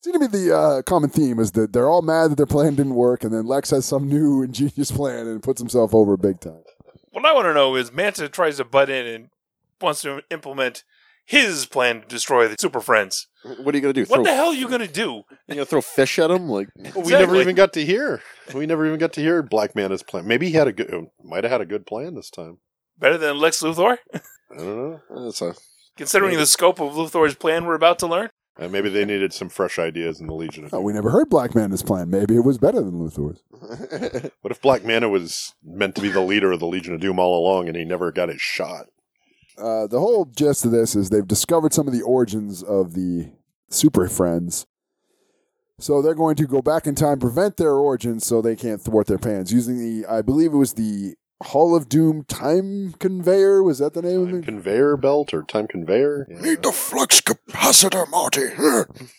Seems 0.05 0.17
to 0.17 0.21
be 0.21 0.27
the 0.29 0.57
uh, 0.57 0.83
common 0.83 1.11
theme 1.11 1.41
is 1.41 1.51
that 1.53 1.73
they're 1.73 1.89
all 1.89 2.03
mad 2.03 2.31
that 2.31 2.37
their 2.37 2.47
plan 2.47 2.77
didn't 2.77 2.95
work. 2.95 3.25
And 3.25 3.35
then 3.35 3.47
Lex 3.47 3.71
has 3.71 3.85
some 3.85 4.09
new 4.09 4.43
ingenious 4.45 4.93
plan 4.93 5.27
and 5.27 5.43
puts 5.43 5.61
himself 5.61 5.93
over 5.93 6.17
big 6.17 6.39
time. 6.39 6.63
What 7.19 7.27
I 7.27 7.35
want 7.35 7.47
to 7.47 7.55
know 7.55 7.75
is 7.75 7.93
Manta 7.93 8.29
tries 8.29 8.59
to 8.59 8.65
butt 8.65 8.89
in 8.89 9.05
and 9.05 9.29
wants 9.81 10.03
to 10.03 10.23
implement 10.31 10.85
his 11.27 11.67
plan 11.67 12.03
to 12.03 12.07
destroy 12.07 12.47
the 12.47 12.55
Super 12.61 12.81
Friends. 12.81 13.27
what 13.43 13.75
are 13.75 13.77
you 13.77 13.83
gonna 13.83 13.93
do? 13.93 14.03
What 14.03 14.19
throw, 14.19 14.23
the 14.23 14.35
hell 14.35 14.49
are 14.51 14.55
you 14.55 14.69
going 14.69 14.83
to 14.83 14.87
do? 14.87 15.25
You 15.49 15.55
gonna 15.57 15.65
throw 15.65 15.81
fish 15.81 16.21
at 16.21 16.31
him? 16.31 16.49
Like 16.49 16.69
Well, 16.77 16.93
we 17.05 17.11
never 17.11 17.35
even 17.35 17.57
got 17.57 17.73
to 17.73 17.85
hear. 17.85 18.23
We 18.55 18.67
never 18.67 18.87
even 18.87 19.01
got 19.01 19.15
to 19.15 19.21
hear 19.21 19.43
Black 19.43 19.75
Manta's 19.75 20.05
plan. 20.05 20.29
Maybe 20.29 20.47
he 20.47 20.53
had 20.53 20.69
a 20.69 20.73
good, 20.73 21.09
might 21.25 21.43
have 21.43 21.51
had 21.51 21.61
a 21.61 21.67
good 21.67 21.87
plan 21.87 22.15
this 22.15 22.31
time. 22.31 22.59
Better 22.97 23.19
than 23.19 23.37
Lex 23.37 23.63
Luthor? 23.63 23.99
I 24.15 24.21
don't 24.57 24.77
know. 25.11 25.25
that's 25.25 25.43
a 25.43 25.57
Considering 25.97 26.37
the 26.37 26.47
scope 26.47 26.81
of 26.81 26.93
Luthor's 26.93 27.35
plan 27.35 27.67
we're 27.67 27.75
about 27.75 27.99
to 27.99 28.07
learn? 28.07 28.31
Uh, 28.59 28.69
maybe 28.69 28.89
they 28.89 29.05
needed 29.05 29.33
some 29.33 29.49
fresh 29.49 29.79
ideas 29.79 30.21
in 30.21 30.27
the 30.27 30.35
Legion 30.35 30.65
of 30.65 30.75
Oh, 30.75 30.81
we 30.81 30.93
never 30.93 31.11
heard 31.11 31.29
Black 31.31 31.55
Man's 31.55 31.83
plan. 31.83 32.11
Maybe 32.11 32.35
it 32.35 32.45
was 32.45 32.59
better 32.59 32.81
than 32.81 32.95
Luthor's. 32.95 33.43
What 34.41 34.51
if 34.51 34.61
Black 34.61 34.85
Manta 34.85 35.09
was 35.09 35.55
meant 35.63 35.95
to 35.97 36.01
be 36.01 36.09
the 36.09 36.21
leader 36.23 36.51
of 36.53 36.61
the 36.61 36.67
Legion 36.67 36.95
of 36.95 37.01
Doom 37.01 37.19
all 37.19 37.39
along 37.39 37.69
and 37.69 37.77
he 37.77 37.85
never 37.85 38.11
got 38.11 38.29
his 38.31 38.41
shot? 38.41 38.87
Uh, 39.57 39.87
the 39.87 40.01
whole 40.01 40.25
gist 40.25 40.65
of 40.65 40.71
this 40.71 40.97
is 40.97 41.11
they've 41.11 41.27
discovered 41.27 41.73
some 41.73 41.87
of 41.87 41.93
the 41.93 42.03
origins 42.03 42.63
of 42.63 42.95
the 42.95 43.31
Super 43.69 44.09
Friends. 44.09 44.67
So 45.79 46.03
they're 46.03 46.15
going 46.15 46.37
to 46.37 46.47
go 46.47 46.63
back 46.63 46.87
in 46.87 46.95
time, 46.95 47.21
prevent 47.21 47.57
their 47.57 47.75
origins 47.75 48.27
so 48.27 48.41
they 48.41 48.57
can't 48.57 48.81
thwart 48.81 49.07
their 49.07 49.19
plans 49.19 49.53
using 49.53 49.79
the, 49.79 50.07
I 50.09 50.23
believe 50.23 50.53
it 50.53 50.57
was 50.57 50.75
the 50.75 51.15
Hall 51.43 51.77
of 51.77 51.89
Doom 51.89 52.25
time 52.25 52.93
conveyor. 52.99 53.63
Was 53.63 53.79
that 53.79 53.95
the 53.95 54.03
name 54.03 54.23
of 54.29 54.35
it? 54.35 54.45
Conveyor 54.45 54.97
belt 54.97 55.33
or 55.33 55.43
time 55.43 55.69
conveyor? 55.69 56.27
Yeah. 56.29 56.41
Need 56.41 56.63
the 56.63 56.73
flux 56.73 57.21
capacitor, 57.21 58.09
Marty. 58.11 58.49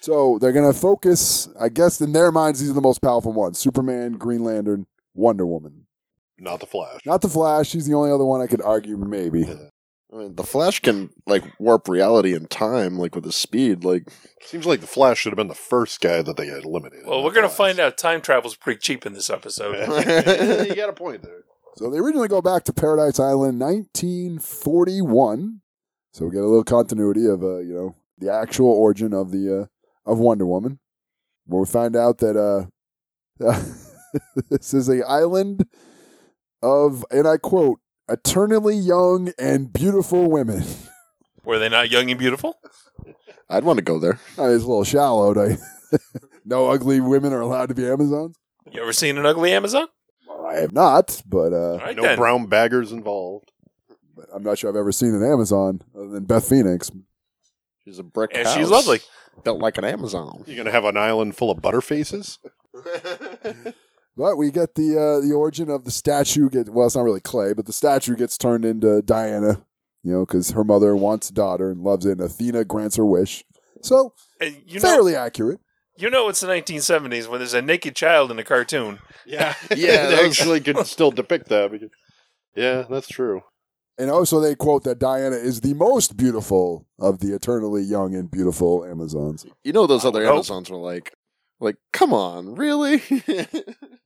So 0.00 0.38
they're 0.40 0.52
gonna 0.52 0.72
focus. 0.72 1.48
I 1.58 1.68
guess 1.68 2.00
in 2.00 2.12
their 2.12 2.30
minds, 2.30 2.60
these 2.60 2.70
are 2.70 2.74
the 2.74 2.80
most 2.80 3.02
powerful 3.02 3.32
ones: 3.32 3.58
Superman, 3.58 4.12
Green 4.12 4.44
Lantern, 4.44 4.86
Wonder 5.14 5.44
Woman. 5.44 5.86
Not 6.38 6.60
the 6.60 6.66
Flash. 6.66 7.00
Not 7.04 7.22
the 7.22 7.28
Flash. 7.28 7.70
She's 7.70 7.86
the 7.86 7.94
only 7.94 8.12
other 8.12 8.24
one 8.24 8.40
I 8.40 8.46
could 8.46 8.62
argue 8.62 8.96
maybe. 8.96 9.48
I 10.16 10.20
mean, 10.20 10.34
the 10.34 10.44
Flash 10.44 10.80
can 10.80 11.10
like 11.26 11.44
warp 11.58 11.88
reality 11.88 12.34
and 12.34 12.48
time, 12.48 12.98
like 12.98 13.14
with 13.14 13.24
his 13.24 13.36
speed. 13.36 13.84
Like, 13.84 14.08
Seems 14.40 14.64
like 14.64 14.80
the 14.80 14.86
Flash 14.86 15.18
should 15.18 15.32
have 15.32 15.36
been 15.36 15.48
the 15.48 15.54
first 15.54 16.00
guy 16.00 16.22
that 16.22 16.38
they 16.38 16.46
had 16.46 16.64
eliminated. 16.64 17.06
Well, 17.06 17.22
we're 17.22 17.34
going 17.34 17.48
to 17.48 17.54
find 17.54 17.78
out 17.78 17.98
time 17.98 18.22
travel's 18.22 18.56
pretty 18.56 18.78
cheap 18.78 19.04
in 19.04 19.12
this 19.12 19.28
episode. 19.28 19.74
you 20.66 20.74
got 20.74 20.88
a 20.88 20.94
point 20.94 21.22
there. 21.22 21.44
So 21.76 21.90
they 21.90 21.98
originally 21.98 22.28
go 22.28 22.40
back 22.40 22.64
to 22.64 22.72
Paradise 22.72 23.20
Island, 23.20 23.60
1941. 23.60 25.60
So 26.12 26.24
we 26.24 26.30
get 26.30 26.40
a 26.40 26.46
little 26.46 26.64
continuity 26.64 27.26
of 27.26 27.42
uh, 27.42 27.58
you 27.58 27.74
know, 27.74 27.96
the 28.16 28.32
actual 28.32 28.70
origin 28.70 29.12
of 29.12 29.32
the 29.32 29.62
uh, 29.62 30.10
of 30.10 30.18
Wonder 30.18 30.46
Woman. 30.46 30.78
Where 31.44 31.60
we 31.60 31.66
find 31.66 31.94
out 31.94 32.18
that 32.18 32.36
uh, 32.36 32.64
this 34.48 34.72
is 34.72 34.88
a 34.88 35.06
island 35.06 35.66
of, 36.62 37.04
and 37.10 37.28
I 37.28 37.36
quote, 37.36 37.80
eternally 38.08 38.76
young 38.76 39.32
and 39.38 39.72
beautiful 39.72 40.30
women. 40.30 40.64
Were 41.44 41.58
they 41.58 41.68
not 41.68 41.90
young 41.90 42.10
and 42.10 42.18
beautiful? 42.18 42.58
I'd 43.48 43.64
want 43.64 43.78
to 43.78 43.84
go 43.84 43.98
there. 43.98 44.18
Uh, 44.38 44.50
it's 44.50 44.64
a 44.64 44.66
little 44.66 44.84
shallow. 44.84 45.32
don't 45.34 45.60
no 46.44 46.68
ugly 46.70 47.00
women 47.00 47.32
are 47.32 47.40
allowed 47.40 47.68
to 47.68 47.74
be 47.74 47.86
Amazons. 47.86 48.36
You 48.70 48.82
ever 48.82 48.92
seen 48.92 49.16
an 49.18 49.26
ugly 49.26 49.52
Amazon? 49.52 49.86
I 50.48 50.54
have 50.54 50.72
not, 50.72 51.22
but 51.26 51.52
uh, 51.52 51.72
All 51.72 51.78
right, 51.78 51.96
No 51.96 52.02
then. 52.02 52.18
brown 52.18 52.46
baggers 52.46 52.90
involved. 52.92 53.52
but 54.16 54.26
I'm 54.34 54.42
not 54.42 54.58
sure 54.58 54.70
I've 54.70 54.76
ever 54.76 54.92
seen 54.92 55.14
an 55.14 55.22
Amazon 55.24 55.82
other 55.94 56.08
than 56.08 56.24
Beth 56.24 56.48
Phoenix. 56.48 56.90
She's 57.84 57.98
a 58.00 58.02
brick 58.04 58.32
And 58.34 58.46
house. 58.46 58.56
she's 58.56 58.68
lovely. 58.68 59.00
Built 59.44 59.60
like 59.60 59.78
an 59.78 59.84
Amazon. 59.84 60.42
You're 60.46 60.56
going 60.56 60.66
to 60.66 60.72
have 60.72 60.84
an 60.84 60.96
island 60.96 61.36
full 61.36 61.50
of 61.52 61.58
butterfaces? 61.58 62.38
But 64.16 64.36
we 64.36 64.50
get 64.50 64.74
the 64.74 64.98
uh, 64.98 65.20
the 65.26 65.34
origin 65.34 65.68
of 65.70 65.84
the 65.84 65.90
statue. 65.90 66.48
Get 66.48 66.70
well, 66.70 66.86
it's 66.86 66.96
not 66.96 67.02
really 67.02 67.20
clay, 67.20 67.52
but 67.52 67.66
the 67.66 67.72
statue 67.72 68.16
gets 68.16 68.38
turned 68.38 68.64
into 68.64 69.02
Diana. 69.02 69.64
You 70.02 70.12
know, 70.12 70.20
because 70.24 70.52
her 70.52 70.62
mother 70.64 70.94
wants 70.94 71.30
a 71.30 71.32
daughter 71.34 71.70
and 71.70 71.82
loves 71.82 72.06
it. 72.06 72.12
And 72.12 72.20
Athena 72.20 72.64
grants 72.64 72.96
her 72.96 73.04
wish. 73.04 73.44
So 73.82 74.14
And 74.40 74.62
you 74.64 74.74
know, 74.74 74.80
fairly 74.88 75.16
accurate. 75.16 75.58
you 75.98 76.08
know 76.10 76.28
it's 76.28 76.40
the 76.40 76.46
1970s 76.46 77.26
when 77.28 77.40
there's 77.40 77.54
a 77.54 77.60
naked 77.60 77.96
child 77.96 78.30
in 78.30 78.38
a 78.38 78.44
cartoon. 78.44 79.00
Yeah. 79.26 79.54
Yeah, 79.76 80.06
they 80.06 80.16
those- 80.16 80.26
actually 80.38 80.60
could 80.60 80.86
still 80.86 81.10
depict 81.10 81.48
that. 81.48 81.72
Because, 81.72 81.90
yeah, 82.54 82.84
that's 82.88 83.08
true. 83.08 83.42
And 83.98 84.10
also, 84.10 84.38
they 84.40 84.54
quote 84.54 84.84
that 84.84 84.98
Diana 84.98 85.36
is 85.36 85.62
the 85.62 85.74
most 85.74 86.16
beautiful 86.16 86.86
of 86.98 87.18
the 87.20 87.34
eternally 87.34 87.82
young 87.82 88.14
and 88.14 88.30
beautiful 88.30 88.84
Amazons. 88.84 89.44
You 89.64 89.72
know 89.72 89.86
those 89.86 90.04
other 90.04 90.24
Amazons 90.24 90.70
were 90.70 90.76
like, 90.76 91.14
like, 91.60 91.76
come 91.92 92.12
on, 92.12 92.54
really? 92.54 93.02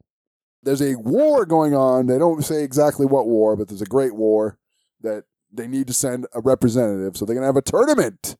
There's 0.62 0.82
a 0.82 0.96
war 0.96 1.46
going 1.46 1.74
on. 1.74 2.06
They 2.06 2.18
don't 2.18 2.44
say 2.44 2.62
exactly 2.62 3.06
what 3.06 3.26
war, 3.26 3.56
but 3.56 3.68
there's 3.68 3.82
a 3.82 3.86
great 3.86 4.14
war 4.14 4.58
that 5.00 5.24
they 5.52 5.66
need 5.66 5.86
to 5.86 5.92
send 5.92 6.26
a 6.34 6.40
representative. 6.40 7.16
So 7.16 7.24
they're 7.24 7.34
going 7.34 7.42
to 7.42 7.46
have 7.48 7.56
a 7.56 7.62
tournament 7.62 8.36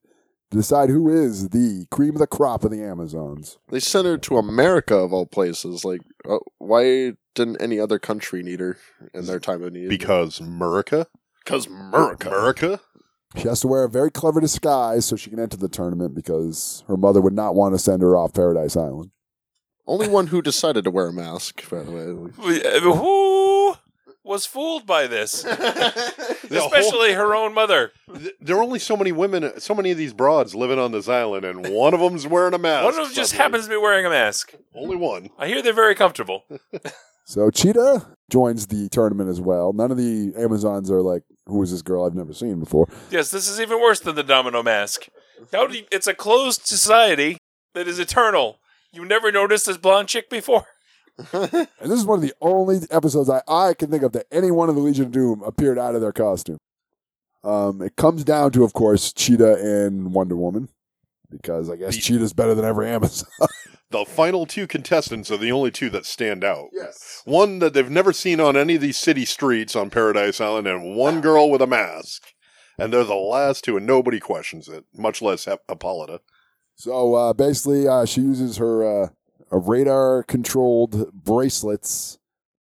to 0.51 0.57
decide 0.57 0.91
who 0.91 1.09
is 1.09 1.51
the 1.51 1.87
cream 1.91 2.11
of 2.11 2.19
the 2.19 2.27
crop 2.27 2.65
of 2.65 2.71
the 2.71 2.83
Amazons. 2.83 3.59
they 3.71 3.81
sent 3.81 4.07
her 4.07 4.19
to 4.19 4.37
America 4.37 4.97
of 4.97 5.13
all 5.13 5.27
places. 5.27 5.85
Like, 5.85 6.01
uh, 6.29 6.39
why 6.59 7.13
didn't 7.35 7.63
any 7.63 7.79
other 7.79 7.99
country 7.99 8.43
need 8.43 8.61
her 8.61 8.77
in 9.15 9.27
their 9.27 9.41
time 9.41 9.63
of 9.63 9.73
need? 9.73 9.89
Because 9.89 10.41
America? 10.41 11.07
Because 11.45 11.67
America. 11.67 12.29
America? 12.29 12.81
She 13.37 13.47
has 13.47 13.61
to 13.61 13.69
wear 13.69 13.85
a 13.85 13.89
very 13.89 14.11
clever 14.11 14.41
disguise 14.41 15.07
so 15.07 15.15
she 15.15 15.31
can 15.31 15.39
enter 15.39 15.57
the 15.57 15.69
tournament 15.69 16.15
because 16.17 16.83
her 16.89 16.97
mother 16.97 17.21
would 17.21 17.33
not 17.33 17.55
want 17.55 17.75
to 17.75 17.79
send 17.79 18.03
her 18.03 18.17
off 18.17 18.35
Paradise 18.35 18.77
Island. 18.77 19.13
Only 19.87 20.09
one 20.09 20.29
who 20.29 20.43
decided 20.43 20.85
to 20.85 20.91
wear 20.91 21.09
a 21.09 21.13
mask, 21.13 21.69
by 21.69 21.83
the 21.83 21.91
way. 21.91 22.81
Who 22.81 23.77
was 24.23 24.47
fooled 24.47 24.87
by 24.87 25.07
this? 25.07 25.45
Especially 26.51 27.13
her 27.13 27.35
own 27.35 27.55
mother. 27.55 27.93
There 28.41 28.57
are 28.57 28.63
only 28.63 28.79
so 28.79 28.97
many 28.97 29.13
women, 29.13 29.59
so 29.59 29.75
many 29.75 29.91
of 29.91 29.99
these 29.99 30.13
broads 30.13 30.55
living 30.55 30.79
on 30.79 30.93
this 30.93 31.09
island, 31.09 31.45
and 31.45 31.69
one 31.69 31.95
of 31.95 32.01
them's 32.01 32.27
wearing 32.27 32.55
a 32.55 32.59
mask. 32.59 32.85
One 32.85 32.99
of 33.01 33.09
them 33.09 33.15
just 33.15 33.33
happens 33.33 33.65
to 33.65 33.71
be 33.71 33.77
wearing 33.77 34.07
a 34.07 34.11
mask. 34.11 34.55
Only 34.75 34.97
one. 34.97 35.31
I 35.39 35.49
hear 35.49 35.63
they're 35.63 35.73
very 35.73 35.95
comfortable. 35.95 36.45
So 37.31 37.49
Cheetah 37.49 38.17
joins 38.29 38.67
the 38.67 38.89
tournament 38.89 39.31
as 39.31 39.41
well. 39.41 39.73
None 39.73 39.93
of 39.93 39.97
the 39.97 40.33
Amazons 40.37 40.91
are 40.91 41.01
like, 41.01 41.23
who 41.47 41.63
is 41.63 41.71
this 41.71 41.81
girl 41.81 42.05
I've 42.05 42.15
never 42.17 42.33
seen 42.33 42.59
before? 42.59 42.89
Yes, 43.09 43.31
this 43.31 43.49
is 43.49 43.61
even 43.61 43.81
worse 43.81 44.01
than 44.01 44.17
the 44.17 44.25
domino 44.25 44.65
mask. 44.65 45.07
How 45.53 45.69
do 45.69 45.77
you, 45.79 45.85
it's 45.93 46.09
a 46.09 46.15
closed 46.15 46.67
society 46.67 47.39
that 47.75 47.87
is 47.87 48.01
eternal. 48.01 48.59
You 48.93 49.05
never 49.05 49.31
noticed 49.31 49.67
this 49.67 49.77
blonde 49.77 50.09
chick 50.09 50.29
before? 50.31 50.65
And 51.35 51.69
this 51.83 51.99
is 51.99 52.07
one 52.07 52.17
of 52.19 52.23
the 52.23 52.33
only 52.41 52.79
episodes 52.91 53.29
I, 53.29 53.43
I 53.47 53.75
can 53.75 53.91
think 53.91 54.03
of 54.03 54.13
that 54.13 54.25
any 54.33 54.51
one 54.51 54.71
of 54.71 54.75
the 54.75 54.81
Legion 54.81 55.05
of 55.07 55.11
Doom 55.13 55.43
appeared 55.43 55.79
out 55.79 55.95
of 55.95 56.01
their 56.01 56.13
costume. 56.13 56.57
Um, 57.45 57.83
it 57.83 57.97
comes 57.97 58.25
down 58.25 58.53
to, 58.53 58.65
of 58.65 58.73
course, 58.73 59.13
Cheetah 59.13 59.57
and 59.87 60.15
Wonder 60.15 60.35
Woman. 60.37 60.71
Because 61.29 61.69
I 61.69 61.77
guess 61.77 61.95
The- 61.95 62.01
Cheetah's 62.01 62.33
better 62.33 62.55
than 62.55 62.65
every 62.65 62.89
Amazon. 62.91 63.29
The 63.91 64.07
final 64.07 64.47
two 64.47 64.67
contestants 64.67 65.31
are 65.31 65.37
the 65.37 65.53
only 65.53 65.71
two 65.71 65.91
that 65.91 66.07
stand 66.07 66.43
out. 66.43 66.69
yes. 66.73 67.21
One 67.27 67.59
that 67.59 67.75
they've 67.75 67.91
never 67.91 68.15
seen 68.15 68.41
on 68.41 68.57
any 68.57 68.77
of 68.77 68.81
these 68.81 68.97
city 68.97 69.27
streets 69.27 69.77
on 69.77 69.91
Paradise 69.91 70.41
Island, 70.41 70.67
and 70.69 70.97
one 70.97 71.21
girl 71.21 71.51
with 71.51 71.61
a 71.61 71.67
mask. 71.67 72.23
And 72.79 72.93
they're 72.95 73.05
the 73.05 73.15
last 73.15 73.65
two, 73.65 73.77
and 73.77 73.87
nobody 73.87 74.21
questions 74.21 74.69
it, 74.69 74.85
much 74.97 75.21
less 75.21 75.45
Hip- 75.45 75.65
Hippolyta. 75.69 76.21
So 76.81 77.15
uh, 77.15 77.35
basically, 77.35 77.87
uh, 77.87 78.07
she 78.07 78.23
uses 78.23 78.57
her 78.57 79.03
uh, 79.03 79.09
radar 79.51 80.23
controlled 80.23 81.13
bracelets 81.13 82.19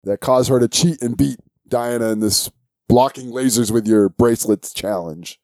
that 0.02 0.18
cause 0.18 0.48
her 0.48 0.58
to 0.58 0.66
cheat 0.66 1.00
and 1.00 1.16
beat 1.16 1.38
Diana 1.68 2.10
in 2.10 2.18
this 2.18 2.50
blocking 2.88 3.30
lasers 3.30 3.70
with 3.70 3.86
your 3.86 4.08
bracelets 4.08 4.74
challenge. 4.74 5.38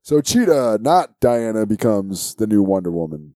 So 0.00 0.22
Cheetah, 0.22 0.78
not 0.80 1.20
Diana, 1.20 1.66
becomes 1.66 2.34
the 2.36 2.46
new 2.46 2.62
Wonder 2.62 2.90
Woman. 2.90 3.34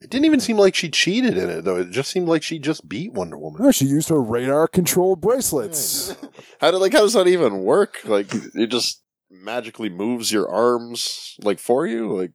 It 0.00 0.10
didn't 0.10 0.26
even 0.26 0.38
seem 0.38 0.58
like 0.58 0.76
she 0.76 0.90
cheated 0.90 1.36
in 1.36 1.50
it, 1.50 1.64
though. 1.64 1.78
It 1.78 1.90
just 1.90 2.12
seemed 2.12 2.28
like 2.28 2.44
she 2.44 2.60
just 2.60 2.88
beat 2.88 3.14
Wonder 3.14 3.36
Woman. 3.36 3.64
No, 3.64 3.72
she 3.72 3.86
used 3.86 4.10
her 4.10 4.22
radar 4.22 4.68
controlled 4.68 5.20
bracelets. 5.22 6.14
How 6.60 6.70
did 6.70 6.78
like 6.78 6.92
how 6.92 7.00
does 7.00 7.14
that 7.14 7.26
even 7.26 7.64
work? 7.64 7.98
Like 8.04 8.32
it 8.32 8.68
just 8.68 9.02
magically 9.28 9.88
moves 9.88 10.30
your 10.30 10.48
arms 10.48 11.34
like 11.42 11.58
for 11.58 11.84
you? 11.84 12.16
Like 12.16 12.30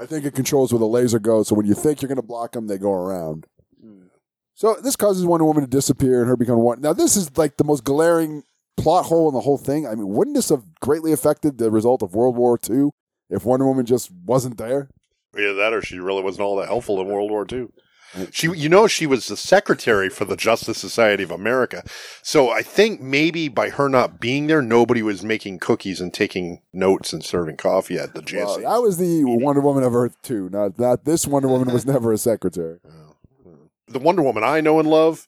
I 0.00 0.06
think 0.06 0.24
it 0.24 0.34
controls 0.34 0.72
where 0.72 0.78
the 0.78 0.86
laser 0.86 1.18
goes. 1.18 1.48
So 1.48 1.54
when 1.54 1.66
you 1.66 1.74
think 1.74 2.00
you're 2.00 2.08
going 2.08 2.16
to 2.16 2.22
block 2.22 2.52
them, 2.52 2.66
they 2.66 2.78
go 2.78 2.92
around. 2.92 3.46
Hmm. 3.80 4.04
So 4.54 4.76
this 4.82 4.96
causes 4.96 5.26
Wonder 5.26 5.44
Woman 5.44 5.64
to 5.64 5.70
disappear 5.70 6.20
and 6.20 6.28
her 6.28 6.36
become 6.36 6.58
one. 6.58 6.80
Now 6.80 6.92
this 6.92 7.16
is 7.16 7.36
like 7.36 7.56
the 7.56 7.64
most 7.64 7.84
glaring 7.84 8.44
plot 8.76 9.06
hole 9.06 9.28
in 9.28 9.34
the 9.34 9.40
whole 9.40 9.58
thing. 9.58 9.86
I 9.86 9.94
mean, 9.94 10.08
wouldn't 10.08 10.36
this 10.36 10.48
have 10.50 10.62
greatly 10.80 11.12
affected 11.12 11.58
the 11.58 11.70
result 11.70 12.02
of 12.02 12.14
World 12.14 12.36
War 12.36 12.58
II 12.68 12.90
if 13.28 13.44
Wonder 13.44 13.66
Woman 13.66 13.86
just 13.86 14.10
wasn't 14.24 14.58
there? 14.58 14.88
Yeah, 15.36 15.52
that 15.52 15.72
or 15.72 15.82
she 15.82 15.98
really 15.98 16.22
wasn't 16.22 16.46
all 16.46 16.56
that 16.56 16.68
helpful 16.68 17.00
in 17.00 17.08
World 17.08 17.30
War 17.30 17.46
II. 17.50 17.68
She, 18.32 18.48
you 18.56 18.68
know, 18.68 18.86
she 18.86 19.06
was 19.06 19.28
the 19.28 19.36
secretary 19.36 20.08
for 20.08 20.24
the 20.24 20.36
Justice 20.36 20.78
Society 20.78 21.22
of 21.22 21.30
America. 21.30 21.82
So 22.22 22.50
I 22.50 22.62
think 22.62 23.00
maybe 23.00 23.48
by 23.48 23.68
her 23.70 23.88
not 23.88 24.18
being 24.18 24.46
there, 24.46 24.62
nobody 24.62 25.02
was 25.02 25.22
making 25.22 25.58
cookies 25.58 26.00
and 26.00 26.12
taking 26.12 26.62
notes 26.72 27.12
and 27.12 27.22
serving 27.24 27.58
coffee 27.58 27.98
at 27.98 28.14
the 28.14 28.20
Well, 28.20 28.56
JSA. 28.58 28.62
that 28.62 28.80
was 28.82 28.96
the 28.96 29.24
Wonder 29.24 29.60
Woman 29.60 29.82
of 29.84 29.94
Earth 29.94 30.16
2. 30.22 30.48
Not 30.50 30.78
not 30.78 31.04
this 31.04 31.26
Wonder 31.26 31.48
Woman 31.48 31.72
was 31.72 31.84
never 31.84 32.12
a 32.12 32.18
secretary. 32.18 32.78
the 33.88 33.98
Wonder 33.98 34.22
Woman 34.22 34.42
I 34.42 34.60
know 34.62 34.78
and 34.80 34.88
love 34.88 35.26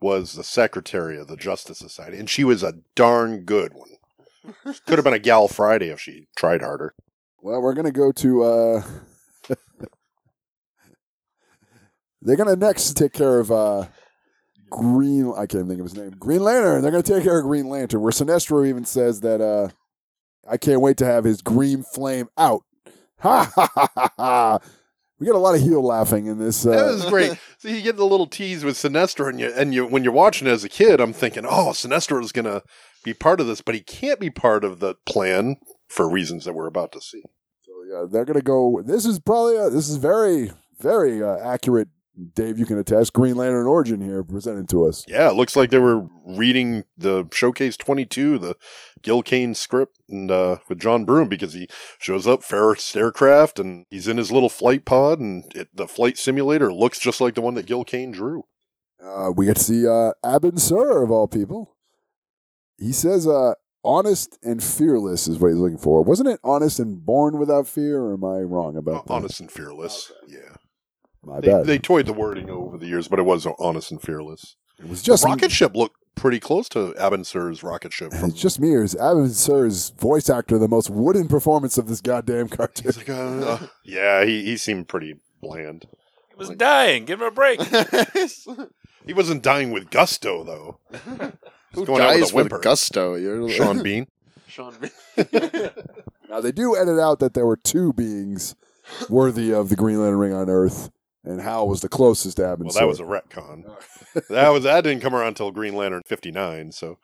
was 0.00 0.32
the 0.32 0.44
secretary 0.44 1.18
of 1.18 1.28
the 1.28 1.36
Justice 1.36 1.78
Society, 1.78 2.18
and 2.18 2.28
she 2.28 2.44
was 2.44 2.62
a 2.62 2.74
darn 2.96 3.40
good 3.44 3.72
one. 3.74 3.90
Could 4.64 4.98
have 4.98 5.04
been 5.04 5.12
a 5.12 5.18
gal 5.20 5.46
Friday 5.48 5.88
if 5.90 6.00
she 6.00 6.26
tried 6.36 6.62
harder. 6.62 6.94
Well, 7.40 7.60
we're 7.62 7.74
gonna 7.74 7.92
go 7.92 8.10
to. 8.10 8.42
uh 8.42 8.82
They're 12.24 12.36
gonna 12.36 12.56
next 12.56 12.96
take 12.96 13.12
care 13.12 13.38
of 13.38 13.50
uh 13.50 13.86
Green. 14.70 15.32
I 15.36 15.46
can't 15.46 15.68
think 15.68 15.80
of 15.80 15.84
his 15.86 15.94
name. 15.94 16.10
Green 16.18 16.42
Lantern. 16.42 16.80
They're 16.82 16.90
gonna 16.90 17.02
take 17.02 17.24
care 17.24 17.38
of 17.38 17.44
Green 17.44 17.68
Lantern. 17.68 18.00
Where 18.00 18.12
Sinestro 18.12 18.66
even 18.66 18.84
says 18.84 19.20
that 19.20 19.40
uh 19.40 19.68
I 20.48 20.56
can't 20.56 20.80
wait 20.80 20.96
to 20.98 21.04
have 21.04 21.24
his 21.24 21.42
green 21.42 21.82
flame 21.82 22.28
out. 22.38 22.62
Ha 23.20 23.50
ha 23.54 23.68
ha 23.74 23.88
ha 23.94 24.08
ha. 24.16 24.58
We 25.18 25.26
get 25.26 25.36
a 25.36 25.38
lot 25.38 25.54
of 25.54 25.60
heel 25.60 25.82
laughing 25.84 26.26
in 26.26 26.38
this. 26.38 26.66
Uh, 26.66 26.70
That 26.70 26.86
was 26.86 27.04
great. 27.04 27.38
so 27.58 27.68
you 27.68 27.80
get 27.80 27.96
the 27.96 28.04
little 28.04 28.26
tease 28.26 28.64
with 28.64 28.74
Sinestro, 28.74 29.28
and 29.28 29.38
you 29.38 29.52
and 29.54 29.72
you 29.72 29.86
when 29.86 30.02
you're 30.02 30.12
watching 30.12 30.48
it 30.48 30.52
as 30.52 30.64
a 30.64 30.68
kid, 30.68 31.00
I'm 31.00 31.12
thinking, 31.12 31.44
oh, 31.46 31.70
Sinestro 31.72 32.20
is 32.22 32.32
gonna 32.32 32.62
be 33.04 33.14
part 33.14 33.40
of 33.40 33.46
this, 33.46 33.60
but 33.60 33.74
he 33.76 33.82
can't 33.82 34.18
be 34.18 34.30
part 34.30 34.64
of 34.64 34.80
the 34.80 34.96
plan 35.06 35.56
for 35.88 36.08
reasons 36.08 36.44
that 36.44 36.54
we're 36.54 36.66
about 36.66 36.90
to 36.92 37.00
see. 37.00 37.22
So 37.62 37.72
yeah, 37.88 38.06
they're 38.10 38.24
gonna 38.24 38.40
go. 38.42 38.82
This 38.84 39.06
is 39.06 39.20
probably 39.20 39.56
a, 39.56 39.70
this 39.70 39.88
is 39.88 39.96
very 39.96 40.50
very 40.80 41.22
uh, 41.22 41.36
accurate 41.38 41.88
Dave, 42.34 42.58
you 42.58 42.66
can 42.66 42.78
attest 42.78 43.14
Green 43.14 43.36
Lantern 43.36 43.66
origin 43.66 44.02
here 44.02 44.22
presented 44.22 44.68
to 44.68 44.84
us. 44.86 45.04
Yeah, 45.08 45.30
it 45.30 45.34
looks 45.34 45.56
like 45.56 45.70
they 45.70 45.78
were 45.78 46.06
reading 46.26 46.84
the 46.96 47.26
Showcase 47.32 47.76
22, 47.78 48.38
the 48.38 48.56
Gil 49.00 49.22
Kane 49.22 49.54
script, 49.54 49.98
and 50.08 50.30
uh, 50.30 50.58
with 50.68 50.78
John 50.78 51.06
Broome 51.06 51.28
because 51.28 51.54
he 51.54 51.68
shows 51.98 52.26
up 52.26 52.42
Ferris 52.42 52.94
aircraft 52.94 53.58
and 53.58 53.86
he's 53.90 54.08
in 54.08 54.18
his 54.18 54.30
little 54.30 54.50
flight 54.50 54.84
pod, 54.84 55.20
and 55.20 55.44
it, 55.54 55.68
the 55.74 55.88
flight 55.88 56.18
simulator 56.18 56.72
looks 56.72 56.98
just 56.98 57.20
like 57.20 57.34
the 57.34 57.40
one 57.40 57.54
that 57.54 57.66
Gil 57.66 57.84
Kane 57.84 58.12
drew. 58.12 58.44
Uh, 59.02 59.32
we 59.34 59.46
get 59.46 59.56
to 59.56 59.62
see 59.62 59.86
uh, 59.86 60.12
Abin 60.24 60.60
Sur 60.60 61.02
of 61.02 61.10
all 61.10 61.26
people. 61.26 61.74
He 62.78 62.92
says, 62.92 63.26
uh, 63.26 63.54
"Honest 63.82 64.38
and 64.42 64.62
fearless" 64.62 65.26
is 65.26 65.38
what 65.38 65.48
he's 65.48 65.58
looking 65.58 65.78
for. 65.78 66.02
Wasn't 66.02 66.28
it 66.28 66.40
"honest 66.44 66.78
and 66.78 67.04
born 67.04 67.38
without 67.38 67.66
fear"? 67.66 68.02
Or 68.02 68.14
am 68.14 68.24
I 68.24 68.42
wrong 68.42 68.76
about 68.76 69.06
that? 69.06 69.12
Honest 69.12 69.40
and 69.40 69.50
fearless. 69.50 70.12
Yeah. 70.28 70.51
My 71.24 71.40
They, 71.40 71.48
bad. 71.48 71.66
they 71.66 71.78
toyed 71.78 72.06
the 72.06 72.12
wording 72.12 72.50
over 72.50 72.76
the 72.78 72.86
years, 72.86 73.08
but 73.08 73.18
it 73.18 73.22
was 73.22 73.46
honest 73.58 73.90
and 73.90 74.00
fearless. 74.02 74.56
It 74.78 74.88
was 74.88 75.02
just 75.02 75.22
the 75.22 75.28
rocket 75.28 75.52
ship 75.52 75.76
looked 75.76 75.96
pretty 76.16 76.40
close 76.40 76.68
to 76.70 76.92
Abin 76.98 77.24
Sur's 77.24 77.62
rocket 77.62 77.92
ship. 77.92 78.12
From, 78.12 78.30
It's 78.30 78.40
just 78.40 78.58
me, 78.60 78.74
or 78.74 78.82
is 78.82 78.94
Abin 78.96 79.30
Sur's 79.30 79.90
voice 79.90 80.28
actor 80.28 80.58
the 80.58 80.68
most 80.68 80.90
wooden 80.90 81.28
performance 81.28 81.78
of 81.78 81.88
this 81.88 82.00
goddamn 82.00 82.48
cartoon? 82.48 82.92
uh, 83.14 83.66
yeah, 83.84 84.24
he, 84.24 84.44
he 84.44 84.56
seemed 84.56 84.88
pretty 84.88 85.20
bland. 85.40 85.86
He 86.30 86.34
was 86.36 86.50
dying. 86.50 87.04
Give 87.04 87.20
him 87.20 87.28
a 87.28 87.30
break. 87.30 87.60
He 89.04 89.12
wasn't 89.12 89.42
dying 89.42 89.72
with 89.72 89.90
gusto, 89.90 90.44
though. 90.44 90.78
Who 91.74 91.84
going 91.84 92.00
out 92.02 92.10
with 92.14 92.20
dies 92.20 92.32
with, 92.32 92.62
gusto? 92.62 93.14
You're 93.16 93.48
Sean 93.48 93.82
Bean. 93.82 94.06
Sean 94.46 94.74
Bean. 94.80 94.90
Now 96.30 96.40
they 96.40 96.52
do 96.52 96.76
edit 96.76 97.00
out 97.00 97.18
that 97.18 97.34
there 97.34 97.44
were 97.44 97.56
two 97.56 97.92
beings 97.92 98.54
worthy 99.08 99.52
of 99.52 99.70
the 99.70 99.76
Green 99.76 99.98
Lantern 100.00 100.18
ring 100.18 100.32
on 100.32 100.48
Earth, 100.48 100.90
and 101.24 101.40
Hal 101.40 101.68
was 101.68 101.80
the 101.80 101.88
closest 101.88 102.36
to 102.36 102.42
Abin 102.42 102.64
Well, 102.64 102.72
that 102.72 102.86
was 102.86 103.00
a 103.00 103.04
retcon. 103.04 103.64
that 104.28 104.48
was 104.48 104.64
that 104.64 104.82
didn't 104.82 105.02
come 105.02 105.14
around 105.14 105.28
until 105.28 105.50
Green 105.50 105.74
Lantern 105.74 106.02
fifty 106.06 106.30
nine. 106.30 106.72
So 106.72 106.98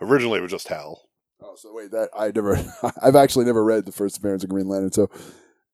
originally 0.00 0.38
it 0.38 0.42
was 0.42 0.52
just 0.52 0.68
Hal. 0.68 1.02
Oh, 1.44 1.54
so 1.56 1.72
wait, 1.74 1.90
that 1.90 2.10
I 2.16 2.30
never, 2.30 2.56
I've 3.02 3.16
actually 3.16 3.44
never 3.44 3.64
read 3.64 3.84
the 3.84 3.92
first 3.92 4.16
appearance 4.16 4.44
of 4.44 4.50
Green 4.50 4.68
Lantern, 4.68 4.92
so 4.92 5.10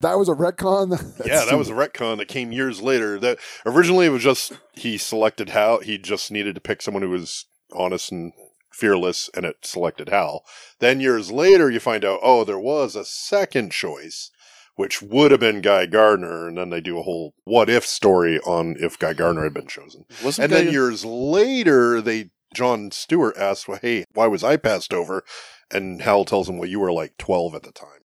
that 0.01 0.19
was 0.19 0.29
a 0.29 0.35
retcon. 0.35 0.91
yeah, 1.27 1.45
that 1.45 1.59
was 1.59 1.69
a 1.69 1.75
retcon 1.75 2.19
that 2.19 2.29
came 2.29 2.53
years 2.53 2.81
later. 2.81 3.19
That 3.19 3.39
originally 3.67 4.07
it 4.07 4.11
was 4.11 4.23
just 4.23 4.53
he 4.73 4.97
selected 4.97 5.51
Hal. 5.51 5.81
He 5.81 5.99
just 5.99 6.31
needed 6.31 6.55
to 6.55 6.61
pick 6.61 6.81
someone 6.83 7.03
who 7.03 7.11
was 7.11 7.47
honest 7.73 8.11
and 8.13 8.33
fearless, 8.73 9.29
and 9.35 9.45
it 9.45 9.57
selected 9.63 10.09
Hal. 10.09 10.45
Then 10.79 11.01
years 11.01 11.31
later, 11.31 11.71
you 11.71 11.81
find 11.81 12.05
out 12.05 12.21
oh, 12.23 12.45
there 12.45 12.59
was 12.59 12.97
a 12.97 13.05
second 13.05 13.73
choice, 13.73 14.31
which 14.79 15.03
would 15.03 15.33
have 15.33 15.41
been 15.41 15.61
Guy 15.61 15.87
Gardner, 15.87 16.47
and 16.47 16.57
then 16.57 16.71
they 16.71 16.81
do 16.81 17.01
a 17.01 17.03
whole 17.03 17.35
what 17.43 17.69
if 17.69 17.85
story 17.85 18.39
on 18.47 18.77
if 18.79 18.97
Guy 18.97 19.13
Gardner 19.13 19.43
had 19.43 19.53
been 19.53 19.67
chosen. 19.67 20.05
Wasn't 20.23 20.45
and 20.45 20.53
then 20.53 20.73
years 20.73 21.05
later, 21.05 22.01
they 22.01 22.31
John 22.55 22.93
Stewart 22.93 23.37
asks, 23.37 23.67
"Well, 23.67 23.81
hey, 23.83 24.05
why 24.15 24.29
was 24.29 24.45
I 24.45 24.57
passed 24.57 24.95
over?" 24.95 25.25
And 25.69 26.01
Hal 26.01 26.25
tells 26.25 26.49
him, 26.49 26.59
"Well, 26.59 26.69
you 26.69 26.79
were 26.79 26.93
like 26.93 27.19
twelve 27.19 27.57
at 27.57 27.65
the 27.65 27.73
time." 27.73 28.05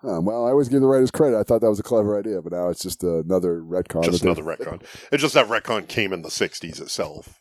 Huh, 0.00 0.20
well, 0.22 0.46
I 0.46 0.50
always 0.50 0.68
give 0.68 0.80
the 0.80 0.86
writers 0.86 1.10
credit. 1.10 1.40
I 1.40 1.42
thought 1.42 1.60
that 1.62 1.70
was 1.70 1.80
a 1.80 1.82
clever 1.82 2.16
idea, 2.16 2.40
but 2.40 2.52
now 2.52 2.68
it's 2.68 2.84
just 2.84 3.02
another 3.02 3.60
retcon. 3.60 4.04
Just 4.04 4.22
another 4.22 4.44
retcon. 4.44 4.82
It's 5.10 5.22
just 5.22 5.34
that 5.34 5.48
retcon 5.48 5.88
came 5.88 6.12
in 6.12 6.22
the 6.22 6.28
'60s 6.28 6.80
itself. 6.80 7.40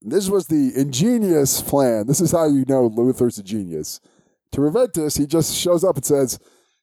This 0.00 0.30
was 0.30 0.46
the 0.46 0.72
ingenious 0.74 1.60
plan. 1.60 2.06
This 2.06 2.22
is 2.22 2.32
how 2.32 2.46
you 2.46 2.64
know 2.66 2.88
Luthor's 2.88 3.36
a 3.36 3.42
genius. 3.42 4.00
To 4.52 4.62
prevent 4.62 4.94
this, 4.94 5.18
he 5.18 5.26
just 5.26 5.54
shows 5.54 5.84
up 5.84 5.96
and 5.96 6.06
says, 6.06 6.38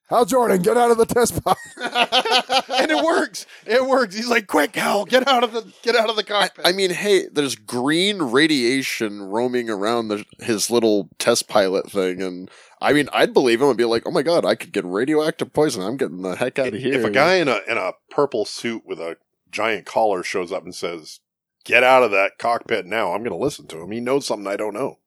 Hal 0.08 0.24
Jordan, 0.24 0.62
get 0.62 0.76
out 0.76 0.92
of 0.92 0.98
the 0.98 1.06
test 1.06 1.42
pod. 1.42 1.56
and 1.76 2.90
it 2.90 3.04
works. 3.04 3.44
It 3.66 3.84
works. 3.84 4.14
He's 4.14 4.28
like, 4.28 4.46
"Quick, 4.46 4.76
Hal, 4.76 5.04
get 5.04 5.26
out 5.26 5.42
of 5.42 5.52
the 5.52 5.72
get 5.82 5.96
out 5.96 6.08
of 6.08 6.14
the 6.14 6.22
cockpit." 6.22 6.64
I 6.66 6.72
mean, 6.72 6.90
hey, 6.90 7.26
there's 7.26 7.56
green 7.56 8.22
radiation 8.22 9.22
roaming 9.22 9.68
around 9.68 10.08
the, 10.08 10.24
his 10.38 10.70
little 10.70 11.08
test 11.18 11.48
pilot 11.48 11.90
thing, 11.90 12.22
and 12.22 12.48
I 12.80 12.92
mean, 12.92 13.08
I'd 13.12 13.34
believe 13.34 13.60
him 13.60 13.68
and 13.68 13.76
be 13.76 13.84
like, 13.84 14.04
"Oh 14.06 14.12
my 14.12 14.22
god, 14.22 14.44
I 14.44 14.54
could 14.54 14.72
get 14.72 14.84
radioactive 14.84 15.52
poison. 15.52 15.82
I'm 15.82 15.96
getting 15.96 16.22
the 16.22 16.36
heck 16.36 16.60
out 16.60 16.68
of 16.68 16.74
here." 16.74 16.94
if 16.94 17.04
a 17.04 17.10
guy 17.10 17.36
in 17.36 17.48
a 17.48 17.60
in 17.68 17.76
a 17.76 17.92
purple 18.08 18.44
suit 18.44 18.82
with 18.86 19.00
a 19.00 19.16
giant 19.50 19.86
collar 19.86 20.22
shows 20.22 20.52
up 20.52 20.62
and 20.62 20.74
says, 20.74 21.18
"Get 21.64 21.82
out 21.82 22.04
of 22.04 22.12
that 22.12 22.38
cockpit 22.38 22.86
now," 22.86 23.12
I'm 23.12 23.24
going 23.24 23.36
to 23.36 23.44
listen 23.44 23.66
to 23.68 23.82
him. 23.82 23.90
He 23.90 23.98
knows 24.00 24.24
something 24.24 24.46
I 24.46 24.56
don't 24.56 24.74
know. 24.74 24.98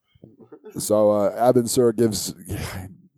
So 0.78 1.12
uh, 1.12 1.52
Abin 1.54 1.70
Sur 1.70 1.94
gives 1.94 2.34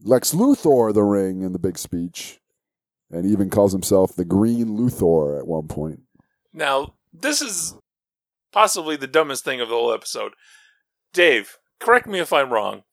Lex 0.03 0.33
Luthor 0.33 0.93
the 0.93 1.03
ring 1.03 1.41
in 1.41 1.53
the 1.53 1.59
big 1.59 1.77
speech, 1.77 2.39
and 3.11 3.25
even 3.25 3.49
calls 3.49 3.71
himself 3.71 4.15
the 4.15 4.25
Green 4.25 4.77
Luthor 4.77 5.37
at 5.37 5.47
one 5.47 5.67
point. 5.67 6.01
Now, 6.53 6.95
this 7.13 7.41
is 7.41 7.75
possibly 8.51 8.95
the 8.95 9.07
dumbest 9.07 9.43
thing 9.43 9.61
of 9.61 9.69
the 9.69 9.75
whole 9.75 9.93
episode. 9.93 10.33
Dave, 11.13 11.57
correct 11.79 12.07
me 12.07 12.19
if 12.19 12.33
I'm 12.33 12.51
wrong. 12.51 12.83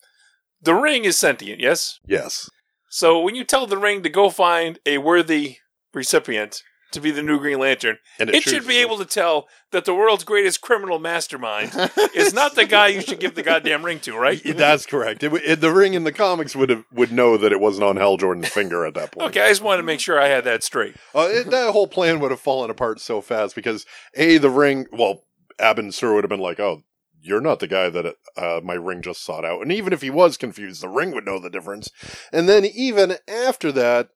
The 0.61 0.75
ring 0.75 1.05
is 1.05 1.17
sentient, 1.17 1.61
yes? 1.61 2.01
Yes. 2.07 2.51
So 2.91 3.21
when 3.21 3.35
you 3.35 3.45
tell 3.45 3.67
the 3.67 3.79
ring 3.79 4.03
to 4.03 4.09
go 4.09 4.31
find 4.31 4.79
a 4.87 4.99
worthy 4.99 5.59
recipient 5.95 6.63
to 6.93 7.01
be 7.01 7.11
the 7.11 7.22
new 7.22 7.39
Green 7.39 7.59
Lantern, 7.59 7.99
And 8.18 8.30
it, 8.30 8.36
it 8.36 8.43
should 8.45 8.66
be 8.66 8.78
able 8.78 8.99
to 8.99 9.05
tell 9.05 9.47
that 9.72 9.84
the 9.84 9.95
world's 9.95 10.24
greatest 10.24 10.61
criminal 10.61 10.99
mastermind 10.99 11.72
is 12.14 12.32
not 12.32 12.55
the 12.55 12.64
guy 12.64 12.89
you 12.89 13.03
should 13.03 13.20
give 13.20 13.34
the 13.34 13.43
goddamn 13.43 13.84
ring 13.84 14.01
to, 14.01 14.16
right? 14.16 14.41
That's 14.57 14.86
correct. 14.86 15.22
It, 15.22 15.32
it, 15.45 15.61
the 15.61 15.72
ring 15.72 15.95
in 15.95 16.05
the 16.05 16.12
comics 16.12 16.57
would 16.57 16.70
have, 16.70 16.84
would 16.93 17.12
know 17.12 17.36
that 17.36 17.53
it 17.53 17.61
wasn't 17.61 17.84
on 17.84 17.97
Hal 17.97 18.16
Jordan's 18.16 18.49
finger 18.49 18.86
at 18.86 18.95
that 18.95 19.12
point. 19.12 19.28
Okay, 19.30 19.45
I 19.45 19.49
just 19.49 19.62
wanted 19.62 19.78
to 19.78 19.86
make 19.86 20.01
sure 20.01 20.20
I 20.20 20.28
had 20.28 20.45
that 20.45 20.62
straight. 20.62 20.97
Uh, 21.14 21.28
that 21.45 21.70
whole 21.72 21.86
plan 21.89 22.20
would 22.20 22.30
have 22.30 22.41
fallen 22.41 22.70
apart 22.70 23.01
so 23.01 23.20
fast 23.20 23.55
because 23.55 23.84
a 24.14 24.39
the 24.39 24.51
ring. 24.51 24.86
Well, 24.91 25.24
Abin 25.61 25.93
Sur 25.93 26.14
would 26.14 26.24
have 26.24 26.30
been 26.30 26.41
like, 26.41 26.61
"Oh, 26.61 26.82
you're 27.20 27.41
not 27.41 27.61
the 27.61 27.66
guy 27.66 27.91
that 27.91 28.14
uh, 28.36 28.61
my 28.62 28.74
ring 28.74 29.03
just 29.03 29.24
sought 29.24 29.45
out," 29.45 29.61
and 29.61 29.72
even 29.72 29.93
if 29.93 30.03
he 30.03 30.11
was 30.11 30.36
confused, 30.36 30.82
the 30.82 30.89
ring 30.89 31.12
would 31.12 31.26
know 31.26 31.39
the 31.39 31.51
difference. 31.51 31.91
And 32.32 32.49
then 32.49 32.64
even 32.64 33.16
after 33.28 33.72
that, 33.72 34.09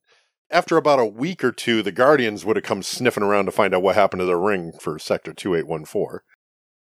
after 0.51 0.77
about 0.77 0.99
a 0.99 1.07
week 1.07 1.43
or 1.43 1.53
two, 1.53 1.83
the 1.83 1.93
Guardians 1.93 2.45
would 2.45 2.57
have 2.57 2.65
come 2.65 2.83
sniffing 2.83 3.23
around 3.23 3.47
to 3.47 3.53
find 3.53 3.75
out 3.75 3.83
what 3.83 3.95
happened 3.95 4.21
to 4.21 4.27
their 4.27 4.39
ring 4.39 4.73
for 4.81 4.99
Sector 4.99 5.35
Two 5.35 5.55
Eight 5.55 5.67
One 5.67 5.85
Four. 5.85 6.25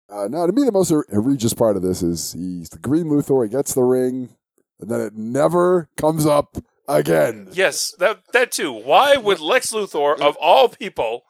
Uh, 0.09 0.27
now, 0.29 0.45
to 0.45 0.53
me, 0.53 0.65
the 0.65 0.73
most 0.73 0.91
egregious 0.91 1.55
part 1.55 1.77
of 1.77 1.83
this 1.83 2.03
is 2.03 2.33
he's 2.33 2.69
the 2.71 2.79
Green 2.79 3.07
Luthor, 3.07 3.45
he 3.45 3.51
gets 3.51 3.75
the 3.75 3.85
ring, 3.85 4.35
and 4.81 4.91
then 4.91 5.01
it 5.01 5.15
never 5.15 5.89
comes 5.97 6.27
up 6.27 6.57
again. 6.89 7.49
Yes, 7.53 7.95
that 7.99 8.23
that 8.33 8.51
too. 8.51 8.73
Why 8.73 9.17
would 9.17 9.41
Lex 9.41 9.73
Luthor, 9.73 10.21
of 10.21 10.37
all 10.37 10.69
people, 10.69 11.23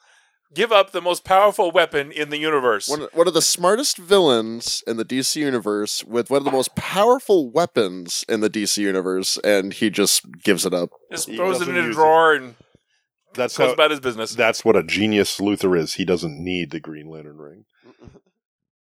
give 0.55 0.72
up 0.72 0.90
the 0.92 1.01
most 1.01 1.24
powerful 1.24 1.70
weapon 1.70 2.11
in 2.12 2.30
the 2.30 2.38
universe? 2.38 2.88
One, 2.88 3.09
one 3.12 3.28
of 3.28 3.34
the 3.34 3.42
smartest 3.42 3.96
villains 3.98 4.82
in 4.86 4.96
the 4.96 5.05
DC 5.05 5.36
universe 5.36 6.05
with 6.05 6.30
one 6.30 6.38
of 6.38 6.44
the 6.44 6.51
most 6.51 6.74
powerful 6.74 7.51
weapons 7.51 8.24
in 8.28 8.40
the 8.40 8.51
DC 8.51 8.78
universe, 8.78 9.38
and 9.44 9.72
he 9.72 9.90
just 9.90 10.22
gives 10.42 10.66
it 10.66 10.74
up. 10.74 10.90
Just 11.11 11.28
He 11.28 11.36
throws 11.36 11.57
it 11.57 11.59
doesn't 11.61 11.76
in 11.76 11.84
a 11.84 11.86
use 11.88 11.96
drawer 11.96 12.34
and 12.34 12.55
That's 13.34 13.57
goes 13.57 13.68
how, 13.68 13.74
about 13.74 13.90
his 13.90 14.01
business. 14.01 14.34
That's 14.34 14.64
what 14.64 14.76
a 14.76 14.82
genius 14.82 15.38
Luthor 15.38 15.78
is. 15.78 15.94
He 15.94 16.05
doesn't 16.05 16.42
need 16.42 16.70
the 16.70 16.80
Green 16.80 17.09
Lantern 17.09 17.38
ring. 17.38 17.64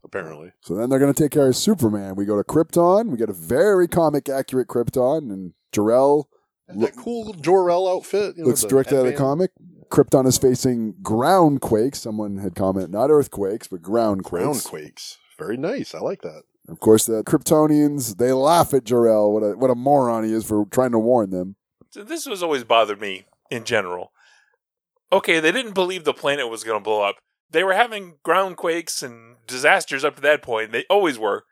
Apparently. 0.06 0.52
So 0.62 0.76
then 0.76 0.90
they're 0.90 1.00
going 1.00 1.14
to 1.14 1.24
take 1.24 1.32
care 1.32 1.48
of 1.48 1.56
Superman. 1.56 2.16
We 2.16 2.26
go 2.26 2.36
to 2.38 2.44
Krypton. 2.44 3.10
We 3.10 3.18
get 3.18 3.30
a 3.30 3.34
very 3.34 3.88
comic 3.88 4.28
accurate 4.30 4.68
Krypton, 4.68 5.32
and 5.32 5.54
Jor-El 5.72 6.28
That 6.68 6.96
cool 6.98 7.34
Jor-El 7.34 7.88
outfit. 7.88 8.36
you 8.36 8.44
know, 8.44 8.50
looks 8.50 8.62
the 8.62 8.68
directly 8.68 8.98
out 8.98 9.02
of 9.02 9.06
the 9.06 9.12
headband. 9.12 9.28
comic. 9.28 9.52
Krypton 9.90 10.26
is 10.26 10.38
facing 10.38 10.96
ground 11.02 11.62
quakes. 11.62 12.02
Someone 12.02 12.38
had 12.38 12.56
commented, 12.56 12.92
not 12.92 13.10
earthquakes, 13.10 13.68
but 13.68 13.82
ground 13.82 14.24
quakes. 14.24 14.44
Ground 14.44 14.64
quakes. 14.64 15.18
Very 15.38 15.58
nice. 15.58 15.96
I 15.96 16.00
like 16.00 16.22
that. 16.22 16.44
Of 16.70 16.80
course, 16.80 17.06
the 17.06 17.24
Kryptonians 17.24 18.18
they 18.18 18.32
laugh 18.32 18.74
at 18.74 18.86
Jor-El. 18.86 19.32
What 19.32 19.44
a 19.44 19.58
what 19.58 19.70
a 19.70 19.76
moron 19.76 20.24
he 20.24 20.32
is 20.32 20.46
for 20.46 20.66
trying 20.66 20.92
to 20.92 21.00
warn 21.00 21.30
them. 21.30 21.56
So 21.90 22.04
this 22.04 22.26
was 22.26 22.42
always 22.42 22.64
bothered 22.64 23.02
me 23.02 23.26
in 23.52 23.66
general. 23.66 24.12
Okay, 25.12 25.40
they 25.40 25.52
didn't 25.52 25.74
believe 25.74 26.06
the 26.06 26.14
planet 26.14 26.50
was 26.50 26.64
going 26.64 26.80
to 26.80 26.84
blow 26.84 27.02
up. 27.02 27.18
They 27.52 27.64
were 27.64 27.74
having 27.74 28.16
ground 28.24 28.58
quakes 28.58 29.04
and 29.04 29.36
disasters 29.46 30.04
up 30.04 30.16
to 30.16 30.22
that 30.22 30.42
point. 30.42 30.72
They 30.72 30.86
always 30.90 31.20
were. 31.20 31.44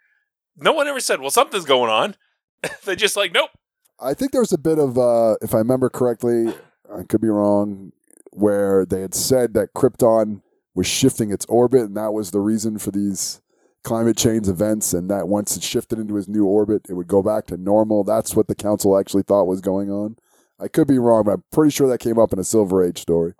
No 0.58 0.74
one 0.74 0.88
ever 0.88 1.00
said, 1.00 1.20
"Well, 1.20 1.30
something's 1.30 1.66
going 1.66 1.92
on." 1.92 2.16
they 2.86 2.96
just 2.96 3.18
like, 3.18 3.34
"Nope." 3.34 3.52
I 4.00 4.14
think 4.14 4.32
there 4.32 4.42
was 4.42 4.54
a 4.54 4.58
bit 4.58 4.80
of, 4.80 4.98
uh, 4.98 5.36
if 5.42 5.54
I 5.54 5.60
remember 5.60 5.88
correctly, 5.88 6.48
I 6.92 7.04
could 7.04 7.22
be 7.22 7.28
wrong, 7.28 7.92
where 8.32 8.86
they 8.86 9.02
had 9.02 9.14
said 9.14 9.54
that 9.54 9.74
Krypton 9.74 10.42
was 10.74 10.88
shifting 10.88 11.32
its 11.32 11.46
orbit, 11.48 11.82
and 11.82 11.98
that 11.98 12.14
was 12.14 12.32
the 12.32 12.40
reason 12.40 12.78
for 12.78 12.92
these 12.92 13.42
climate 13.84 14.18
change 14.18 14.48
events, 14.48 14.94
and 14.94 15.10
that 15.10 15.28
once 15.28 15.58
it 15.58 15.64
shifted 15.64 16.00
into 16.00 16.18
its 16.18 16.28
new 16.28 16.46
orbit, 16.46 16.86
it 16.90 16.94
would 16.94 17.08
go 17.08 17.22
back 17.22 17.48
to 17.48 17.58
normal. 17.58 18.04
That's 18.04 18.36
what 18.36 18.48
the 18.48 18.56
council 18.56 18.98
actually 18.98 19.24
thought 19.24 19.46
was 19.46 19.62
going 19.62 19.90
on. 19.90 20.18
I 20.60 20.68
could 20.68 20.88
be 20.88 21.00
wrong, 21.00 21.24
but 21.24 21.32
I'm 21.32 21.44
pretty 21.52 21.72
sure 21.72 21.88
that 21.88 22.00
came 22.00 22.20
up 22.20 22.32
in 22.32 22.40
a 22.40 22.44
Silver 22.44 22.84
Age 22.84 23.00
story. 23.00 23.34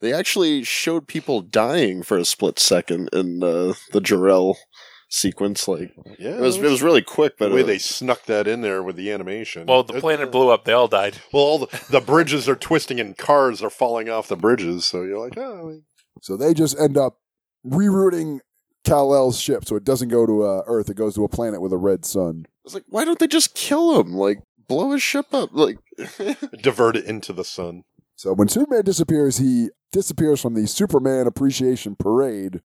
They 0.00 0.12
actually 0.12 0.64
showed 0.64 1.06
people 1.06 1.40
dying 1.40 2.02
for 2.02 2.18
a 2.18 2.24
split 2.24 2.58
second 2.58 3.08
in 3.12 3.44
uh, 3.44 3.74
the 3.92 4.00
Jarrell 4.00 4.56
sequence. 5.12 5.68
Like, 5.68 5.92
Yeah, 6.18 6.30
it 6.36 6.40
was 6.40 6.56
it 6.56 6.62
was 6.62 6.82
really 6.82 7.02
quick, 7.02 7.34
but 7.38 7.50
the 7.50 7.54
way 7.54 7.62
uh, 7.62 7.66
they 7.66 7.78
snuck 7.78 8.24
that 8.24 8.48
in 8.48 8.62
there 8.62 8.82
with 8.82 8.96
the 8.96 9.12
animation. 9.12 9.66
Well, 9.66 9.82
the 9.84 9.96
It- 9.96 10.00
planet 10.00 10.32
blew 10.32 10.48
up. 10.48 10.64
They 10.64 10.72
all 10.72 10.88
died. 10.88 11.16
Well, 11.32 11.42
all 11.42 11.58
the, 11.58 11.84
the 11.90 12.00
bridges 12.00 12.48
are 12.48 12.56
twisting 12.56 12.98
and 12.98 13.16
cars 13.16 13.62
are 13.62 13.70
falling 13.70 14.08
off 14.08 14.28
the 14.28 14.36
bridges. 14.36 14.86
So 14.86 15.02
you're 15.02 15.18
like, 15.18 15.36
oh, 15.36 15.80
So 16.22 16.36
they 16.36 16.54
just 16.54 16.78
end 16.80 16.96
up 16.96 17.18
rerouting 17.66 18.40
Kal 18.84 19.14
El's 19.14 19.38
ship 19.38 19.64
so 19.64 19.76
it 19.76 19.84
doesn't 19.84 20.08
go 20.08 20.26
to 20.26 20.42
uh, 20.42 20.62
Earth. 20.66 20.88
It 20.90 20.96
goes 20.96 21.14
to 21.14 21.24
a 21.24 21.28
planet 21.28 21.60
with 21.60 21.72
a 21.72 21.78
red 21.78 22.04
sun. 22.04 22.46
It's 22.64 22.74
like, 22.74 22.84
why 22.88 23.04
don't 23.04 23.18
they 23.18 23.26
just 23.28 23.54
kill 23.54 24.00
him? 24.00 24.14
Like, 24.14 24.38
blow 24.68 24.92
his 24.92 25.02
ship 25.02 25.26
up? 25.32 25.50
Like, 25.52 25.76
Divert 26.62 26.96
it 26.96 27.04
into 27.04 27.32
the 27.32 27.44
sun. 27.44 27.82
So 28.16 28.32
when 28.32 28.48
Superman 28.48 28.84
disappears, 28.84 29.38
he 29.38 29.68
disappears 29.92 30.40
from 30.40 30.54
the 30.54 30.66
Superman 30.66 31.26
Appreciation 31.26 31.96
Parade, 31.96 32.60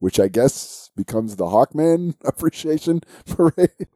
which 0.00 0.18
I 0.18 0.28
guess 0.28 0.83
becomes 0.96 1.36
the 1.36 1.46
Hawkman 1.46 2.14
Appreciation 2.24 3.00
Parade. 3.26 3.88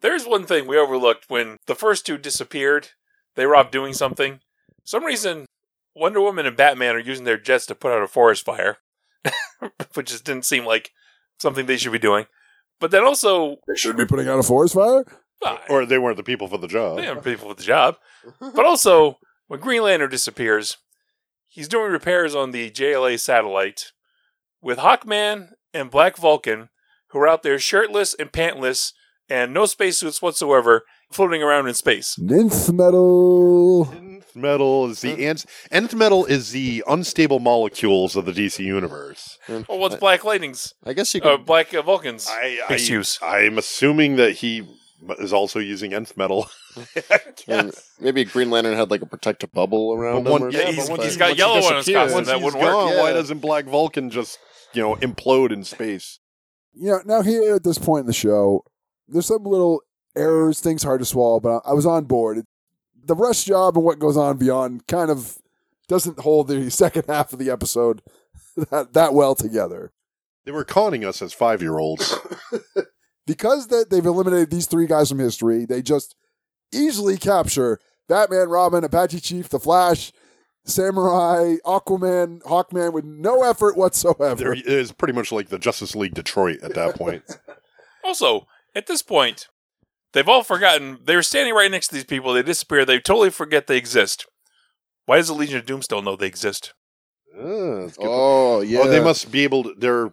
There's 0.00 0.26
one 0.26 0.44
thing 0.44 0.66
we 0.66 0.76
overlooked 0.78 1.26
when 1.28 1.58
the 1.66 1.74
first 1.74 2.04
two 2.04 2.18
disappeared. 2.18 2.88
They 3.36 3.46
were 3.46 3.56
off 3.56 3.70
doing 3.70 3.92
something. 3.94 4.40
For 4.82 4.86
some 4.86 5.04
reason, 5.04 5.46
Wonder 5.94 6.20
Woman 6.20 6.46
and 6.46 6.56
Batman 6.56 6.94
are 6.94 7.00
using 7.00 7.24
their 7.24 7.38
jets 7.38 7.66
to 7.66 7.74
put 7.74 7.92
out 7.92 8.02
a 8.02 8.06
forest 8.08 8.44
fire, 8.44 8.78
which 9.94 10.08
just 10.10 10.24
didn't 10.24 10.44
seem 10.44 10.64
like 10.66 10.90
something 11.38 11.66
they 11.66 11.76
should 11.76 11.92
be 11.92 11.98
doing. 11.98 12.26
But 12.80 12.90
then 12.90 13.04
also, 13.04 13.56
They 13.66 13.76
should 13.76 13.96
be 13.96 14.04
putting 14.04 14.28
out 14.28 14.38
a 14.38 14.42
forest 14.42 14.74
fire. 14.74 15.04
Or 15.68 15.84
they 15.84 15.98
weren't 15.98 16.16
the 16.16 16.22
people 16.22 16.48
for 16.48 16.58
the 16.58 16.66
job. 16.68 16.96
they 16.96 17.04
have 17.04 17.22
people 17.22 17.48
for 17.48 17.54
the 17.54 17.62
job. 17.62 17.96
But 18.40 18.64
also, 18.64 19.18
when 19.46 19.60
Green 19.60 19.82
Lantern 19.82 20.10
disappears, 20.10 20.78
he's 21.48 21.68
doing 21.68 21.92
repairs 21.92 22.34
on 22.34 22.50
the 22.50 22.70
JLA 22.70 23.20
satellite 23.20 23.92
with 24.62 24.78
Hawkman 24.78 25.50
and 25.74 25.90
Black 25.90 26.16
Vulcan, 26.16 26.68
who 27.08 27.18
are 27.18 27.28
out 27.28 27.42
there 27.42 27.58
shirtless 27.58 28.14
and 28.14 28.32
pantless 28.32 28.92
and 29.28 29.52
no 29.52 29.66
spacesuits 29.66 30.20
whatsoever, 30.22 30.82
floating 31.10 31.42
around 31.42 31.66
in 31.68 31.74
space. 31.74 32.18
Ninth 32.18 32.70
metal. 32.72 33.90
Nth 33.92 34.36
metal 34.36 34.90
is 34.90 35.00
the 35.00 35.26
ants. 35.26 35.46
Nth 35.70 35.94
metal 35.94 36.24
is 36.26 36.50
the 36.52 36.84
unstable 36.86 37.38
molecules 37.38 38.16
of 38.16 38.26
the 38.26 38.32
DC 38.32 38.58
universe. 38.64 39.38
Oh, 39.68 39.76
what's 39.76 39.96
Black 39.96 40.24
Lightning's? 40.24 40.74
I 40.84 40.92
guess 40.92 41.14
you 41.14 41.20
Uh. 41.22 41.36
Black 41.38 41.72
uh, 41.74 41.82
Vulcan's 41.82 42.28
I, 42.30 42.58
excuse. 42.68 43.18
I'm 43.22 43.58
assuming 43.58 44.16
that 44.16 44.32
he 44.32 44.66
is 45.18 45.32
also 45.32 45.58
using 45.58 45.92
nth 45.94 46.16
metal. 46.16 46.48
and 47.48 47.72
maybe 48.00 48.24
Green 48.24 48.50
Lantern 48.50 48.74
had 48.74 48.90
like 48.90 49.02
a 49.02 49.06
protective 49.06 49.52
bubble 49.52 49.92
around 49.94 50.24
But 50.24 50.28
him. 50.28 50.32
one- 50.32 50.42
or 50.42 50.50
yeah, 50.50 50.70
he's- 50.70 50.88
but- 50.88 51.02
he's 51.02 51.16
got 51.16 51.36
yellow 51.38 51.56
on 51.64 51.76
his 51.76 51.86
costume. 51.86 52.12
Once 52.14 52.26
that 52.26 52.36
he's 52.36 52.44
wouldn't 52.44 52.62
work. 52.62 52.72
gone, 52.72 52.96
why 52.98 53.12
doesn't 53.12 53.38
Black 53.38 53.64
Vulcan 53.66 54.10
just 54.10 54.38
you 54.74 54.82
know 54.82 54.96
implode 54.96 55.52
in 55.52 55.64
space? 55.64 56.20
You 56.72 56.90
know, 56.90 57.00
now 57.04 57.22
here 57.22 57.54
at 57.54 57.64
this 57.64 57.78
point 57.78 58.00
in 58.02 58.06
the 58.06 58.12
show, 58.12 58.64
there's 59.08 59.26
some 59.26 59.44
little 59.44 59.82
errors, 60.16 60.60
things 60.60 60.82
hard 60.82 61.00
to 61.00 61.04
swallow, 61.04 61.40
but 61.40 61.62
I 61.64 61.72
was 61.72 61.86
on 61.86 62.04
board. 62.04 62.38
It, 62.38 62.46
the 63.04 63.14
rush 63.14 63.44
job 63.44 63.76
and 63.76 63.84
what 63.84 63.98
goes 63.98 64.16
on 64.16 64.38
beyond 64.38 64.86
kind 64.86 65.10
of 65.10 65.38
doesn't 65.88 66.20
hold 66.20 66.48
the 66.48 66.70
second 66.70 67.04
half 67.08 67.32
of 67.32 67.38
the 67.38 67.50
episode 67.50 68.02
that, 68.70 68.92
that 68.92 69.14
well 69.14 69.34
together. 69.34 69.92
They 70.44 70.52
were 70.52 70.64
conning 70.64 71.04
us 71.04 71.22
as 71.22 71.32
five 71.32 71.62
year 71.62 71.78
olds. 71.78 72.18
because 73.26 73.68
that 73.68 73.90
they've 73.90 74.04
eliminated 74.04 74.50
these 74.50 74.66
three 74.66 74.86
guys 74.86 75.08
from 75.08 75.18
history, 75.18 75.64
they 75.64 75.82
just 75.82 76.16
easily 76.72 77.16
capture 77.16 77.78
Batman, 78.08 78.48
Robin, 78.48 78.84
Apache 78.84 79.20
Chief, 79.20 79.48
The 79.48 79.58
Flash, 79.58 80.12
Samurai, 80.64 81.56
Aquaman, 81.64 82.42
Hawkman 82.42 82.92
with 82.92 83.04
no 83.04 83.42
effort 83.42 83.76
whatsoever. 83.76 84.34
There 84.34 84.54
is 84.54 84.92
pretty 84.92 85.12
much 85.12 85.30
like 85.30 85.48
the 85.48 85.58
Justice 85.58 85.94
League 85.94 86.14
Detroit 86.14 86.60
at 86.62 86.74
that 86.74 86.96
point. 86.96 87.22
Also, 88.06 88.46
at 88.74 88.86
this 88.86 89.00
point, 89.00 89.48
they've 90.12 90.28
all 90.28 90.42
forgotten. 90.42 90.98
They 91.02 91.16
were 91.16 91.22
standing 91.22 91.54
right 91.54 91.70
next 91.70 91.88
to 91.88 91.94
these 91.94 92.04
people. 92.04 92.34
They 92.34 92.42
disappear. 92.42 92.84
They 92.84 93.00
totally 93.00 93.30
forget 93.30 93.66
they 93.66 93.78
exist. 93.78 94.26
Why 95.06 95.16
does 95.16 95.28
the 95.28 95.32
Legion 95.32 95.56
of 95.56 95.64
Doom 95.64 95.80
still 95.80 96.02
know 96.02 96.14
they 96.14 96.26
exist? 96.26 96.74
Ah, 97.34 97.80
that's 97.80 97.96
good. 97.96 98.06
Oh 98.06 98.60
yeah. 98.60 98.80
Oh, 98.80 98.88
they 98.90 99.02
must 99.02 99.32
be 99.32 99.42
able 99.44 99.62
to. 99.64 99.74
They're. 99.78 100.12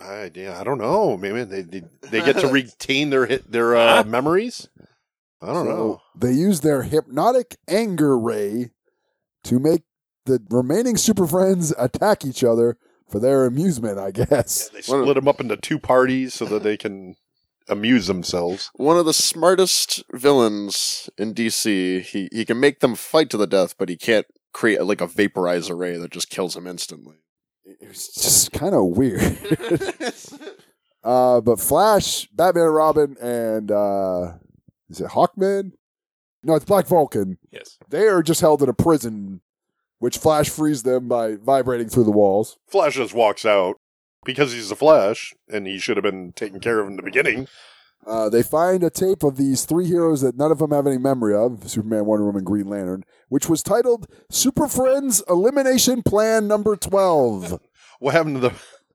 I, 0.00 0.30
I 0.32 0.62
don't 0.62 0.78
know. 0.78 1.16
Maybe 1.16 1.42
they 1.42 1.62
they, 1.62 1.82
they 2.02 2.20
get 2.20 2.38
to 2.38 2.46
retain 2.52 3.10
their 3.10 3.26
hit 3.26 3.50
their 3.50 3.74
uh, 3.74 4.04
memories. 4.04 4.68
I 5.42 5.46
don't 5.46 5.66
So 5.66 5.72
know. 5.72 6.02
They 6.16 6.32
use 6.34 6.60
their 6.60 6.84
hypnotic 6.84 7.56
anger 7.66 8.16
ray 8.16 8.70
to 9.44 9.58
make 9.58 9.82
the 10.26 10.42
remaining 10.50 10.96
Super 10.96 11.26
Friends 11.26 11.72
attack 11.78 12.24
each 12.24 12.42
other 12.42 12.76
for 13.08 13.20
their 13.20 13.44
amusement, 13.46 13.98
I 13.98 14.10
guess. 14.10 14.68
They 14.70 14.82
split 14.82 15.14
them 15.14 15.28
up 15.28 15.40
into 15.40 15.56
two 15.56 15.78
parties 15.78 16.34
so 16.34 16.44
that 16.46 16.62
they 16.62 16.76
can 16.76 17.16
amuse 17.68 18.06
themselves. 18.06 18.70
one 18.74 18.98
of 18.98 19.06
the 19.06 19.14
smartest 19.14 20.02
villains 20.12 21.08
in 21.16 21.34
DC. 21.34 22.02
He 22.02 22.28
he 22.32 22.44
can 22.44 22.60
make 22.60 22.80
them 22.80 22.94
fight 22.94 23.30
to 23.30 23.36
the 23.36 23.46
death, 23.46 23.76
but 23.78 23.88
he 23.88 23.96
can't 23.96 24.26
create 24.52 24.82
like 24.84 25.00
a 25.00 25.06
vaporizer 25.06 25.76
ray 25.78 25.96
that 25.96 26.10
just 26.10 26.30
kills 26.30 26.54
them 26.54 26.66
instantly. 26.66 27.16
It's 27.64 28.14
just 28.14 28.52
kind 28.52 28.74
of 28.74 28.84
weird. 28.96 29.22
uh, 31.04 31.40
but 31.40 31.60
Flash, 31.60 32.26
Batman 32.28 32.64
Robin, 32.64 33.16
and 33.20 33.70
uh, 33.70 34.32
is 34.90 35.00
it 35.00 35.08
Hawkman? 35.08 35.72
No, 36.44 36.54
it's 36.54 36.64
Black 36.64 36.86
Vulcan. 36.86 37.38
Yes. 37.50 37.78
They 37.88 38.06
are 38.06 38.22
just 38.22 38.40
held 38.40 38.62
in 38.62 38.68
a 38.68 38.74
prison, 38.74 39.40
which 39.98 40.18
Flash 40.18 40.48
frees 40.50 40.82
them 40.82 41.08
by 41.08 41.36
vibrating 41.36 41.88
through 41.88 42.04
the 42.04 42.10
walls. 42.10 42.58
Flash 42.68 42.94
just 42.94 43.14
walks 43.14 43.44
out 43.46 43.76
because 44.24 44.52
he's 44.52 44.68
the 44.68 44.76
Flash, 44.76 45.34
and 45.48 45.66
he 45.66 45.78
should 45.78 45.96
have 45.96 46.04
been 46.04 46.32
taken 46.32 46.60
care 46.60 46.80
of 46.80 46.88
in 46.88 46.96
the 46.96 47.02
beginning. 47.02 47.48
Uh, 48.06 48.28
they 48.28 48.42
find 48.42 48.82
a 48.84 48.90
tape 48.90 49.22
of 49.22 49.36
these 49.38 49.64
three 49.64 49.86
heroes 49.86 50.20
that 50.20 50.36
none 50.36 50.52
of 50.52 50.58
them 50.58 50.72
have 50.72 50.86
any 50.86 50.98
memory 50.98 51.34
of 51.34 51.68
Superman, 51.70 52.04
Wonder 52.04 52.26
Woman, 52.26 52.44
Green 52.44 52.68
Lantern, 52.68 53.02
which 53.28 53.48
was 53.48 53.62
titled 53.62 54.06
Super 54.30 54.68
Friends 54.68 55.22
Elimination 55.28 56.02
Plan 56.02 56.46
Number 56.46 56.76
12. 56.76 57.60
What 58.00 58.12
happened 58.12 58.42
to 58.42 58.52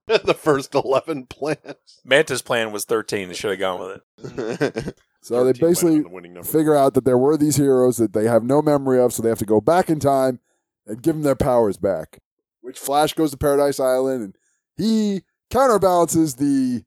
the 0.08 0.20
the 0.26 0.34
first 0.34 0.76
eleven 0.76 1.26
plans? 1.26 2.02
Manta's 2.04 2.41
plan 2.43 2.72
was 2.72 2.86
13. 2.86 3.30
They 3.30 3.34
should 3.34 3.52
have 3.52 3.60
gone 3.60 3.80
with 3.80 4.02
it. 4.39 4.97
So 5.22 5.43
they 5.43 5.51
13 5.51 5.61
might 5.61 5.67
have 5.67 5.70
basically 5.70 6.34
the 6.34 6.43
figure 6.43 6.76
out 6.76 6.93
that 6.93 7.05
there 7.05 7.17
were 7.17 7.38
these 7.38 7.57
heroes 7.57 7.97
that 7.97 8.13
they 8.13 8.26
have 8.26 8.43
no 8.43 8.61
memory 8.61 8.99
of, 8.99 9.13
so 9.13 9.22
they 9.22 9.30
have 9.30 9.39
to 9.39 9.45
go 9.45 9.59
back 9.59 9.89
in 9.89 9.99
time 9.99 10.39
and 10.88 11.01
give 11.01 11.15
them 11.15 11.24
their 11.24 11.36
powers 11.36 11.78
back. 11.78 12.20
Which 12.61 12.80
Flash 12.80 13.13
goes 13.13 13.32
to 13.32 13.38
Paradise 13.38 13.80
Island 13.80 14.24
and 14.24 14.36
he 14.78 15.24
counterbalances 15.49 16.36
the 16.36 16.84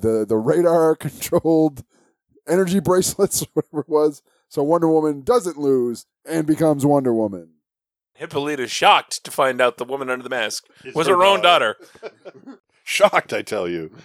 the 0.00 0.24
the 0.26 0.36
radar 0.36 0.94
controlled 0.96 1.84
energy 2.48 2.80
bracelets 2.80 3.42
or 3.42 3.46
whatever 3.54 3.80
it 3.80 3.88
was. 3.88 4.22
So 4.48 4.62
Wonder 4.62 4.88
Woman 4.88 5.22
doesn't 5.22 5.56
lose 5.56 6.06
and 6.26 6.46
becomes 6.46 6.84
Wonder 6.84 7.14
Woman. 7.14 7.50
Hippolyta's 8.14 8.70
shocked 8.70 9.24
to 9.24 9.30
find 9.30 9.60
out 9.62 9.78
the 9.78 9.84
woman 9.84 10.10
under 10.10 10.22
the 10.22 10.28
mask 10.28 10.66
It's 10.84 10.94
was 10.94 11.06
her 11.06 11.16
her 11.16 11.24
own 11.24 11.40
daughter. 11.40 11.76
Shocked, 12.84 13.32
I 13.32 13.40
tell 13.40 13.68
you. 13.68 13.96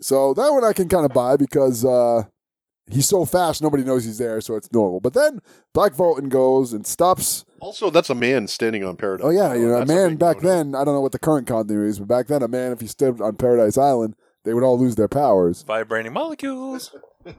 So 0.00 0.32
that 0.34 0.52
one 0.52 0.64
I 0.64 0.72
can 0.72 0.88
kind 0.88 1.04
of 1.04 1.12
buy 1.12 1.36
because 1.36 1.84
uh, 1.84 2.22
he's 2.90 3.08
so 3.08 3.24
fast 3.24 3.62
nobody 3.62 3.84
knows 3.84 4.04
he's 4.04 4.18
there, 4.18 4.40
so 4.40 4.56
it's 4.56 4.70
normal. 4.72 5.00
But 5.00 5.14
then 5.14 5.40
Black 5.72 5.94
Vulcan 5.94 6.28
goes 6.28 6.72
and 6.72 6.86
stops 6.86 7.44
Also, 7.60 7.90
that's 7.90 8.10
a 8.10 8.14
man 8.14 8.46
standing 8.48 8.84
on 8.84 8.96
Paradise. 8.96 9.24
Oh 9.24 9.30
yeah, 9.30 9.54
you 9.54 9.68
know, 9.68 9.74
a 9.74 9.78
That's 9.80 9.88
man 9.88 10.08
big 10.10 10.18
back 10.18 10.42
no-no. 10.42 10.48
then. 10.56 10.74
I 10.74 10.84
don't 10.84 10.94
know 10.94 11.00
what 11.00 11.12
the 11.12 11.18
current 11.18 11.46
continuity 11.46 11.90
is, 11.90 11.98
but 11.98 12.08
back 12.08 12.26
then, 12.26 12.42
a 12.42 12.48
man 12.48 12.72
if 12.72 12.80
he 12.80 12.86
stood 12.86 13.20
on 13.20 13.36
Paradise 13.36 13.78
Island, 13.78 14.16
they 14.44 14.54
would 14.54 14.64
all 14.64 14.78
lose 14.78 14.96
their 14.96 15.08
powers. 15.08 15.62
Vibrating 15.62 16.12
molecules. 16.12 16.94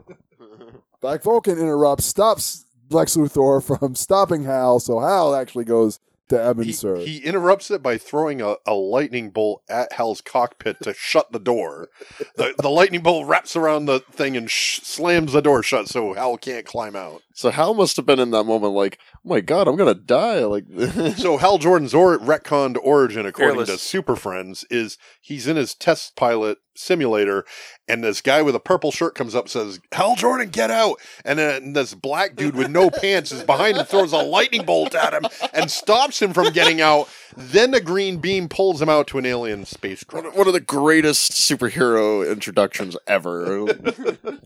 Black 1.02 1.22
Vulcan 1.24 1.58
interrupts, 1.60 2.06
stops 2.06 2.66
Lex 2.90 3.18
Luthor 3.18 3.62
from 3.80 3.96
stopping 3.96 4.44
Hal, 4.44 4.80
so 4.80 5.00
Hal 5.00 5.36
actually 5.36 5.66
goes 5.66 6.00
to 6.38 6.64
He, 6.64 6.72
he 7.06 7.18
interrupts 7.20 7.72
it 7.72 7.82
by 7.84 7.98
throwing 7.98 8.42
a, 8.42 8.56
a 8.66 8.74
lightning 8.74 9.30
bolt 9.30 9.64
at 9.70 9.94
Hal's 9.94 10.22
cockpit 10.22 10.78
to 10.82 10.94
shut 10.94 11.32
the 11.32 11.40
door. 11.40 11.90
The, 12.36 12.54
the 12.58 12.70
lightning 12.70 13.02
bolt 13.02 13.28
wraps 13.28 13.56
around 13.56 13.86
the 13.86 14.00
thing 14.00 14.36
and 14.38 14.50
sh- 14.50 14.80
slams 14.84 15.34
the 15.34 15.42
door 15.42 15.64
shut 15.64 15.88
so 15.88 16.14
Hal 16.14 16.38
can't 16.38 16.66
climb 16.66 16.96
out. 16.96 17.22
So 17.34 17.50
Hal 17.50 17.74
must 17.74 17.96
have 17.98 18.06
been 18.06 18.20
in 18.20 18.32
that 18.32 18.44
moment 18.46 18.74
like, 18.74 19.00
oh 19.18 19.20
my 19.30 19.40
god, 19.42 19.68
I'm 19.68 19.76
gonna 19.76 19.94
die. 19.94 20.46
Like, 20.46 20.66
So 21.18 21.38
Hal 21.38 21.58
Jordan's 21.58 21.94
or- 21.94 22.18
retconned 22.20 22.78
origin, 22.84 23.26
according 23.26 23.58
to 23.60 23.66
Fearless. 23.66 23.82
Super 23.82 24.16
Friends, 24.16 24.66
is 24.70 24.98
he's 25.20 25.48
in 25.48 25.56
his 25.58 25.74
test 25.76 26.16
pilot 26.16 26.60
simulator, 26.76 27.46
and 27.88 28.04
this 28.04 28.20
guy 28.20 28.42
with 28.42 28.56
a 28.56 28.60
purple 28.60 28.92
shirt 28.92 29.14
comes 29.14 29.36
up 29.36 29.44
and 29.46 29.52
says, 29.52 29.80
"Hal 29.92 30.16
Jordan, 30.16 30.50
get 30.50 30.72
out!" 30.72 31.00
And 31.24 31.38
then 31.38 31.74
this 31.74 31.94
black 31.94 32.36
dude 32.36 32.56
with 32.56 32.70
no 32.70 32.90
pants 33.02 33.32
is 33.32 33.44
behind 33.44 33.78
him, 33.78 33.86
throws 33.86 34.12
a 34.12 34.18
lightning 34.18 34.66
bolt 34.66 34.96
at 34.96 35.14
him, 35.14 35.24
and 35.54 35.70
stops 35.70 36.22
him 36.22 36.34
from 36.34 36.52
getting 36.52 36.82
out. 36.82 37.08
Then 37.36 37.74
a 37.74 37.80
green 37.80 38.18
beam 38.18 38.48
pulls 38.50 38.82
him 38.82 38.90
out 38.90 39.08
to 39.08 39.18
an 39.18 39.26
alien 39.26 39.66
spacecraft. 39.66 40.36
one 40.36 40.48
of 40.48 40.54
the 40.54 40.60
greatest 40.60 41.32
superhero 41.32 42.30
introductions 42.32 42.96
ever. 43.08 43.66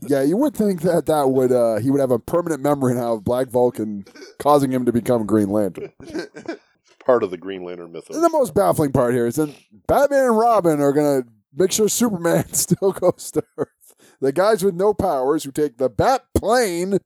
yeah, 0.06 0.22
you 0.22 0.36
would 0.36 0.54
think 0.54 0.82
that 0.82 1.06
that 1.06 1.30
would 1.30 1.52
uh, 1.52 1.76
he 1.76 1.90
would 1.90 2.00
have 2.00 2.10
a 2.10 2.18
permanent 2.18 2.62
memory 2.62 2.77
now 2.80 3.14
of 3.14 3.24
Black 3.24 3.48
Vulcan 3.48 4.04
causing 4.38 4.70
him 4.70 4.84
to 4.86 4.92
become 4.92 5.26
Green 5.26 5.50
Lantern. 5.50 5.92
Part 7.04 7.22
of 7.22 7.30
the 7.30 7.36
Green 7.36 7.64
Lantern 7.64 7.92
mythos. 7.92 8.16
And 8.16 8.24
the 8.24 8.30
most 8.30 8.54
baffling 8.54 8.92
part 8.92 9.14
here 9.14 9.26
is 9.26 9.36
that 9.36 9.54
Batman 9.86 10.26
and 10.26 10.38
Robin 10.38 10.80
are 10.80 10.92
gonna 10.92 11.22
make 11.54 11.72
sure 11.72 11.88
Superman 11.88 12.46
still 12.52 12.92
goes 12.92 13.30
to 13.32 13.42
Earth. 13.56 13.94
The 14.20 14.32
guys 14.32 14.62
with 14.62 14.74
no 14.74 14.92
powers 14.92 15.44
who 15.44 15.50
take 15.50 15.78
the 15.78 15.88
Bat 15.88 16.24
plane 16.36 16.98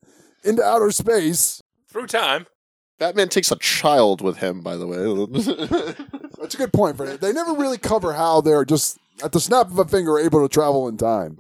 into 0.45 0.63
outer 0.63 0.91
space. 0.91 1.63
Through 1.89 2.09
time. 2.09 2.47
Batman 2.99 3.29
takes 3.29 3.51
a 3.51 3.57
child 3.57 4.21
with 4.23 4.39
him, 4.39 4.61
by 4.61 4.77
the 4.77 4.87
way. 4.87 4.97
That's 6.41 6.55
a 6.55 6.59
good 6.59 6.73
point, 6.73 6.97
Fred. 6.97 7.21
They 7.21 7.33
never 7.33 7.53
really 7.53 7.79
cover 7.79 8.13
how 8.13 8.41
they're 8.41 8.65
just 8.65 8.99
at 9.23 9.33
the 9.33 9.41
snap 9.41 9.67
of 9.69 9.79
a 9.79 9.85
finger 9.85 10.19
able 10.19 10.43
to 10.43 10.53
travel 10.53 10.89
in 10.89 10.97
time. 10.97 11.37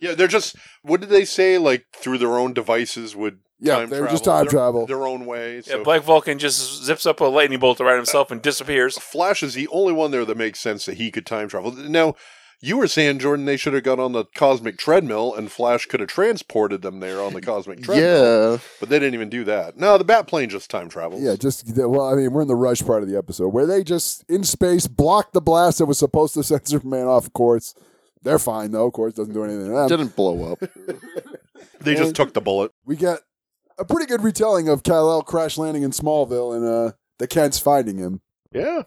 Yeah, 0.00 0.14
they're 0.14 0.28
just. 0.28 0.56
What 0.82 1.00
did 1.00 1.10
they 1.10 1.24
say? 1.24 1.58
Like 1.58 1.86
through 1.94 2.18
their 2.18 2.38
own 2.38 2.52
devices 2.52 3.14
would. 3.16 3.38
Yeah, 3.58 3.76
time 3.76 3.88
they 3.88 4.00
were 4.02 4.08
just 4.08 4.24
travel 4.24 4.44
time 4.44 4.44
their, 4.44 4.50
travel. 4.50 4.86
their 4.86 5.06
own 5.06 5.24
way. 5.24 5.62
So 5.62 5.78
Yeah, 5.78 5.82
Black 5.82 6.02
Vulcan 6.02 6.38
just 6.38 6.84
zips 6.84 7.06
up 7.06 7.20
a 7.20 7.24
lightning 7.24 7.58
bolt 7.58 7.80
around 7.80 7.96
himself 7.96 8.30
and 8.30 8.42
disappears. 8.42 8.98
Flash 8.98 9.42
is 9.42 9.54
the 9.54 9.66
only 9.68 9.94
one 9.94 10.10
there 10.10 10.26
that 10.26 10.36
makes 10.36 10.60
sense 10.60 10.84
that 10.84 10.98
he 10.98 11.10
could 11.10 11.24
time 11.24 11.48
travel. 11.48 11.72
Now, 11.72 12.16
you 12.60 12.78
were 12.78 12.88
saying 12.88 13.18
Jordan 13.18 13.44
they 13.44 13.56
should 13.56 13.74
have 13.74 13.82
got 13.82 13.98
on 13.98 14.12
the 14.12 14.24
cosmic 14.24 14.78
treadmill 14.78 15.34
and 15.34 15.50
Flash 15.50 15.86
could 15.86 16.00
have 16.00 16.08
transported 16.08 16.82
them 16.82 17.00
there 17.00 17.20
on 17.20 17.32
the 17.32 17.40
cosmic 17.40 17.82
treadmill. 17.82 18.52
Yeah. 18.52 18.58
but 18.80 18.88
they 18.88 18.98
didn't 18.98 19.14
even 19.14 19.28
do 19.28 19.44
that. 19.44 19.76
No, 19.76 19.98
the 19.98 20.04
Batplane 20.04 20.48
just 20.48 20.70
time 20.70 20.88
travels. 20.88 21.22
Yeah, 21.22 21.36
just 21.36 21.64
well, 21.76 22.06
I 22.06 22.14
mean, 22.14 22.32
we're 22.32 22.42
in 22.42 22.48
the 22.48 22.54
rush 22.54 22.82
part 22.82 23.02
of 23.02 23.08
the 23.08 23.16
episode 23.16 23.48
where 23.48 23.66
they 23.66 23.84
just 23.84 24.24
in 24.28 24.42
space 24.44 24.86
blocked 24.86 25.32
the 25.32 25.40
blast 25.40 25.78
that 25.78 25.86
was 25.86 25.98
supposed 25.98 26.34
to 26.34 26.42
send 26.42 26.66
Superman 26.66 27.06
off. 27.06 27.32
Course, 27.32 27.74
they're 28.26 28.38
fine 28.40 28.72
though. 28.72 28.86
Of 28.86 28.92
course, 28.92 29.14
doesn't 29.14 29.32
do 29.32 29.44
anything 29.44 29.66
to 29.66 29.72
them. 29.72 29.88
Didn't 29.88 30.16
blow 30.16 30.52
up. 30.52 30.58
they 31.80 31.94
just 31.94 32.16
took 32.16 32.34
the 32.34 32.40
bullet. 32.40 32.72
we 32.84 32.96
get 32.96 33.20
a 33.78 33.84
pretty 33.84 34.06
good 34.06 34.22
retelling 34.22 34.68
of 34.68 34.82
Kal-El 34.82 35.22
crash 35.22 35.56
landing 35.56 35.82
in 35.82 35.92
Smallville 35.92 36.56
and 36.56 36.66
uh, 36.66 36.92
the 37.18 37.28
Kents 37.28 37.58
finding 37.58 37.98
him. 37.98 38.20
Yeah. 38.52 38.82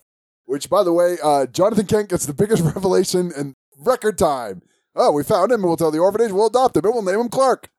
Which, 0.46 0.70
by 0.70 0.84
the 0.84 0.92
way, 0.92 1.18
uh, 1.24 1.46
Jonathan 1.46 1.86
Kent 1.86 2.10
gets 2.10 2.26
the 2.26 2.34
biggest 2.34 2.64
revelation 2.76 3.32
in 3.38 3.56
record 3.78 4.18
time. 4.18 4.62
Oh, 4.96 5.12
we 5.12 5.24
found 5.24 5.52
him, 5.52 5.62
and 5.62 5.68
we'll 5.68 5.78
tell 5.78 5.92
the 5.92 6.00
orphanage 6.00 6.32
we'll 6.32 6.48
adopt 6.48 6.76
him, 6.76 6.84
and 6.86 6.94
we'll 6.94 7.04
name 7.04 7.20
him 7.20 7.30
Clark. 7.30 7.70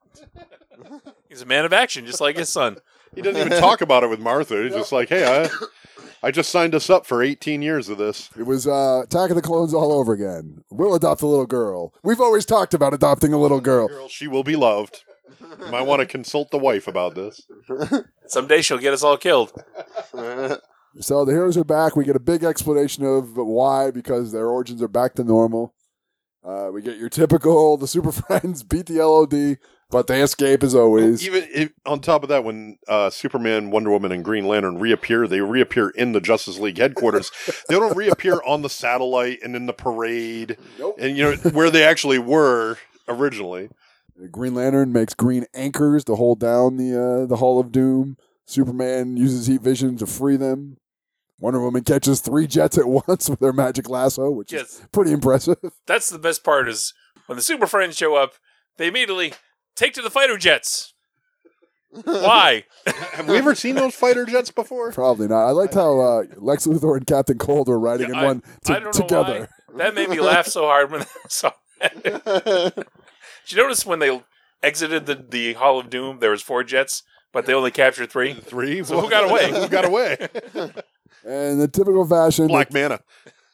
He's 1.29 1.41
a 1.41 1.45
man 1.45 1.65
of 1.65 1.73
action, 1.73 2.05
just 2.05 2.21
like 2.21 2.37
his 2.37 2.49
son. 2.49 2.77
He 3.13 3.21
doesn't 3.21 3.45
even 3.45 3.59
talk 3.59 3.81
about 3.81 4.03
it 4.03 4.09
with 4.09 4.19
Martha. 4.19 4.63
He's 4.63 4.73
just 4.73 4.91
like, 4.91 5.09
hey, 5.09 5.25
I, 5.25 5.49
I 6.23 6.31
just 6.31 6.51
signed 6.51 6.75
us 6.75 6.89
up 6.89 7.05
for 7.05 7.23
18 7.23 7.61
years 7.61 7.89
of 7.89 7.97
this. 7.97 8.29
It 8.37 8.43
was 8.43 8.67
uh, 8.67 9.01
Attack 9.05 9.31
of 9.31 9.35
the 9.35 9.41
Clones 9.41 9.73
all 9.73 9.91
over 9.91 10.13
again. 10.13 10.63
We'll 10.69 10.93
adopt 10.93 11.23
a 11.23 11.27
little 11.27 11.47
girl. 11.47 11.93
We've 12.03 12.21
always 12.21 12.45
talked 12.45 12.73
about 12.73 12.93
adopting 12.93 13.33
a 13.33 13.39
little 13.39 13.61
girl. 13.61 14.07
She 14.07 14.27
will 14.27 14.43
be 14.43 14.55
loved. 14.55 15.03
You 15.59 15.71
might 15.71 15.81
want 15.81 16.01
to 16.01 16.05
consult 16.05 16.51
the 16.51 16.59
wife 16.59 16.87
about 16.87 17.15
this. 17.15 17.41
Someday 18.27 18.61
she'll 18.61 18.77
get 18.77 18.93
us 18.93 19.03
all 19.03 19.17
killed. 19.17 19.51
So 20.99 21.23
the 21.23 21.31
heroes 21.31 21.55
are 21.57 21.63
back. 21.63 21.95
We 21.95 22.03
get 22.03 22.17
a 22.17 22.19
big 22.19 22.43
explanation 22.43 23.05
of 23.05 23.37
why, 23.37 23.91
because 23.91 24.33
their 24.33 24.47
origins 24.47 24.81
are 24.81 24.89
back 24.89 25.15
to 25.15 25.23
normal. 25.23 25.73
Uh, 26.43 26.69
we 26.73 26.81
get 26.81 26.97
your 26.97 27.07
typical 27.07 27.77
the 27.77 27.87
Super 27.87 28.11
Friends 28.27 28.63
beat 28.63 28.87
the 28.87 29.01
LOD, 29.01 29.57
but 29.91 30.07
they 30.07 30.21
escape 30.21 30.63
as 30.63 30.73
always. 30.73 31.25
Even 31.25 31.47
if, 31.53 31.71
on 31.85 31.99
top 31.99 32.23
of 32.23 32.29
that, 32.29 32.43
when 32.43 32.77
uh, 32.87 33.09
Superman, 33.09 33.69
Wonder 33.71 33.91
Woman, 33.91 34.11
and 34.11 34.23
Green 34.23 34.47
Lantern 34.47 34.79
reappear, 34.79 35.27
they 35.27 35.41
reappear 35.41 35.89
in 35.89 36.13
the 36.13 36.21
Justice 36.21 36.57
League 36.59 36.77
headquarters. 36.77 37.31
they 37.69 37.75
don't 37.75 37.95
reappear 37.95 38.39
on 38.45 38.61
the 38.61 38.69
satellite 38.69 39.39
and 39.43 39.55
in 39.55 39.65
the 39.65 39.73
parade, 39.73 40.57
and 40.97 41.17
you 41.17 41.23
know 41.23 41.35
where 41.51 41.69
they 41.69 41.83
actually 41.83 42.19
were 42.19 42.77
originally. 43.07 43.69
Green 44.31 44.53
Lantern 44.55 44.93
makes 44.93 45.13
green 45.13 45.45
anchors 45.53 46.03
to 46.05 46.15
hold 46.15 46.39
down 46.39 46.77
the 46.77 46.95
uh, 47.23 47.25
the 47.25 47.37
Hall 47.37 47.59
of 47.59 47.71
Doom. 47.71 48.17
Superman 48.45 49.17
uses 49.17 49.47
heat 49.47 49.61
vision 49.61 49.97
to 49.97 50.05
free 50.05 50.35
them. 50.37 50.77
Wonder 51.39 51.59
Woman 51.61 51.83
catches 51.83 52.21
three 52.21 52.45
jets 52.45 52.77
at 52.77 52.85
once 53.07 53.29
with 53.29 53.39
her 53.39 53.53
magic 53.53 53.89
lasso, 53.89 54.29
which 54.29 54.53
Yes. 54.53 54.73
is 54.79 54.87
pretty 54.91 55.11
impressive. 55.11 55.57
That's 55.87 56.09
the 56.09 56.19
best 56.19 56.43
part 56.43 56.69
is 56.69 56.93
when 57.25 57.35
the 57.35 57.41
Super 57.41 57.65
Friends 57.65 57.97
show 57.97 58.15
up, 58.15 58.33
they 58.77 58.87
immediately 58.87 59.33
take 59.75 59.93
to 59.93 60.01
the 60.01 60.09
fighter 60.09 60.37
jets. 60.37 60.93
Why? 62.03 62.63
Have 62.85 63.27
we 63.27 63.37
ever 63.37 63.53
seen 63.53 63.75
those 63.75 63.93
fighter 63.95 64.25
jets 64.25 64.49
before? 64.49 64.91
Probably 64.93 65.27
not. 65.27 65.45
I 65.47 65.51
liked 65.51 65.73
how 65.73 65.99
uh, 65.99 66.23
Lex 66.37 66.65
Luthor 66.65 66.95
and 66.95 67.05
Captain 67.05 67.37
Cold 67.37 67.67
were 67.67 67.79
riding 67.79 68.09
in 68.09 68.15
I- 68.15 68.23
one 68.23 68.41
t- 68.63 68.73
I 68.73 68.79
don't 68.79 68.85
know 68.85 68.91
together. 68.91 69.49
why. 69.67 69.77
That 69.77 69.95
made 69.95 70.09
me 70.09 70.19
laugh 70.19 70.47
so 70.47 70.65
hard 70.65 70.91
when 70.91 71.01
I 71.01 71.05
saw 71.27 71.51
that. 71.81 72.03
Did 73.45 73.51
you 73.51 73.57
notice 73.57 73.85
when 73.85 73.99
they 73.99 74.21
exited 74.63 75.05
the, 75.05 75.15
the 75.15 75.53
Hall 75.53 75.79
of 75.79 75.89
Doom, 75.89 76.19
there 76.19 76.31
was 76.31 76.41
four 76.41 76.63
jets, 76.63 77.03
but 77.33 77.45
they 77.45 77.53
only 77.53 77.71
captured 77.71 78.09
three? 78.11 78.33
Three? 78.33 78.83
So 78.83 78.99
who 79.01 79.09
got 79.09 79.29
away? 79.29 79.49
Who 79.51 79.67
got 79.67 79.85
away? 79.85 80.17
And 81.23 81.61
the 81.61 81.67
typical 81.67 82.03
fashion, 82.07 82.47
Black 82.47 82.73
Manta. 82.73 82.99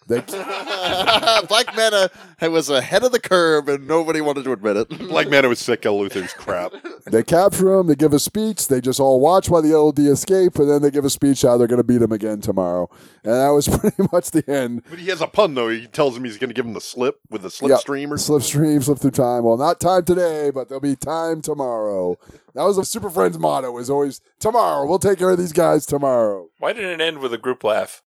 They, 0.08 0.22
Black 1.47 1.76
Manta 1.76 2.10
was 2.41 2.70
ahead 2.70 3.03
of 3.03 3.12
the 3.12 3.20
curve, 3.20 3.68
and 3.68 3.88
nobody 3.88 4.22
wanted 4.22 4.43
to 4.45 4.53
admit 4.53 4.78
it. 4.78 4.89
Black 5.10 5.30
Manta 5.30 5.49
was 5.49 5.60
sick 5.60 5.86
of 5.86 5.93
Luthor's 5.93 6.34
crap. 6.34 6.72
they 7.05 7.24
capture 7.24 7.74
him. 7.74 7.88
They 7.88 7.95
give 7.95 8.14
a 8.14 8.20
speech. 8.20 8.68
They 8.68 8.80
just 8.80 8.99
all 8.99 9.20
watch 9.20 9.49
while 9.49 9.62
the 9.62 9.78
LOD 9.78 9.99
escape, 9.99 10.55
and 10.60 10.70
then 10.70 10.82
they 10.82 10.91
give 10.91 11.03
a 11.05 11.10
speech 11.10 11.41
how 11.41 11.58
they're 11.58 11.68
going 11.68 11.78
to 11.80 11.84
beat 11.84 12.01
him 12.01 12.12
again 12.12 12.39
tomorrow. 12.41 12.89
And 13.24 13.34
that 13.34 13.49
was 13.49 13.68
pretty 13.80 14.03
much 14.14 14.32
the 14.32 14.49
end. 14.49 14.84
But 14.89 14.99
he 14.99 15.08
has 15.08 15.22
a 15.22 15.28
pun 15.28 15.53
though. 15.55 15.70
He 15.70 15.88
tells 15.88 16.16
him 16.16 16.24
he's 16.24 16.38
going 16.38 16.49
to 16.49 16.53
give 16.53 16.66
him 16.66 16.74
the 16.74 16.82
slip 16.82 17.20
with 17.30 17.41
the 17.41 17.47
Yep. 17.68 17.80
slipstream 17.82 18.12
or 18.12 18.16
Slipstream, 18.18 18.84
slip 18.84 18.99
through 18.99 19.12
time. 19.12 19.43
Well, 19.43 19.58
not 19.58 19.80
time 19.80 20.05
today, 20.05 20.51
but 20.51 20.70
there'll 20.70 20.80
be 20.82 20.95
time 20.95 21.41
tomorrow. 21.41 22.18
That 22.53 22.64
was 22.64 22.78
the 22.78 22.86
Super 22.86 23.10
Friends 23.10 23.38
motto. 23.38 23.78
Is 23.78 23.89
always 23.89 24.22
tomorrow. 24.39 24.88
We'll 24.88 24.99
take 24.99 25.20
care 25.20 25.30
of 25.32 25.38
these 25.38 25.53
guys 25.53 25.86
tomorrow. 25.86 26.47
Why 26.60 26.74
didn't 26.74 26.99
it 27.01 27.03
end 27.03 27.20
with 27.20 27.34
a 27.34 27.38
group 27.38 27.64
laugh? 27.64 28.03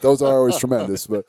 Those 0.00 0.22
are 0.22 0.38
always 0.38 0.58
tremendous. 0.58 1.06
But, 1.06 1.26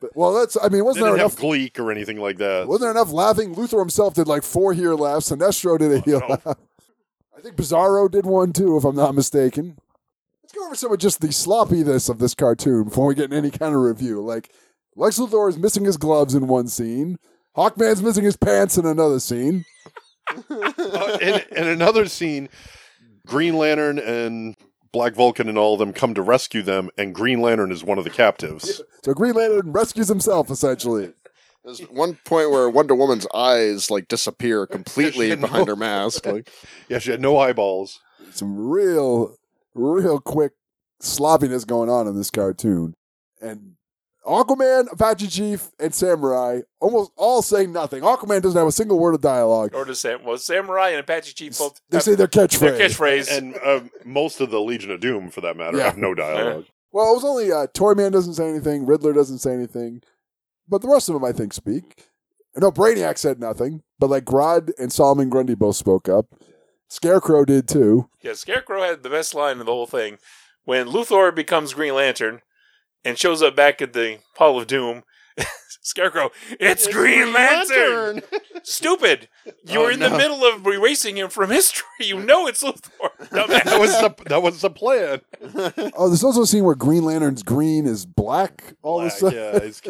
but 0.00 0.10
well, 0.14 0.32
that's. 0.34 0.56
I 0.62 0.68
mean, 0.68 0.84
wasn't 0.84 1.06
there 1.06 1.14
enough? 1.14 1.36
Gleek 1.36 1.78
or 1.78 1.90
anything 1.90 2.18
like 2.18 2.38
that. 2.38 2.66
Wasn't 2.66 2.82
there 2.82 2.90
enough 2.90 3.12
laughing? 3.12 3.54
Luthor 3.54 3.80
himself 3.80 4.14
did 4.14 4.28
like 4.28 4.42
four 4.42 4.72
here 4.72 4.94
laughs. 4.94 5.30
Sinestro 5.30 5.78
did 5.78 5.92
a 5.92 6.00
heel 6.00 6.22
laugh. 6.28 6.56
I 7.36 7.40
think 7.40 7.56
Bizarro 7.56 8.10
did 8.10 8.24
one 8.24 8.52
too, 8.52 8.76
if 8.76 8.84
I'm 8.84 8.96
not 8.96 9.14
mistaken. 9.14 9.78
Let's 10.42 10.52
go 10.52 10.64
over 10.64 10.74
some 10.74 10.92
of 10.92 10.98
just 10.98 11.20
the 11.20 11.32
sloppiness 11.32 12.08
of 12.08 12.18
this 12.18 12.34
cartoon 12.34 12.84
before 12.84 13.06
we 13.06 13.14
get 13.14 13.32
in 13.32 13.36
any 13.36 13.50
kind 13.50 13.74
of 13.74 13.80
review. 13.80 14.22
Like 14.22 14.52
Lex 14.94 15.18
Luthor 15.18 15.48
is 15.48 15.58
missing 15.58 15.84
his 15.84 15.96
gloves 15.96 16.34
in 16.34 16.46
one 16.46 16.68
scene. 16.68 17.18
Hawkman's 17.56 18.02
missing 18.02 18.24
his 18.24 18.36
pants 18.36 18.78
in 18.78 18.86
another 18.86 19.18
scene. 19.18 19.64
Uh, 20.48 21.18
in, 21.20 21.40
in 21.56 21.66
another 21.66 22.06
scene, 22.06 22.48
Green 23.26 23.56
Lantern 23.56 23.98
and 23.98 24.56
Black 24.92 25.14
Vulcan 25.14 25.48
and 25.48 25.56
all 25.58 25.72
of 25.72 25.78
them 25.78 25.92
come 25.92 26.14
to 26.14 26.22
rescue 26.22 26.62
them, 26.62 26.90
and 26.98 27.14
Green 27.14 27.40
Lantern 27.40 27.72
is 27.72 27.82
one 27.82 27.98
of 27.98 28.04
the 28.04 28.10
captives. 28.10 28.82
So 29.04 29.14
Green 29.14 29.34
Lantern 29.34 29.72
rescues 29.72 30.08
himself 30.08 30.50
essentially. 30.50 31.12
There's 31.64 31.80
one 31.90 32.18
point 32.24 32.50
where 32.50 32.68
Wonder 32.68 32.94
Woman's 32.94 33.26
eyes 33.34 33.90
like 33.90 34.08
disappear 34.08 34.66
completely 34.68 35.30
had 35.30 35.40
behind 35.40 35.66
no- 35.66 35.72
her 35.74 35.76
mask. 35.80 36.26
Like, 36.26 36.50
Yeah, 36.88 36.98
she 36.98 37.10
had 37.10 37.20
no 37.20 37.38
eyeballs. 37.38 38.00
Some 38.32 38.56
real, 38.68 39.36
real 39.74 40.20
quick 40.20 40.52
sloppiness 41.00 41.64
going 41.64 41.88
on 41.88 42.06
in 42.06 42.16
this 42.16 42.30
cartoon. 42.30 42.94
And 43.40 43.76
Aquaman, 44.26 44.86
Apache 44.92 45.26
Chief, 45.28 45.70
and 45.80 45.92
Samurai 45.94 46.60
almost 46.80 47.10
all 47.16 47.42
say 47.42 47.66
nothing. 47.66 48.02
Aquaman 48.02 48.40
doesn't 48.42 48.58
have 48.58 48.68
a 48.68 48.72
single 48.72 48.98
word 48.98 49.14
of 49.14 49.20
dialogue. 49.20 49.74
Or 49.74 49.84
does 49.84 50.00
Sam, 50.00 50.22
well, 50.24 50.38
Samurai 50.38 50.90
and 50.90 51.00
Apache 51.00 51.32
Chief 51.32 51.58
both 51.58 51.80
They 51.90 51.96
have 51.96 52.04
say 52.04 52.14
their 52.14 52.28
catchphrase. 52.28 52.58
their 52.60 52.78
catchphrase. 52.88 53.36
And 53.36 53.56
uh, 53.64 53.80
most 54.04 54.40
of 54.40 54.50
the 54.50 54.60
Legion 54.60 54.90
of 54.92 55.00
Doom, 55.00 55.30
for 55.30 55.40
that 55.40 55.56
matter, 55.56 55.76
Yeah. 55.78 55.84
have 55.84 55.98
no 55.98 56.14
dialogue. 56.14 56.66
Well, 56.94 57.10
it 57.12 57.14
was 57.14 57.24
only 57.24 57.50
uh, 57.50 57.68
Toyman 57.68 58.12
doesn't 58.12 58.34
say 58.34 58.50
anything, 58.50 58.84
Riddler 58.84 59.14
doesn't 59.14 59.38
say 59.38 59.54
anything, 59.54 60.02
but 60.68 60.82
the 60.82 60.88
rest 60.88 61.08
of 61.08 61.14
them, 61.14 61.24
I 61.24 61.32
think, 61.32 61.54
speak. 61.54 62.04
No, 62.54 62.70
Brainiac 62.70 63.16
said 63.16 63.40
nothing, 63.40 63.82
but 63.98 64.10
like 64.10 64.26
Grodd 64.26 64.72
and 64.78 64.92
Solomon 64.92 65.30
Grundy 65.30 65.54
both 65.54 65.76
spoke 65.76 66.06
up. 66.06 66.26
Scarecrow 66.88 67.46
did 67.46 67.66
too. 67.66 68.10
Yeah, 68.20 68.34
Scarecrow 68.34 68.82
had 68.82 69.02
the 69.02 69.08
best 69.08 69.34
line 69.34 69.58
of 69.60 69.64
the 69.64 69.72
whole 69.72 69.86
thing. 69.86 70.18
When 70.64 70.86
Luthor 70.88 71.34
becomes 71.34 71.72
Green 71.72 71.94
Lantern 71.94 72.42
and 73.04 73.18
shows 73.18 73.42
up 73.42 73.54
back 73.56 73.80
at 73.82 73.92
the 73.92 74.18
Hall 74.36 74.60
of 74.60 74.66
Doom, 74.66 75.02
Scarecrow, 75.84 76.30
it's, 76.60 76.86
Green 76.86 77.32
Lantern! 77.32 78.22
Stupid! 78.62 79.28
You 79.66 79.80
Oh, 79.80 79.84
were 79.84 79.90
in 79.90 79.98
the 80.00 80.10
middle 80.10 80.44
of 80.44 80.64
erasing 80.66 81.16
him 81.16 81.28
from 81.28 81.50
history. 81.58 81.84
You 81.98 82.20
know 82.22 82.46
it's 82.46 82.62
Luthor. 82.62 83.10
Dumbass. 83.30 83.64
that 83.64 83.80
was 83.80 83.90
the 84.00 84.14
that 84.28 84.42
was 84.42 84.60
the 84.60 84.70
plan. 84.70 85.20
Oh, 85.96 86.08
there's 86.08 86.22
also 86.22 86.42
a 86.42 86.46
scene 86.46 86.64
where 86.64 86.74
Green 86.76 87.04
Lantern's 87.04 87.42
green 87.42 87.86
is 87.86 88.06
black 88.06 88.74
all 88.82 89.00
of 89.00 89.06
a 89.06 89.10
sudden. 89.10 89.38
yeah, 89.38 89.58
his, 89.58 89.82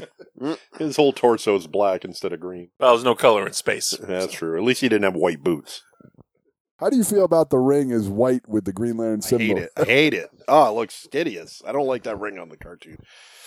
his 0.78 0.96
whole 0.96 1.12
torso 1.12 1.54
is 1.56 1.66
black 1.66 2.04
instead 2.04 2.32
of 2.32 2.40
green. 2.40 2.70
well, 2.80 2.92
there's 2.94 3.04
no 3.04 3.14
color 3.14 3.46
in 3.46 3.52
space. 3.52 3.90
That's 4.00 4.32
true. 4.32 4.56
At 4.56 4.62
least 4.64 4.80
he 4.80 4.88
didn't 4.88 5.04
have 5.04 5.14
white 5.16 5.42
boots. 5.44 5.82
How 6.82 6.90
do 6.90 6.96
you 6.96 7.04
feel 7.04 7.22
about 7.22 7.50
the 7.50 7.60
ring 7.60 7.92
is 7.92 8.08
white 8.08 8.48
with 8.48 8.64
the 8.64 8.72
Green 8.72 8.96
Lantern 8.96 9.20
I 9.22 9.28
symbol? 9.28 9.46
hate 9.46 9.56
it. 9.58 9.70
I 9.76 9.84
hate 9.84 10.14
it. 10.14 10.30
Oh, 10.48 10.68
it 10.68 10.74
looks 10.74 11.06
hideous. 11.12 11.62
I 11.64 11.70
don't 11.70 11.86
like 11.86 12.02
that 12.02 12.18
ring 12.18 12.40
on 12.40 12.48
the 12.48 12.56
cartoon. 12.56 12.96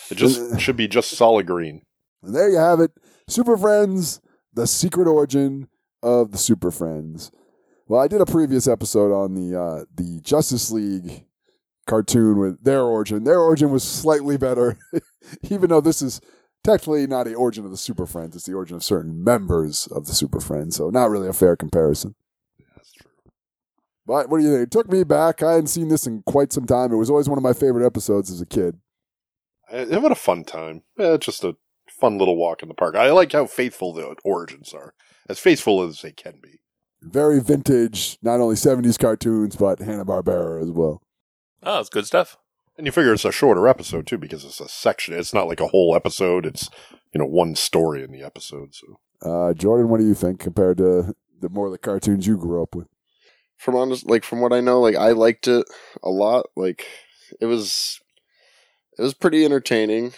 It 0.09 0.15
just 0.15 0.61
should 0.61 0.77
be 0.77 0.87
just 0.87 1.09
solid 1.11 1.45
green. 1.45 1.81
And 2.23 2.33
there 2.33 2.49
you 2.49 2.57
have 2.57 2.79
it. 2.79 2.91
Super 3.27 3.57
Friends, 3.57 4.21
the 4.53 4.65
secret 4.65 5.05
origin 5.05 5.67
of 6.01 6.31
the 6.31 6.37
Super 6.37 6.71
Friends. 6.71 7.29
Well, 7.89 7.99
I 7.99 8.07
did 8.07 8.21
a 8.21 8.25
previous 8.25 8.69
episode 8.69 9.13
on 9.13 9.33
the 9.33 9.59
uh, 9.59 9.83
the 9.93 10.21
Justice 10.21 10.71
League 10.71 11.25
cartoon 11.87 12.39
with 12.39 12.63
their 12.63 12.83
origin. 12.83 13.25
Their 13.25 13.41
origin 13.41 13.69
was 13.69 13.83
slightly 13.83 14.37
better, 14.37 14.77
even 15.49 15.71
though 15.71 15.81
this 15.81 16.01
is 16.01 16.21
technically 16.63 17.05
not 17.05 17.25
the 17.25 17.35
origin 17.35 17.65
of 17.65 17.71
the 17.71 17.77
Super 17.77 18.05
Friends. 18.05 18.33
It's 18.33 18.45
the 18.45 18.53
origin 18.53 18.77
of 18.77 18.83
certain 18.83 19.21
members 19.21 19.87
of 19.87 20.05
the 20.05 20.13
Super 20.13 20.39
Friends. 20.39 20.77
So 20.77 20.89
not 20.89 21.09
really 21.09 21.27
a 21.27 21.33
fair 21.33 21.57
comparison. 21.57 22.15
That's 24.07 24.23
true. 24.23 24.23
But 24.23 24.29
what 24.29 24.39
do 24.39 24.43
you 24.45 24.51
think? 24.51 24.63
It 24.63 24.71
took 24.71 24.91
me 24.91 25.03
back. 25.03 25.41
I 25.43 25.53
hadn't 25.53 25.67
seen 25.67 25.87
this 25.87 26.05
in 26.07 26.23
quite 26.23 26.53
some 26.53 26.65
time. 26.65 26.91
It 26.91 26.97
was 26.97 27.09
always 27.09 27.29
one 27.29 27.37
of 27.37 27.43
my 27.43 27.53
favorite 27.53 27.85
episodes 27.85 28.31
as 28.31 28.41
a 28.41 28.45
kid. 28.45 28.79
I, 29.71 29.85
what 29.97 30.11
a 30.11 30.15
fun 30.15 30.43
time. 30.43 30.83
Eh, 30.99 31.17
just 31.17 31.43
a 31.43 31.55
fun 31.89 32.17
little 32.17 32.37
walk 32.37 32.61
in 32.61 32.69
the 32.69 32.75
park. 32.75 32.95
I 32.95 33.11
like 33.11 33.31
how 33.31 33.45
faithful 33.45 33.93
the 33.93 34.15
origins 34.23 34.73
are, 34.73 34.93
as 35.29 35.39
faithful 35.39 35.81
as 35.81 36.01
they 36.01 36.11
can 36.11 36.35
be. 36.41 36.59
Very 37.01 37.39
vintage, 37.39 38.17
not 38.21 38.39
only 38.39 38.55
70s 38.55 38.97
cartoons, 38.97 39.55
but 39.55 39.79
Hanna-Barbera 39.79 40.61
as 40.61 40.71
well. 40.71 41.01
Oh, 41.63 41.79
it's 41.79 41.89
good 41.89 42.05
stuff. 42.05 42.37
And 42.77 42.85
you 42.85 42.91
figure 42.91 43.13
it's 43.13 43.25
a 43.25 43.31
shorter 43.31 43.67
episode 43.67 44.05
too 44.05 44.17
because 44.17 44.43
it's 44.43 44.59
a 44.59 44.67
section. 44.67 45.13
It's 45.13 45.33
not 45.33 45.47
like 45.47 45.59
a 45.61 45.67
whole 45.67 45.95
episode. 45.95 46.45
It's 46.45 46.69
you 47.13 47.19
know 47.19 47.25
one 47.25 47.55
story 47.55 48.03
in 48.03 48.11
the 48.11 48.21
episode. 48.21 48.75
So 48.75 48.99
Uh, 49.21 49.53
Jordan, 49.53 49.87
what 49.89 49.99
do 49.99 50.05
you 50.05 50.13
think 50.13 50.39
compared 50.39 50.77
to 50.77 51.15
the 51.39 51.49
more 51.49 51.67
of 51.67 51.71
the 51.71 51.77
cartoons 51.77 52.27
you 52.27 52.37
grew 52.37 52.61
up 52.61 52.75
with? 52.75 52.87
From 53.57 53.75
honest 53.75 54.05
like 54.05 54.23
from 54.23 54.41
what 54.41 54.53
I 54.53 54.61
know, 54.61 54.79
like 54.79 54.95
I 54.95 55.11
liked 55.11 55.47
it 55.47 55.65
a 56.03 56.09
lot. 56.09 56.47
Like 56.55 56.85
it 57.41 57.45
was 57.45 57.99
it 58.97 59.01
was 59.01 59.13
pretty 59.13 59.45
entertaining. 59.45 60.13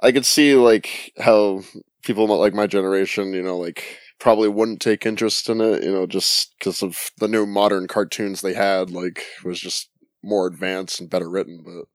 I 0.00 0.12
could 0.12 0.26
see 0.26 0.54
like 0.54 1.12
how 1.18 1.62
people 2.02 2.26
like 2.26 2.54
my 2.54 2.66
generation, 2.66 3.32
you 3.32 3.42
know, 3.42 3.58
like 3.58 3.98
probably 4.18 4.48
wouldn't 4.48 4.80
take 4.80 5.06
interest 5.06 5.48
in 5.48 5.60
it, 5.60 5.82
you 5.82 5.92
know, 5.92 6.06
just 6.06 6.54
because 6.58 6.82
of 6.82 7.10
the 7.18 7.28
new 7.28 7.46
modern 7.46 7.86
cartoons 7.86 8.40
they 8.40 8.54
had. 8.54 8.90
Like 8.90 9.24
was 9.44 9.60
just 9.60 9.88
more 10.22 10.46
advanced 10.46 11.00
and 11.00 11.10
better 11.10 11.28
written. 11.28 11.62
But 11.64 11.86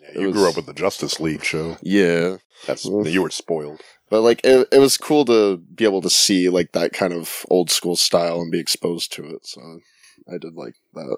yeah, 0.00 0.20
you 0.20 0.32
grew 0.32 0.48
up 0.48 0.56
with 0.56 0.66
the 0.66 0.74
Justice 0.74 1.20
League 1.20 1.44
show. 1.44 1.76
Yeah, 1.82 2.38
that's 2.66 2.84
you 2.84 3.22
were 3.22 3.30
spoiled. 3.30 3.80
But 4.08 4.22
like 4.22 4.40
it, 4.44 4.68
it 4.70 4.78
was 4.78 4.96
cool 4.96 5.24
to 5.24 5.56
be 5.56 5.84
able 5.84 6.02
to 6.02 6.10
see 6.10 6.48
like 6.48 6.72
that 6.72 6.92
kind 6.92 7.12
of 7.12 7.44
old 7.48 7.70
school 7.70 7.96
style 7.96 8.40
and 8.40 8.52
be 8.52 8.60
exposed 8.60 9.12
to 9.14 9.24
it. 9.24 9.46
So 9.46 9.60
I 10.32 10.38
did 10.38 10.54
like 10.54 10.74
that. 10.94 11.16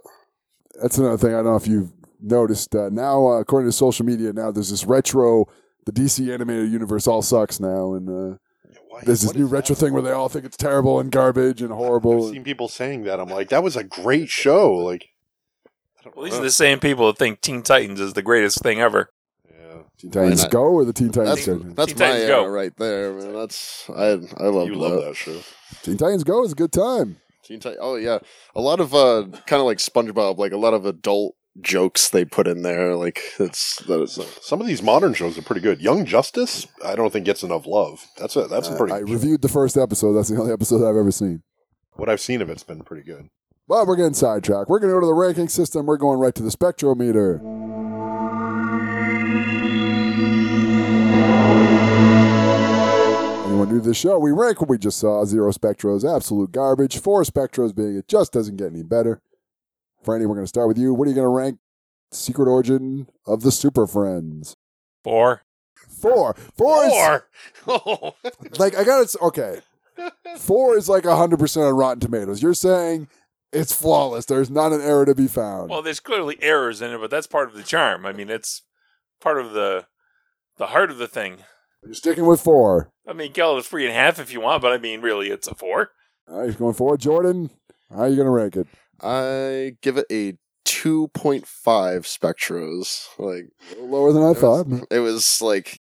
That's 0.81 0.99
another 0.99 1.19
thing. 1.19 1.31
I 1.31 1.39
don't 1.39 1.47
know 1.47 1.57
if 1.57 1.67
you've 1.67 1.93
noticed. 2.21 2.75
Uh, 2.75 2.89
now, 2.91 3.27
uh, 3.29 3.41
according 3.41 3.69
to 3.69 3.73
social 3.73 4.07
media, 4.07 4.33
now 4.33 4.51
there's 4.51 4.71
this 4.71 4.85
retro. 4.85 5.47
The 5.85 5.93
DC 5.93 6.33
animated 6.33 6.71
universe 6.71 7.07
all 7.07 7.23
sucks 7.23 7.61
now, 7.61 7.95
and 7.95 8.09
uh, 8.09 8.37
there's 9.05 9.23
this 9.23 9.35
new 9.35 9.47
retro 9.47 9.75
thing 9.75 9.93
where 9.93 10.03
they 10.03 10.11
all 10.11 10.29
think 10.29 10.45
it's 10.45 10.57
terrible 10.57 11.01
and 11.01 11.11
garbage 11.11 11.63
and 11.63 11.73
horrible. 11.73 12.27
I've 12.27 12.35
seen 12.35 12.45
people 12.45 12.69
saying 12.69 13.05
that. 13.05 13.21
I'm 13.21 13.29
like, 13.29 13.49
that 13.51 13.63
was 13.63 13.77
a 13.77 13.85
great 13.85 14.29
show. 14.29 14.73
Like, 14.75 15.09
Well, 16.15 16.25
these 16.25 16.35
are 16.35 16.43
the 16.43 16.51
same 16.51 16.81
people 16.81 17.07
that 17.07 17.19
think 17.19 17.41
Teen 17.41 17.63
Titans 17.63 18.01
is 18.01 18.13
the 18.13 18.23
greatest 18.23 18.63
thing 18.63 18.81
ever. 18.81 19.11
Teen 19.99 20.11
Titans 20.11 20.47
Go 20.47 20.63
or 20.65 20.85
the 20.85 20.93
Teen 20.93 21.11
Titans 21.11 21.45
That's, 21.45 21.47
Go? 21.47 21.59
that's 21.75 21.93
Teen 21.93 21.99
my 21.99 22.07
Titans 22.07 22.25
era 22.31 22.37
Go. 22.43 22.47
right 22.47 22.77
there, 22.77 23.13
man. 23.15 23.33
That's 23.35 23.91
I 23.91 24.03
I 24.39 24.47
love 24.49 24.69
you 24.69 24.75
that. 24.75 24.79
love 24.79 25.05
that 25.05 25.17
show. 25.17 25.41
Teen 25.83 25.97
Titans 25.97 26.25
Go 26.25 26.45
is 26.45 26.53
a 26.53 26.55
good 26.57 26.73
time. 26.73 27.17
Teen 27.45 27.61
Tit- 27.61 27.79
oh 27.81 27.97
yeah, 27.97 28.19
a 28.55 28.61
lot 28.61 28.79
of 28.81 28.95
uh, 28.95 29.23
kind 29.47 29.61
of 29.61 29.67
like 29.67 29.79
SpongeBob, 29.79 30.39
like 30.39 30.53
a 30.53 30.57
lot 30.57 30.75
of 30.75 30.87
adult 30.87 31.35
jokes 31.61 32.09
they 32.11 32.25
put 32.25 32.47
in 32.47 32.63
there. 32.63 32.95
Like 32.95 33.21
it's 33.41 33.83
that 33.87 34.01
is 34.03 34.21
Some 34.43 34.61
of 34.61 34.67
these 34.67 34.83
modern 34.83 35.15
shows 35.15 35.37
are 35.39 35.43
pretty 35.43 35.63
good. 35.63 35.81
Young 35.81 36.05
Justice, 36.05 36.67
I 36.85 36.95
don't 36.95 37.13
think 37.13 37.27
gets 37.27 37.43
enough 37.43 37.67
love. 37.67 38.07
That's 38.19 38.37
a 38.37 38.47
that's 38.47 38.69
a 38.69 38.77
pretty. 38.77 38.93
I 38.93 38.99
reviewed 38.99 39.43
the 39.43 39.49
first 39.49 39.77
episode. 39.77 40.13
That's 40.13 40.29
the 40.29 40.37
only 40.39 40.53
episode 40.53 40.89
I've 40.89 40.97
ever 40.97 41.11
seen. 41.11 41.43
what 41.95 42.09
I've 42.09 42.21
seen 42.21 42.41
of 42.43 42.51
it's 42.51 42.63
been 42.63 42.83
pretty 42.83 43.03
good. 43.03 43.29
Well, 43.67 43.85
we're 43.87 43.97
getting 43.97 44.15
sidetracked. 44.15 44.71
We're 44.71 44.79
going 44.79 44.89
to 44.91 44.95
go 44.97 45.01
to 45.01 45.07
the 45.07 45.13
ranking 45.13 45.49
system. 45.49 45.85
We're 45.85 45.99
going 45.99 46.19
right 46.19 46.35
to 46.37 46.43
the 46.43 46.49
spectrometer. 46.49 47.39
The 53.81 53.95
show, 53.95 54.19
we 54.19 54.33
rank 54.33 54.61
what 54.61 54.69
we 54.69 54.79
just 54.79 54.99
saw. 54.99 55.25
Zero 55.25 55.53
Spectros, 55.53 56.05
absolute 56.05 56.53
garbage. 56.53 56.99
Four 56.99 57.23
Spectros 57.23 57.75
being 57.75 57.97
it 57.97 58.09
just 58.09 58.33
doesn't 58.33 58.57
get 58.57 58.73
any 58.73 58.83
better. 58.83 59.21
Franny, 60.05 60.27
we're 60.27 60.35
going 60.35 60.41
to 60.41 60.47
start 60.47 60.69
with 60.69 60.79
you. 60.79 60.95
What 60.95 61.07
are 61.07 61.11
you 61.11 61.15
going 61.15 61.25
to 61.25 61.29
rank 61.29 61.59
Secret 62.13 62.49
Origin 62.49 63.09
of 63.27 63.43
the 63.43 63.53
Super 63.53 63.87
Friends? 63.87 64.57
Four. 65.03 65.43
Four. 65.89 66.35
Four 66.35 66.85
is 66.85 67.21
Four. 67.55 68.15
like 68.59 68.77
I 68.77 68.85
got 68.85 69.03
it. 69.03 69.15
Okay, 69.21 69.61
four 70.37 70.77
is 70.77 70.89
like 70.89 71.05
hundred 71.05 71.39
percent 71.39 71.67
on 71.67 71.75
Rotten 71.75 72.01
Tomatoes. 72.01 72.43
You're 72.43 72.55
saying 72.55 73.09
it's 73.53 73.73
flawless. 73.73 74.27
There's 74.27 74.51
not 74.51 74.73
an 74.73 74.81
error 74.81 75.07
to 75.07 75.15
be 75.15 75.27
found. 75.27 75.71
Well, 75.71 75.83
there's 75.83 76.01
clearly 76.01 76.37
errors 76.41 76.83
in 76.83 76.93
it, 76.93 76.99
but 76.99 77.11
that's 77.11 77.27
part 77.27 77.49
of 77.49 77.55
the 77.55 77.63
charm. 77.63 78.07
I 78.07 78.13
mean, 78.13 78.31
it's 78.31 78.63
part 79.21 79.41
of 79.41 79.53
the 79.53 79.87
the 80.57 80.69
heart 80.69 80.91
of 80.91 80.99
the 80.99 81.09
thing. 81.09 81.39
You're 81.85 81.95
sticking 81.95 82.27
with 82.27 82.41
four. 82.41 82.91
I 83.07 83.13
mean, 83.13 83.33
kill 83.33 83.57
it 83.59 83.65
three 83.65 83.85
and 83.87 83.93
a 83.93 83.95
half 83.95 84.19
if 84.19 84.33
you 84.33 84.41
want, 84.41 84.63
but 84.63 84.73
I 84.73 84.79
mean, 84.79 85.01
really, 85.01 85.29
it's 85.31 85.49
a 85.49 85.55
four. 85.55 85.91
All 86.29 86.41
right, 86.47 86.57
going 86.59 86.75
forward, 86.75 87.01
Jordan. 87.01 87.51
How 87.91 88.01
are 88.01 88.09
you 88.09 88.17
going 88.17 88.27
to 88.27 88.31
rank 88.31 88.57
it? 88.57 88.67
I 89.01 89.77
give 89.81 89.97
it 89.97 90.07
a 90.11 90.37
two 90.65 91.09
point 91.09 91.47
five 91.47 92.03
Spectros. 92.03 93.07
Like 93.19 93.47
A 93.71 93.75
little 93.81 93.89
lower 93.89 94.13
than 94.13 94.23
I 94.25 94.35
thought. 94.35 94.67
it 94.91 94.99
was 94.99 95.41
like 95.41 95.81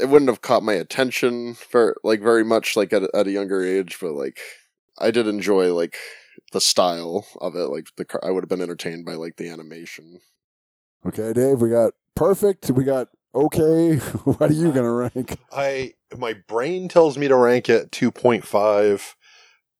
it 0.00 0.06
wouldn't 0.06 0.30
have 0.30 0.40
caught 0.40 0.62
my 0.62 0.72
attention 0.72 1.52
for 1.54 1.96
like 2.02 2.22
very 2.22 2.44
much 2.44 2.76
like 2.76 2.92
at, 2.94 3.02
at 3.14 3.26
a 3.26 3.30
younger 3.30 3.62
age, 3.62 3.98
but 4.00 4.12
like 4.12 4.38
I 4.98 5.10
did 5.10 5.26
enjoy 5.26 5.74
like 5.74 5.96
the 6.52 6.60
style 6.62 7.26
of 7.40 7.54
it. 7.56 7.66
Like 7.68 7.88
the 7.96 8.04
car- 8.06 8.24
I 8.24 8.30
would 8.30 8.44
have 8.44 8.48
been 8.48 8.62
entertained 8.62 9.04
by 9.04 9.14
like 9.14 9.36
the 9.36 9.50
animation. 9.50 10.20
Okay, 11.04 11.32
Dave. 11.34 11.60
We 11.60 11.68
got 11.68 11.92
perfect. 12.14 12.70
We 12.70 12.84
got 12.84 13.08
okay. 13.34 13.96
what 14.24 14.50
are 14.50 14.54
you 14.54 14.72
going 14.72 14.84
to 14.84 14.90
rank? 14.90 15.38
I 15.52 15.94
my 16.16 16.34
brain 16.34 16.88
tells 16.88 17.16
me 17.16 17.28
to 17.28 17.36
rank 17.36 17.68
it 17.68 17.92
two 17.92 18.10
point 18.10 18.44
five, 18.46 19.16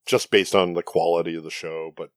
just 0.06 0.30
based 0.30 0.54
on 0.54 0.74
the 0.74 0.82
quality 0.82 1.34
of 1.36 1.44
the 1.44 1.50
show, 1.50 1.92
but 1.96 2.10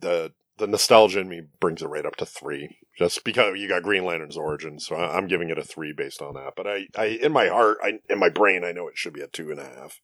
the 0.00 0.32
the 0.58 0.66
nostalgia 0.66 1.20
in 1.20 1.28
me 1.28 1.42
brings 1.60 1.82
it 1.82 1.88
right 1.88 2.06
up 2.06 2.16
to 2.16 2.26
three, 2.26 2.76
just 2.96 3.24
because 3.24 3.58
you 3.58 3.68
got 3.68 3.82
Green 3.82 4.04
Lantern's 4.04 4.36
origin. 4.36 4.78
So 4.78 4.96
I, 4.96 5.16
I'm 5.16 5.26
giving 5.26 5.50
it 5.50 5.58
a 5.58 5.64
three 5.64 5.92
based 5.92 6.22
on 6.22 6.34
that. 6.34 6.52
But 6.56 6.66
I, 6.66 6.86
I 6.96 7.04
in 7.06 7.32
my 7.32 7.48
heart, 7.48 7.78
I 7.82 8.00
in 8.08 8.18
my 8.18 8.28
brain, 8.28 8.64
I 8.64 8.72
know 8.72 8.88
it 8.88 8.96
should 8.98 9.14
be 9.14 9.22
a 9.22 9.28
two 9.28 9.50
and 9.50 9.58
a 9.58 9.64
half. 9.64 10.00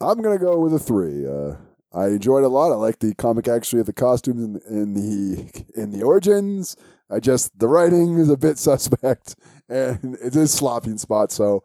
I'm 0.00 0.20
going 0.20 0.36
to 0.36 0.44
go 0.44 0.58
with 0.58 0.74
a 0.74 0.78
three. 0.78 1.26
Uh, 1.26 1.56
I 1.94 2.06
enjoyed 2.06 2.42
it 2.42 2.46
a 2.46 2.48
lot. 2.48 2.72
I 2.72 2.76
like 2.76 2.98
the 2.98 3.14
comic 3.14 3.48
actually 3.48 3.80
of 3.80 3.86
the 3.86 3.92
costumes 3.92 4.42
in, 4.42 4.60
in 4.66 4.94
the 4.94 5.64
in 5.80 5.90
the 5.90 6.02
origins. 6.02 6.76
I 7.12 7.20
just 7.20 7.58
the 7.58 7.68
writing 7.68 8.18
is 8.18 8.30
a 8.30 8.36
bit 8.36 8.58
suspect 8.58 9.36
and 9.68 10.16
it 10.22 10.34
is 10.34 10.52
sloppy 10.52 10.90
in 10.90 10.98
spots. 10.98 11.34
So 11.34 11.64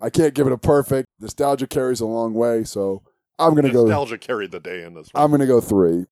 I 0.00 0.10
can't 0.10 0.34
give 0.34 0.46
it 0.46 0.52
a 0.52 0.58
perfect. 0.58 1.08
Nostalgia 1.20 1.66
carries 1.66 2.00
a 2.00 2.06
long 2.06 2.34
way. 2.34 2.64
So 2.64 3.02
I'm 3.38 3.52
going 3.52 3.66
to 3.66 3.72
go. 3.72 3.84
Nostalgia 3.84 4.18
carried 4.18 4.50
the 4.50 4.60
day 4.60 4.82
in 4.84 4.94
this. 4.94 5.08
One. 5.12 5.22
I'm 5.22 5.30
going 5.30 5.40
to 5.40 5.46
go 5.46 5.60
three. 5.60 6.06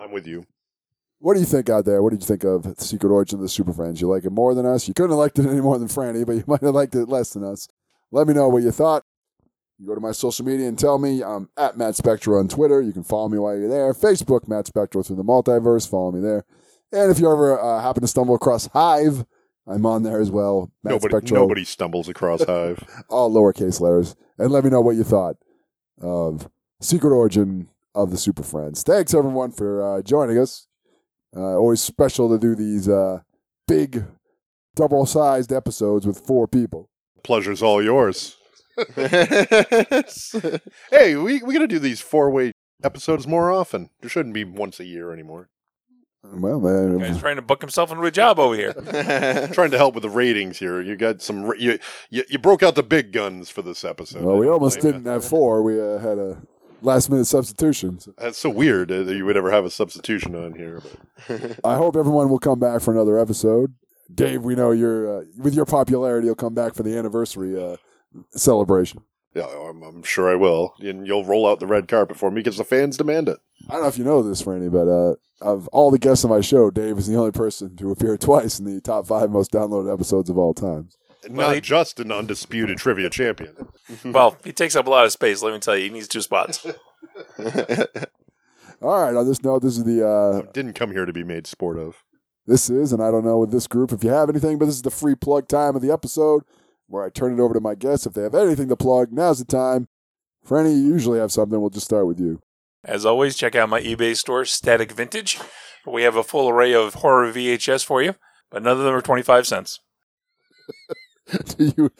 I'm 0.00 0.12
with 0.12 0.26
you. 0.26 0.44
What 1.18 1.34
do 1.34 1.40
you 1.40 1.46
think 1.46 1.70
out 1.70 1.84
there? 1.84 2.02
What 2.02 2.10
did 2.10 2.20
you 2.20 2.26
think 2.26 2.42
of 2.42 2.74
Secret 2.78 3.10
Origin 3.10 3.38
of 3.38 3.42
the 3.42 3.48
Super 3.48 3.72
Friends? 3.72 4.00
You 4.00 4.08
like 4.08 4.24
it 4.24 4.32
more 4.32 4.54
than 4.54 4.66
us? 4.66 4.88
You 4.88 4.94
couldn't 4.94 5.10
have 5.10 5.18
liked 5.18 5.38
it 5.38 5.46
any 5.48 5.60
more 5.60 5.78
than 5.78 5.88
Franny, 5.88 6.26
but 6.26 6.32
you 6.32 6.44
might 6.48 6.62
have 6.62 6.74
liked 6.74 6.94
it 6.94 7.08
less 7.08 7.32
than 7.32 7.44
us. 7.44 7.68
Let 8.10 8.26
me 8.26 8.34
know 8.34 8.48
what 8.48 8.62
you 8.62 8.72
thought. 8.72 9.04
You 9.78 9.86
go 9.86 9.94
to 9.94 10.00
my 10.00 10.12
social 10.12 10.44
media 10.44 10.68
and 10.68 10.78
tell 10.78 10.98
me. 10.98 11.22
I'm 11.22 11.48
at 11.56 11.76
Matt 11.76 11.96
Spectro 11.96 12.38
on 12.38 12.48
Twitter. 12.48 12.80
You 12.80 12.92
can 12.92 13.02
follow 13.02 13.28
me 13.28 13.38
while 13.38 13.56
you're 13.56 13.68
there. 13.68 13.92
Facebook, 13.94 14.46
Matt 14.46 14.66
Spectro 14.66 15.02
through 15.02 15.16
the 15.16 15.24
multiverse. 15.24 15.88
Follow 15.88 16.12
me 16.12 16.20
there. 16.20 16.44
And 16.92 17.10
if 17.10 17.18
you 17.18 17.32
ever 17.32 17.58
uh, 17.58 17.82
happen 17.82 18.02
to 18.02 18.06
stumble 18.06 18.34
across 18.34 18.66
Hive, 18.68 19.24
I'm 19.66 19.86
on 19.86 20.02
there 20.02 20.20
as 20.20 20.30
well. 20.30 20.70
Matt 20.82 20.92
Nobody 20.92 21.12
Spectro, 21.12 21.38
nobody 21.38 21.64
stumbles 21.64 22.08
across 22.08 22.44
Hive. 22.44 22.84
all 23.08 23.32
lowercase 23.32 23.80
letters. 23.80 24.16
And 24.38 24.50
let 24.50 24.64
me 24.64 24.70
know 24.70 24.80
what 24.80 24.96
you 24.96 25.04
thought 25.04 25.36
of 26.00 26.50
Secret 26.80 27.14
Origin 27.14 27.68
of 27.94 28.10
the 28.10 28.18
Super 28.18 28.42
Friends. 28.42 28.82
Thanks 28.82 29.14
everyone 29.14 29.52
for 29.52 29.98
uh, 29.98 30.02
joining 30.02 30.38
us. 30.38 30.66
Uh, 31.34 31.56
always 31.56 31.80
special 31.80 32.28
to 32.28 32.38
do 32.38 32.54
these 32.54 32.88
uh, 32.88 33.20
big, 33.66 34.04
double-sized 34.76 35.52
episodes 35.52 36.06
with 36.06 36.26
four 36.26 36.46
people. 36.46 36.90
Pleasure's 37.22 37.62
all 37.62 37.82
yours. 37.82 38.36
hey, 38.96 40.04
we 41.14 41.42
we 41.42 41.52
gotta 41.52 41.68
do 41.68 41.78
these 41.78 42.00
four 42.00 42.30
way 42.30 42.52
episodes 42.82 43.26
more 43.26 43.52
often. 43.52 43.90
There 44.00 44.08
shouldn't 44.08 44.34
be 44.34 44.44
once 44.44 44.80
a 44.80 44.84
year 44.84 45.12
anymore. 45.12 45.50
Well, 46.24 46.60
man, 46.60 46.98
Guy's 46.98 47.18
trying 47.18 47.36
to 47.36 47.42
book 47.42 47.60
himself 47.60 47.90
into 47.90 48.04
a 48.04 48.10
job 48.10 48.38
over 48.38 48.54
here. 48.54 48.72
Trying 49.52 49.72
to 49.72 49.76
help 49.76 49.94
with 49.94 50.02
the 50.02 50.08
ratings 50.10 50.56
here. 50.58 50.80
You 50.80 50.94
got 50.96 51.20
some. 51.20 51.42
ra- 51.44 51.56
You 51.58 51.78
you, 52.10 52.22
you 52.28 52.38
broke 52.38 52.62
out 52.62 52.76
the 52.76 52.82
big 52.84 53.12
guns 53.12 53.50
for 53.50 53.60
this 53.62 53.84
episode. 53.84 54.22
well, 54.22 54.36
we 54.36 54.48
almost 54.48 54.80
didn't 54.80 55.04
have 55.06 55.24
four. 55.24 55.62
We 55.62 55.80
uh, 55.80 55.98
had 55.98 56.18
a 56.18 56.40
last-minute 56.80 57.24
substitution. 57.26 57.98
So 57.98 58.14
That's 58.16 58.38
so 58.38 58.50
weird 58.50 58.92
uh, 58.92 59.02
that 59.02 59.16
you 59.16 59.24
would 59.26 59.36
ever 59.36 59.50
have 59.50 59.64
a 59.64 59.70
substitution 59.70 60.34
on 60.36 60.54
here. 60.54 60.80
But 61.28 61.58
I 61.64 61.76
hope 61.76 61.96
everyone 61.96 62.28
will 62.30 62.38
come 62.38 62.60
back 62.60 62.82
for 62.82 62.92
another 62.92 63.18
episode. 63.18 63.74
Dave, 64.14 64.42
we 64.42 64.54
know 64.54 64.70
you're 64.70 65.22
uh, 65.22 65.24
with 65.38 65.54
your 65.54 65.64
popularity. 65.66 66.26
You'll 66.26 66.34
come 66.36 66.54
back 66.54 66.74
for 66.74 66.82
the 66.84 66.96
anniversary 66.96 67.60
uh, 67.60 67.76
celebration. 68.30 69.02
Yeah, 69.34 69.46
I'm, 69.46 69.82
I'm 69.82 70.02
sure 70.02 70.30
I 70.30 70.34
will. 70.34 70.74
And 70.80 71.06
you'll 71.06 71.24
roll 71.24 71.46
out 71.46 71.60
the 71.60 71.66
red 71.66 71.88
carpet 71.88 72.16
for 72.16 72.30
me 72.30 72.36
because 72.36 72.58
the 72.58 72.64
fans 72.64 72.96
demand 72.96 73.28
it. 73.28 73.38
I 73.68 73.74
don't 73.74 73.82
know 73.82 73.88
if 73.88 73.98
you 73.98 74.04
know 74.04 74.22
this, 74.22 74.42
Franny, 74.42 74.70
but 74.70 74.88
uh, 74.88 75.14
of 75.40 75.68
all 75.68 75.90
the 75.90 75.98
guests 75.98 76.24
on 76.24 76.30
my 76.30 76.40
show, 76.40 76.70
Dave 76.70 76.98
is 76.98 77.06
the 77.06 77.16
only 77.16 77.32
person 77.32 77.76
to 77.76 77.90
appear 77.90 78.16
twice 78.18 78.58
in 78.58 78.64
the 78.64 78.80
top 78.80 79.06
five 79.06 79.30
most 79.30 79.52
downloaded 79.52 79.92
episodes 79.92 80.28
of 80.28 80.38
all 80.38 80.54
time. 80.54 80.90
Not 81.28 81.62
just 81.62 82.00
an 82.00 82.10
undisputed 82.10 82.78
trivia 82.78 83.08
champion. 83.08 83.68
well, 84.04 84.36
he 84.44 84.52
takes 84.52 84.74
up 84.74 84.86
a 84.86 84.90
lot 84.90 85.04
of 85.04 85.12
space. 85.12 85.40
Let 85.40 85.54
me 85.54 85.60
tell 85.60 85.76
you, 85.76 85.84
he 85.84 85.90
needs 85.90 86.08
two 86.08 86.20
spots. 86.20 86.66
All 88.82 89.00
right, 89.00 89.14
on 89.14 89.28
this 89.28 89.44
note, 89.44 89.62
this 89.62 89.78
is 89.78 89.84
the 89.84 90.04
uh, 90.04 90.42
Didn't 90.52 90.72
come 90.72 90.90
here 90.90 91.04
to 91.04 91.12
be 91.12 91.22
made 91.22 91.46
sport 91.46 91.78
of. 91.78 92.02
This 92.46 92.68
is, 92.68 92.92
and 92.92 93.00
I 93.00 93.12
don't 93.12 93.24
know 93.24 93.38
with 93.38 93.52
this 93.52 93.68
group 93.68 93.92
if 93.92 94.02
you 94.02 94.10
have 94.10 94.28
anything, 94.28 94.58
but 94.58 94.66
this 94.66 94.74
is 94.74 94.82
the 94.82 94.90
free 94.90 95.14
plug 95.14 95.46
time 95.46 95.76
of 95.76 95.82
the 95.82 95.92
episode 95.92 96.42
where 96.92 97.04
I 97.04 97.08
turn 97.08 97.32
it 97.32 97.40
over 97.40 97.54
to 97.54 97.60
my 97.60 97.74
guests. 97.74 98.06
If 98.06 98.12
they 98.12 98.22
have 98.22 98.34
anything 98.34 98.68
to 98.68 98.76
plug, 98.76 99.12
now's 99.12 99.38
the 99.38 99.46
time. 99.46 99.88
Franny, 100.46 100.72
you 100.72 100.92
usually 100.92 101.18
have 101.18 101.32
something. 101.32 101.58
We'll 101.58 101.70
just 101.70 101.86
start 101.86 102.06
with 102.06 102.20
you. 102.20 102.40
As 102.84 103.06
always, 103.06 103.36
check 103.36 103.54
out 103.54 103.70
my 103.70 103.80
eBay 103.80 104.14
store, 104.14 104.44
Static 104.44 104.92
Vintage. 104.92 105.38
We 105.86 106.02
have 106.02 106.16
a 106.16 106.22
full 106.22 106.50
array 106.50 106.74
of 106.74 106.94
horror 106.94 107.32
VHS 107.32 107.84
for 107.84 108.02
you, 108.02 108.14
but 108.50 108.62
none 108.62 108.76
of 108.76 108.84
them 108.84 108.94
are 108.94 109.00
25 109.00 109.46
cents. 109.46 109.80
Do 111.56 111.72
you 111.76 111.90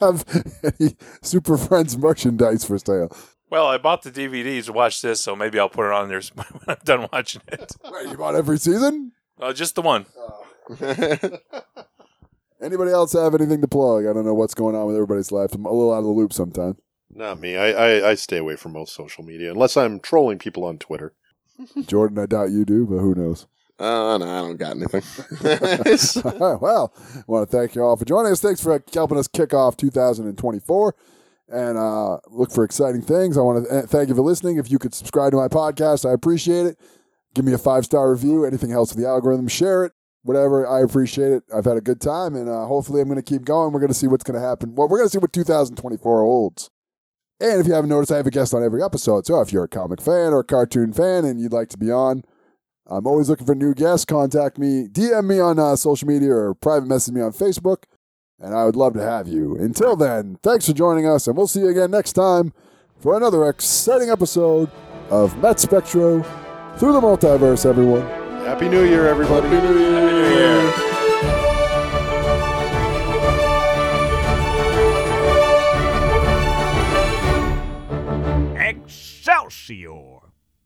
have 0.00 0.24
any 0.62 0.96
Super 1.22 1.56
Friends 1.56 1.96
merchandise 1.96 2.64
for 2.64 2.76
sale? 2.78 3.16
Well, 3.48 3.66
I 3.66 3.78
bought 3.78 4.02
the 4.02 4.10
DVDs 4.10 4.66
to 4.66 4.72
watch 4.72 5.00
this, 5.00 5.20
so 5.20 5.34
maybe 5.34 5.58
I'll 5.58 5.68
put 5.68 5.86
it 5.86 5.92
on 5.92 6.08
there 6.08 6.20
when 6.34 6.46
I'm 6.68 6.76
done 6.84 7.08
watching 7.12 7.42
it. 7.48 7.72
Wait, 7.84 8.10
you 8.10 8.16
bought 8.16 8.34
every 8.34 8.58
season? 8.58 9.12
Uh, 9.40 9.52
just 9.52 9.74
the 9.74 9.82
one. 9.82 10.04
Anybody 12.62 12.92
else 12.92 13.12
have 13.12 13.34
anything 13.34 13.60
to 13.60 13.68
plug? 13.68 14.06
I 14.06 14.12
don't 14.12 14.24
know 14.24 14.34
what's 14.34 14.54
going 14.54 14.74
on 14.74 14.86
with 14.86 14.96
everybody's 14.96 15.32
life. 15.32 15.54
I'm 15.54 15.66
a 15.66 15.72
little 15.72 15.92
out 15.92 15.98
of 15.98 16.04
the 16.04 16.10
loop 16.10 16.32
sometimes. 16.32 16.76
Not 17.10 17.40
me. 17.40 17.56
I, 17.56 17.70
I, 17.70 18.10
I 18.10 18.14
stay 18.14 18.38
away 18.38 18.56
from 18.56 18.72
most 18.72 18.94
social 18.94 19.24
media 19.24 19.50
unless 19.50 19.76
I'm 19.76 20.00
trolling 20.00 20.38
people 20.38 20.64
on 20.64 20.78
Twitter. 20.78 21.14
Jordan, 21.86 22.18
I 22.18 22.26
doubt 22.26 22.50
you 22.50 22.64
do, 22.64 22.86
but 22.86 22.98
who 22.98 23.14
knows? 23.14 23.46
Uh, 23.78 24.18
no, 24.18 24.24
I 24.24 24.40
don't 24.40 24.56
got 24.56 24.76
anything. 24.76 25.02
All 26.24 26.52
right, 26.52 26.60
well, 26.60 26.94
I 26.96 27.22
want 27.26 27.50
to 27.50 27.56
thank 27.56 27.74
you 27.74 27.82
all 27.82 27.96
for 27.96 28.04
joining 28.04 28.30
us. 28.30 28.40
Thanks 28.40 28.62
for 28.62 28.82
helping 28.92 29.18
us 29.18 29.26
kick 29.26 29.52
off 29.52 29.76
2024 29.76 30.94
and 31.48 31.76
uh, 31.76 32.18
look 32.28 32.52
for 32.52 32.62
exciting 32.62 33.02
things. 33.02 33.36
I 33.36 33.40
want 33.40 33.66
to 33.68 33.82
thank 33.82 34.08
you 34.08 34.14
for 34.14 34.22
listening. 34.22 34.58
If 34.58 34.70
you 34.70 34.78
could 34.78 34.94
subscribe 34.94 35.32
to 35.32 35.38
my 35.38 35.48
podcast, 35.48 36.08
I 36.08 36.12
appreciate 36.12 36.66
it. 36.66 36.78
Give 37.34 37.44
me 37.44 37.52
a 37.52 37.58
five 37.58 37.84
star 37.84 38.12
review. 38.12 38.44
Anything 38.44 38.70
else 38.70 38.94
with 38.94 39.02
the 39.02 39.08
algorithm, 39.08 39.48
share 39.48 39.84
it. 39.84 39.92
Whatever, 40.24 40.66
I 40.66 40.80
appreciate 40.80 41.32
it. 41.32 41.44
I've 41.54 41.66
had 41.66 41.76
a 41.76 41.82
good 41.82 42.00
time, 42.00 42.34
and 42.34 42.48
uh, 42.48 42.64
hopefully, 42.64 43.02
I'm 43.02 43.08
going 43.08 43.16
to 43.16 43.22
keep 43.22 43.44
going. 43.44 43.72
We're 43.72 43.80
going 43.80 43.92
to 43.92 43.94
see 43.94 44.06
what's 44.06 44.24
going 44.24 44.40
to 44.40 44.46
happen. 44.46 44.74
Well, 44.74 44.88
we're 44.88 44.96
going 44.96 45.08
to 45.08 45.12
see 45.12 45.18
what 45.18 45.34
2024 45.34 46.22
holds. 46.22 46.70
And 47.40 47.60
if 47.60 47.66
you 47.66 47.74
haven't 47.74 47.90
noticed, 47.90 48.10
I 48.10 48.16
have 48.16 48.26
a 48.26 48.30
guest 48.30 48.54
on 48.54 48.64
every 48.64 48.82
episode. 48.82 49.26
So 49.26 49.40
if 49.42 49.52
you're 49.52 49.64
a 49.64 49.68
comic 49.68 50.00
fan 50.00 50.32
or 50.32 50.40
a 50.40 50.44
cartoon 50.44 50.94
fan 50.94 51.26
and 51.26 51.38
you'd 51.40 51.52
like 51.52 51.68
to 51.70 51.78
be 51.78 51.90
on, 51.90 52.22
I'm 52.86 53.06
always 53.06 53.28
looking 53.28 53.46
for 53.46 53.54
new 53.54 53.74
guests. 53.74 54.06
Contact 54.06 54.56
me, 54.58 54.86
DM 54.88 55.26
me 55.26 55.40
on 55.40 55.58
uh, 55.58 55.76
social 55.76 56.08
media 56.08 56.32
or 56.32 56.54
private 56.54 56.86
message 56.86 57.12
me 57.12 57.20
on 57.20 57.32
Facebook, 57.32 57.84
and 58.38 58.54
I 58.54 58.64
would 58.64 58.76
love 58.76 58.94
to 58.94 59.02
have 59.02 59.26
you. 59.28 59.56
Until 59.56 59.96
then, 59.96 60.38
thanks 60.42 60.66
for 60.66 60.72
joining 60.72 61.06
us, 61.06 61.26
and 61.26 61.36
we'll 61.36 61.46
see 61.46 61.60
you 61.60 61.68
again 61.68 61.90
next 61.90 62.12
time 62.12 62.52
for 62.98 63.16
another 63.16 63.46
exciting 63.48 64.10
episode 64.10 64.70
of 65.10 65.36
Met 65.42 65.60
Spectro 65.60 66.22
through 66.76 66.92
the 66.92 67.00
multiverse, 67.00 67.66
everyone. 67.66 68.02
Happy 68.44 68.68
New 68.68 68.84
Year, 68.84 69.06
everybody. 69.08 69.48
Happy 69.48 69.66
New 69.66 69.78
Year. 69.78 70.03
Year. 70.34 70.94
Excelsior! 78.58 80.13